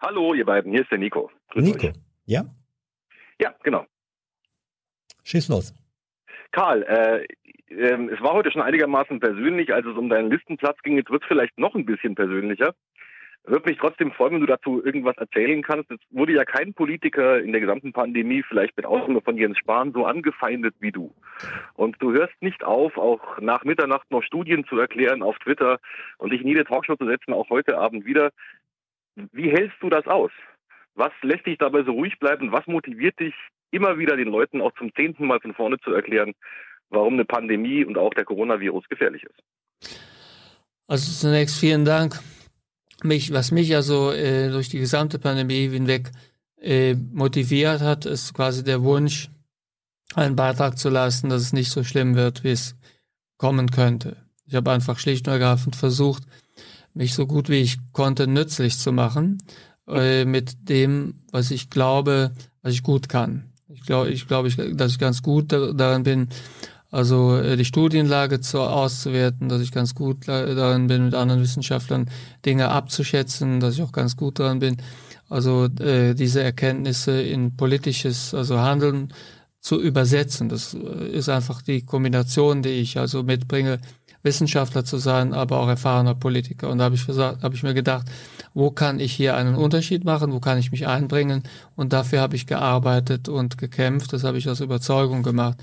[0.00, 0.72] Hallo, ihr beiden.
[0.72, 1.30] Hier ist der Nico.
[1.52, 1.94] Grüß Nico, euch.
[2.26, 2.44] ja?
[3.40, 3.86] Ja, genau.
[5.22, 5.74] Schieß los.
[6.52, 7.24] Karl, äh,
[7.74, 9.72] äh, es war heute schon einigermaßen persönlich.
[9.72, 12.74] Als es um deinen Listenplatz ging, jetzt wird es vielleicht noch ein bisschen persönlicher.
[13.46, 15.90] Würde mich trotzdem freuen, wenn du dazu irgendwas erzählen kannst.
[15.90, 19.92] Es wurde ja kein Politiker in der gesamten Pandemie, vielleicht mit Ausnahme von Jens Spahn,
[19.92, 21.14] so angefeindet wie du.
[21.74, 25.78] Und du hörst nicht auf, auch nach Mitternacht noch Studien zu erklären auf Twitter
[26.16, 28.30] und dich in jede Talkshow zu setzen, auch heute Abend wieder.
[29.14, 30.30] Wie hältst du das aus?
[30.94, 32.50] Was lässt dich dabei so ruhig bleiben?
[32.50, 33.34] Was motiviert dich,
[33.70, 36.32] immer wieder den Leuten auch zum zehnten Mal von vorne zu erklären,
[36.88, 39.98] warum eine Pandemie und auch der Coronavirus gefährlich ist?
[40.86, 42.20] Also zunächst vielen Dank
[43.02, 46.12] mich, was mich also äh, durch die gesamte Pandemie hinweg
[46.60, 49.30] äh, motiviert hat, ist quasi der Wunsch,
[50.14, 52.76] einen Beitrag zu leisten, dass es nicht so schlimm wird, wie es
[53.36, 54.16] kommen könnte.
[54.46, 56.22] Ich habe einfach schlicht und ergreifend versucht,
[56.92, 59.42] mich so gut wie ich konnte nützlich zu machen
[59.88, 63.52] äh, mit dem, was ich glaube, was ich gut kann.
[63.68, 66.28] Ich glaube, ich glaube, dass ich ganz gut darin bin,
[66.94, 72.08] also äh, die Studienlage zu, auszuwerten, dass ich ganz gut darin bin, mit anderen Wissenschaftlern
[72.46, 74.76] Dinge abzuschätzen, dass ich auch ganz gut darin bin,
[75.28, 79.12] also äh, diese Erkenntnisse in politisches, also Handeln
[79.60, 80.48] zu übersetzen.
[80.48, 83.80] Das äh, ist einfach die Kombination, die ich also mitbringe,
[84.22, 86.70] Wissenschaftler zu sein, aber auch erfahrener Politiker.
[86.70, 88.06] Und da habe ich, hab ich mir gedacht,
[88.54, 91.42] wo kann ich hier einen Unterschied machen, wo kann ich mich einbringen?
[91.76, 94.12] Und dafür habe ich gearbeitet und gekämpft.
[94.12, 95.58] Das habe ich aus Überzeugung gemacht.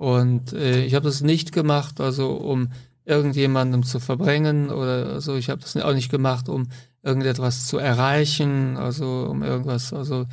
[0.00, 2.70] Und äh, ich habe das nicht gemacht, also um
[3.04, 5.36] irgendjemandem zu verbringen oder so.
[5.36, 6.68] Ich habe das auch nicht gemacht, um
[7.02, 10.24] irgendetwas zu erreichen, also um irgendwas also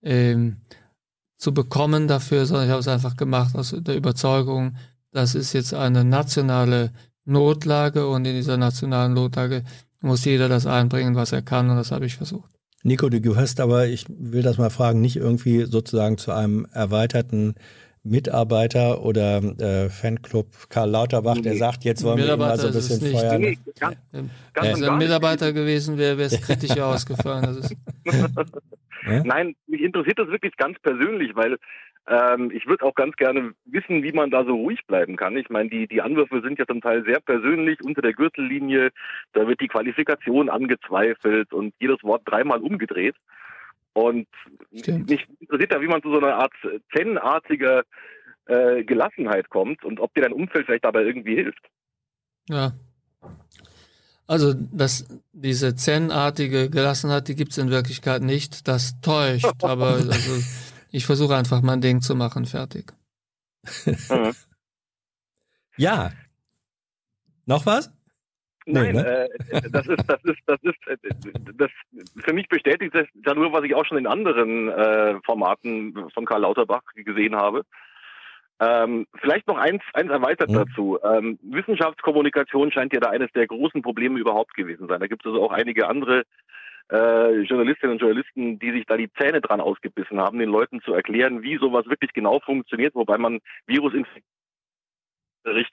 [0.00, 0.62] ähm,
[1.36, 4.76] zu bekommen dafür, sondern ich habe es einfach gemacht aus der Überzeugung,
[5.12, 6.90] das ist jetzt eine nationale
[7.26, 9.64] Notlage und in dieser nationalen Notlage
[10.00, 12.50] muss jeder das einbringen, was er kann und das habe ich versucht.
[12.84, 17.56] Nico, du gehörst aber, ich will das mal fragen, nicht irgendwie sozusagen zu einem erweiterten
[18.02, 22.72] Mitarbeiter oder äh, Fanclub Karl Lauterbach, der sagt, jetzt wollen wir ihn mal so ein
[22.72, 23.40] bisschen feuern.
[23.40, 23.96] Nee, ganz,
[24.54, 27.62] ganz Wenn ein Mitarbeiter gewesen wäre, wäre es kritisch ausgefallen.
[29.24, 31.58] Nein, mich interessiert das wirklich ganz persönlich, weil
[32.06, 35.36] ähm, ich würde auch ganz gerne wissen, wie man da so ruhig bleiben kann.
[35.36, 38.90] Ich meine, die, die Anwürfe sind ja zum Teil sehr persönlich unter der Gürtellinie.
[39.32, 43.14] Da wird die Qualifikation angezweifelt und jedes Wort dreimal umgedreht.
[43.92, 44.28] Und
[44.74, 45.10] Stimmt.
[45.10, 46.52] mich interessiert da, wie man zu so einer Art
[46.94, 47.82] Zen-artiger
[48.46, 51.68] äh, Gelassenheit kommt und ob dir dein Umfeld vielleicht dabei irgendwie hilft.
[52.48, 52.72] Ja.
[54.26, 58.68] Also das, diese Zen-artige Gelassenheit, die gibt es in Wirklichkeit nicht.
[58.68, 60.42] Das täuscht, aber also,
[60.90, 62.92] ich versuche einfach mein Ding zu machen, fertig.
[63.84, 64.32] Mhm.
[65.76, 66.12] ja.
[67.46, 67.92] Noch was?
[68.72, 69.28] Nein, nee, ne?
[69.50, 70.96] äh, das ist, das ist, das ist, äh,
[71.54, 71.70] das
[72.24, 76.24] für mich bestätigt das ja nur, was ich auch schon in anderen äh, Formaten von
[76.24, 77.62] Karl Lauterbach gesehen habe.
[78.60, 80.54] Ähm, vielleicht noch eins, eins erweitert mhm.
[80.54, 80.98] dazu.
[81.02, 85.00] Ähm, Wissenschaftskommunikation scheint ja da eines der großen Probleme überhaupt gewesen sein.
[85.00, 86.24] Da gibt es also auch einige andere
[86.92, 90.92] äh, Journalistinnen und Journalisten, die sich da die Zähne dran ausgebissen haben, den Leuten zu
[90.92, 94.24] erklären, wie sowas wirklich genau funktioniert, wobei man Virusinfektion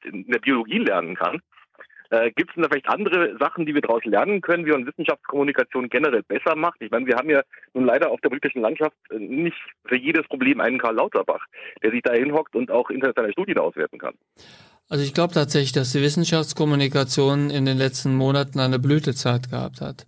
[0.03, 1.41] in der Biologie lernen kann.
[2.09, 4.85] Äh, Gibt es denn da vielleicht andere Sachen, die wir daraus lernen können, wie man
[4.85, 6.81] Wissenschaftskommunikation generell besser macht?
[6.81, 7.41] Ich meine, wir haben ja
[7.73, 11.45] nun leider auf der politischen Landschaft äh, nicht für jedes Problem einen Karl Lauterbach,
[11.83, 14.13] der sich da hinhockt und auch internationale Studien auswerten kann.
[14.89, 20.07] Also ich glaube tatsächlich, dass die Wissenschaftskommunikation in den letzten Monaten eine Blütezeit gehabt hat.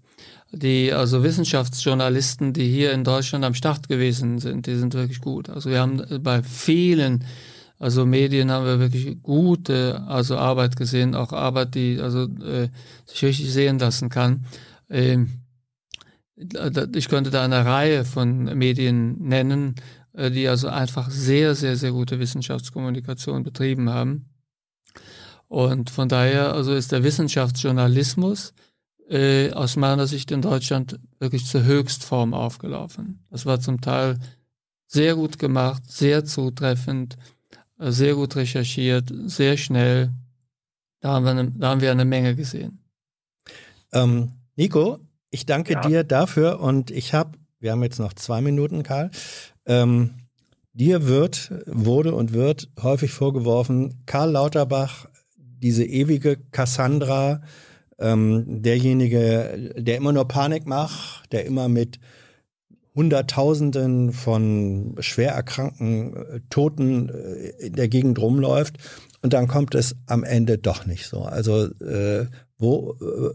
[0.52, 5.50] Die also Wissenschaftsjournalisten, die hier in Deutschland am Start gewesen sind, die sind wirklich gut.
[5.50, 7.26] Also wir haben bei vielen
[7.80, 12.68] also Medien haben wir wirklich gute also Arbeit gesehen, auch Arbeit, die also äh,
[13.06, 14.46] sich richtig sehen lassen kann.
[14.90, 15.30] Ähm,
[16.36, 19.76] ich könnte da eine Reihe von Medien nennen,
[20.14, 24.26] äh, die also einfach sehr, sehr, sehr gute Wissenschaftskommunikation betrieben haben.
[25.48, 28.54] Und von daher also ist der Wissenschaftsjournalismus
[29.10, 33.26] äh, aus meiner Sicht in Deutschland wirklich zur Höchstform aufgelaufen.
[33.32, 34.20] Das war zum Teil
[34.86, 37.18] sehr gut gemacht, sehr zutreffend
[37.80, 40.12] sehr gut recherchiert, sehr schnell.
[41.00, 42.84] Da haben wir eine, da haben wir eine Menge gesehen.
[43.94, 45.00] Ähm, Nico,
[45.32, 45.82] ich danke ja.
[45.82, 49.10] dir dafür und ich habe, wir haben jetzt noch zwei Minuten, Karl.
[49.66, 50.16] Ähm,
[50.74, 55.08] dir wird, wurde und wird häufig vorgeworfen, Karl Lauterbach,
[55.38, 57.42] diese ewige Cassandra,
[57.98, 62.00] ähm, derjenige, der immer nur Panik macht, der immer mit
[63.00, 68.78] Hunderttausenden von schwer erkrankten äh, Toten äh, in der Gegend rumläuft
[69.22, 71.22] und dann kommt es am Ende doch nicht so.
[71.22, 72.26] Also äh,
[72.58, 73.30] wo, äh,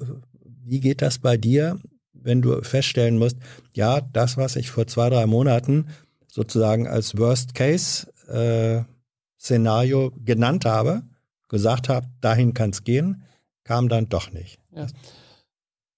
[0.67, 1.79] wie geht das bei dir,
[2.13, 3.39] wenn du feststellen musst,
[3.73, 5.87] ja, das, was ich vor zwei, drei Monaten
[6.27, 11.05] sozusagen als Worst-Case-Szenario äh, genannt habe,
[11.49, 13.23] gesagt habe, dahin kann es gehen,
[13.65, 14.59] kam dann doch nicht.
[14.77, 14.89] Ja.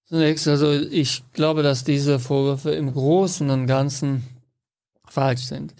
[0.08, 4.22] Zunächst, also ich glaube, dass diese Vorwürfe im Großen und Ganzen
[5.08, 5.74] falsch sind.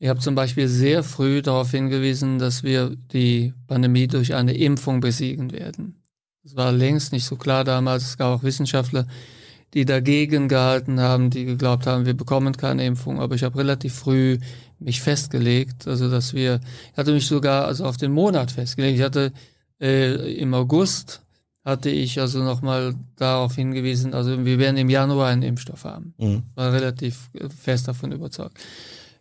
[0.00, 4.98] Ich habe zum Beispiel sehr früh darauf hingewiesen, dass wir die Pandemie durch eine Impfung
[4.98, 5.94] besiegen werden.
[6.42, 8.02] Das war längst nicht so klar damals.
[8.02, 9.06] Es gab auch Wissenschaftler,
[9.74, 13.20] die dagegen gehalten haben, die geglaubt haben, wir bekommen keine Impfung.
[13.20, 14.38] Aber ich habe relativ früh
[14.80, 16.58] mich festgelegt, also dass wir,
[16.90, 18.98] ich hatte mich sogar also auf den Monat festgelegt.
[18.98, 19.32] Ich hatte
[19.80, 21.21] äh, im August
[21.64, 26.14] hatte ich also nochmal darauf hingewiesen, also wir werden im Januar einen Impfstoff haben.
[26.18, 26.42] Mhm.
[26.54, 28.58] War relativ fest davon überzeugt.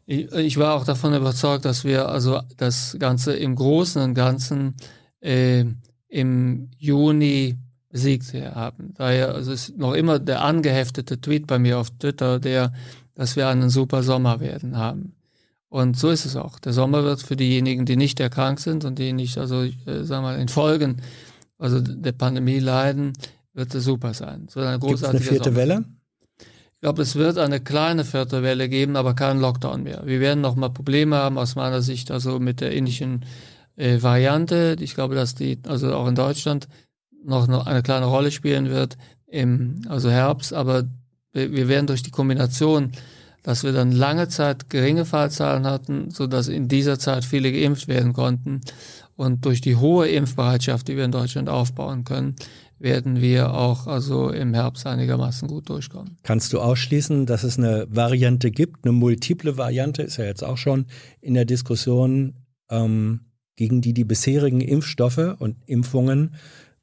[0.08, 4.76] Ich, ich, war auch davon überzeugt, dass wir also das Ganze im Großen und Ganzen
[5.22, 5.66] äh,
[6.08, 7.58] im Juni
[7.90, 8.94] besiegt haben.
[8.96, 12.74] Daher also ist noch immer der angeheftete Tweet bei mir auf Twitter, der,
[13.14, 15.14] dass wir einen super Sommer werden haben.
[15.70, 16.60] Und so ist es auch.
[16.60, 20.24] Der Sommer wird für diejenigen, die nicht erkrankt sind und die nicht, also äh, sagen
[20.24, 21.02] wir mal, in Folgen
[21.62, 23.14] also der Pandemie leiden,
[23.54, 24.48] wird es super sein.
[24.50, 25.86] So eine großartige eine vierte Welle?
[26.40, 30.02] Ich glaube, es wird eine kleine vierte Welle geben, aber keinen Lockdown mehr.
[30.06, 33.24] Wir werden noch mal Probleme haben aus meiner Sicht, also mit der indischen
[33.76, 34.76] äh, Variante.
[34.80, 36.68] Ich glaube, dass die, also auch in Deutschland,
[37.24, 38.98] noch, noch eine kleine Rolle spielen wird
[39.28, 40.86] im also Herbst, aber
[41.34, 42.94] wir, wir werden durch die Kombination,
[43.44, 47.88] dass wir dann lange Zeit geringe Fallzahlen hatten, so dass in dieser Zeit viele geimpft
[47.88, 48.62] werden konnten
[49.22, 52.36] und durch die hohe Impfbereitschaft, die wir in Deutschland aufbauen können,
[52.80, 56.18] werden wir auch also im Herbst einigermaßen gut durchkommen.
[56.24, 60.58] Kannst du ausschließen, dass es eine Variante gibt, eine multiple Variante, ist ja jetzt auch
[60.58, 60.86] schon
[61.22, 62.34] in der Diskussion,
[62.72, 63.22] ähm,
[63.56, 66.34] gegen die die bisherigen Impfstoffe und Impfungen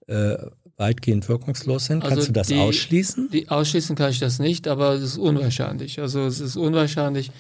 [0.07, 0.37] äh,
[0.77, 2.01] weitgehend wirkungslos sind?
[2.03, 3.31] Kannst Also du das die- ausschließen?
[3.33, 5.99] Die, ausschließen kann ich das nicht, aber es ist unwahrscheinlich.
[6.01, 7.33] Also es ist unwahrscheinlich,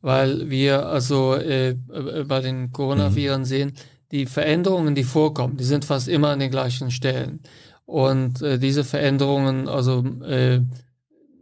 [0.00, 3.72] weil wir also äh, äh, bei den Coronaviren sehen,
[4.10, 7.40] die Veränderungen, die vorkommen, die sind fast immer an den gleichen Stellen.
[7.84, 10.60] Und äh, diese Veränderungen also äh,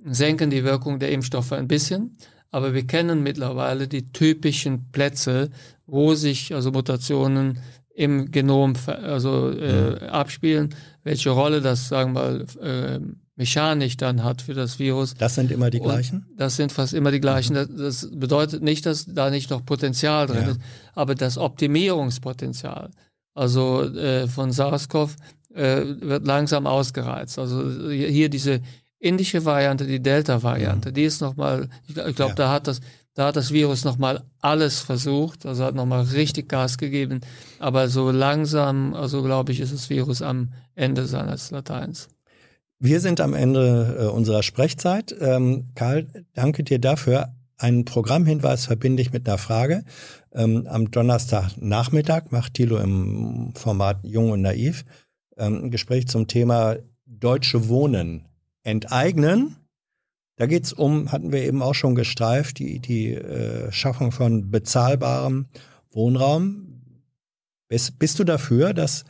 [0.05, 2.17] senken die Wirkung der Impfstoffe ein bisschen,
[2.51, 5.51] aber wir kennen mittlerweile die typischen Plätze,
[5.87, 7.59] wo sich also Mutationen
[7.95, 14.55] im Genom also äh, abspielen, welche Rolle das sagen wir mal mechanisch dann hat für
[14.55, 15.15] das Virus.
[15.15, 16.27] Das sind immer die Und gleichen?
[16.37, 17.55] Das sind fast immer die gleichen.
[17.55, 20.51] Das, das bedeutet nicht, dass da nicht noch Potenzial drin Ja.
[20.53, 20.61] ist,
[20.95, 22.91] aber das Optimierungspotenzial,
[23.35, 25.17] also äh, von SARS-CoV,
[25.55, 27.39] äh, wird langsam ausgereizt.
[27.39, 28.61] Also hier diese
[28.99, 32.35] indische Variante, die Delta-Variante, die ist nochmal, ich, ich glaube, Ja.
[32.37, 32.81] da hat das
[33.17, 37.21] da hat das Virus nochmal alles versucht, also hat nochmal richtig Gas gegeben,
[37.61, 42.09] aber so langsam, also glaube ich, ist das Virus am Ende seines Lateins.
[42.79, 45.15] Wir sind am Ende äh, unserer Sprechzeit.
[45.21, 47.35] Ähm, Karl, danke dir dafür.
[47.57, 49.85] Einen Programmhinweis verbinde ich mit einer Frage.
[50.33, 54.85] Ähm, am Donnerstagnachmittag macht Thilo im Format Jung und Naiv
[55.37, 56.77] ähm, ein Gespräch zum Thema
[57.07, 58.27] Deutsche Wohnen
[58.65, 59.57] enteignen.
[60.37, 65.47] Da geht's um, hatten wir eben auch schon gestreift, die, die äh, Schaffung von bezahlbarem
[65.93, 66.83] Wohnraum.
[67.69, 69.05] Bist, bist du dafür, dass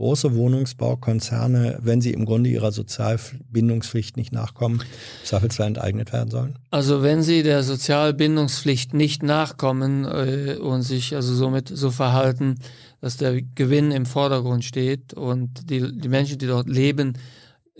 [0.00, 6.58] große Wohnungsbaukonzerne, wenn sie im Grunde ihrer Sozialbindungspflicht nicht nachkommen, im Zweifelsfall enteignet werden sollen?
[6.70, 12.54] Also wenn sie der Sozialbindungspflicht nicht nachkommen äh, und sich also somit so verhalten,
[13.02, 17.18] dass der Gewinn im Vordergrund steht und die, die Menschen, die dort leben,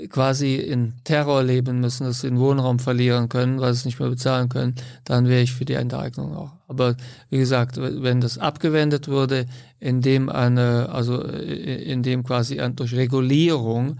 [0.08, 4.00] quasi in Terror leben müssen, dass sie den Wohnraum verlieren können, weil sie es nicht
[4.00, 4.74] mehr bezahlen können,
[5.04, 6.52] dann wäre ich für die Enteignung auch.
[6.68, 6.96] Aber
[7.28, 9.46] wie gesagt, wenn das abgewendet würde,
[9.78, 13.98] indem eine, also äh, indem quasi durch Regulierung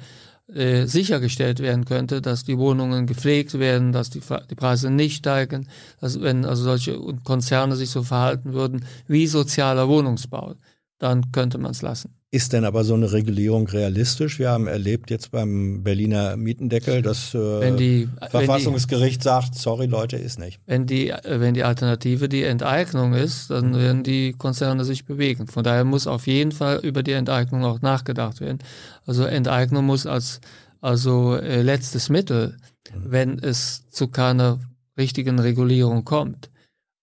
[0.55, 4.21] äh, sichergestellt werden könnte, dass die Wohnungen gepflegt werden, dass die,
[4.51, 5.69] die Preise nicht steigen,
[6.01, 10.55] dass wenn also solche Konzerne sich so verhalten würden wie sozialer Wohnungsbau,
[10.99, 12.20] dann könnte man es lassen.
[12.33, 14.39] Ist denn aber so eine Regulierung realistisch?
[14.39, 19.57] Wir haben erlebt jetzt beim Berliner Mietendeckel, dass äh, Wenn die, wenn die, Verfassungsgericht sagt,
[19.57, 20.61] sorry Leute, ist nicht.
[20.65, 25.49] wenn die, äh, wenn die Alternative die Enteignung ist, dann werden die Konzerne sich bewegen.
[25.49, 28.59] Von daher muss auf jeden Fall über die Enteignung auch nachgedacht werden.
[29.07, 30.41] Also Enteignung muss als
[30.81, 32.57] also äh, letztes Mittel,
[32.95, 34.61] wenn es zu keiner
[34.97, 36.49] richtigen Regulierung kommt,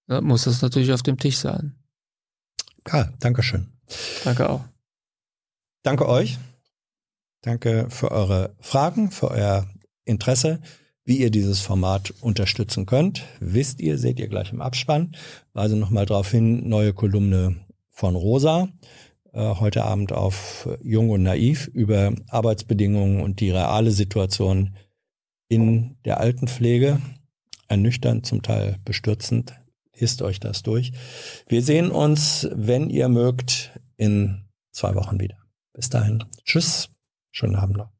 [0.08, 1.76] dann muss das natürlich auf dem Tisch sein.
[2.86, 3.68] Karl, Dankeschön.
[4.24, 4.64] Danke auch.
[5.88, 6.38] Danke euch.
[7.44, 9.68] Danke für eure Fragen, für euer
[10.04, 10.60] Interesse.
[11.06, 15.16] Wie ihr dieses Format unterstützen könnt, wisst ihr, seht ihr gleich im Abspann.
[15.54, 17.56] Weise nochmal darauf hin, neue Kolumne
[17.88, 18.68] von Rosa.
[19.32, 24.76] Äh, heute Abend auf Jung und Naiv über Arbeitsbedingungen und die reale Situation
[25.48, 27.00] in der Altenpflege.
[27.70, 29.54] Ernüchternd, zum Teil bestürzend.
[29.98, 30.92] Lest euch das durch.
[31.48, 35.47] Wir sehen uns, wenn ihr mögt, in zwei Wochen wieder.
[35.78, 36.24] Bis dahin.
[36.44, 36.90] Tschüss.
[37.32, 37.97] Schönen Abend noch.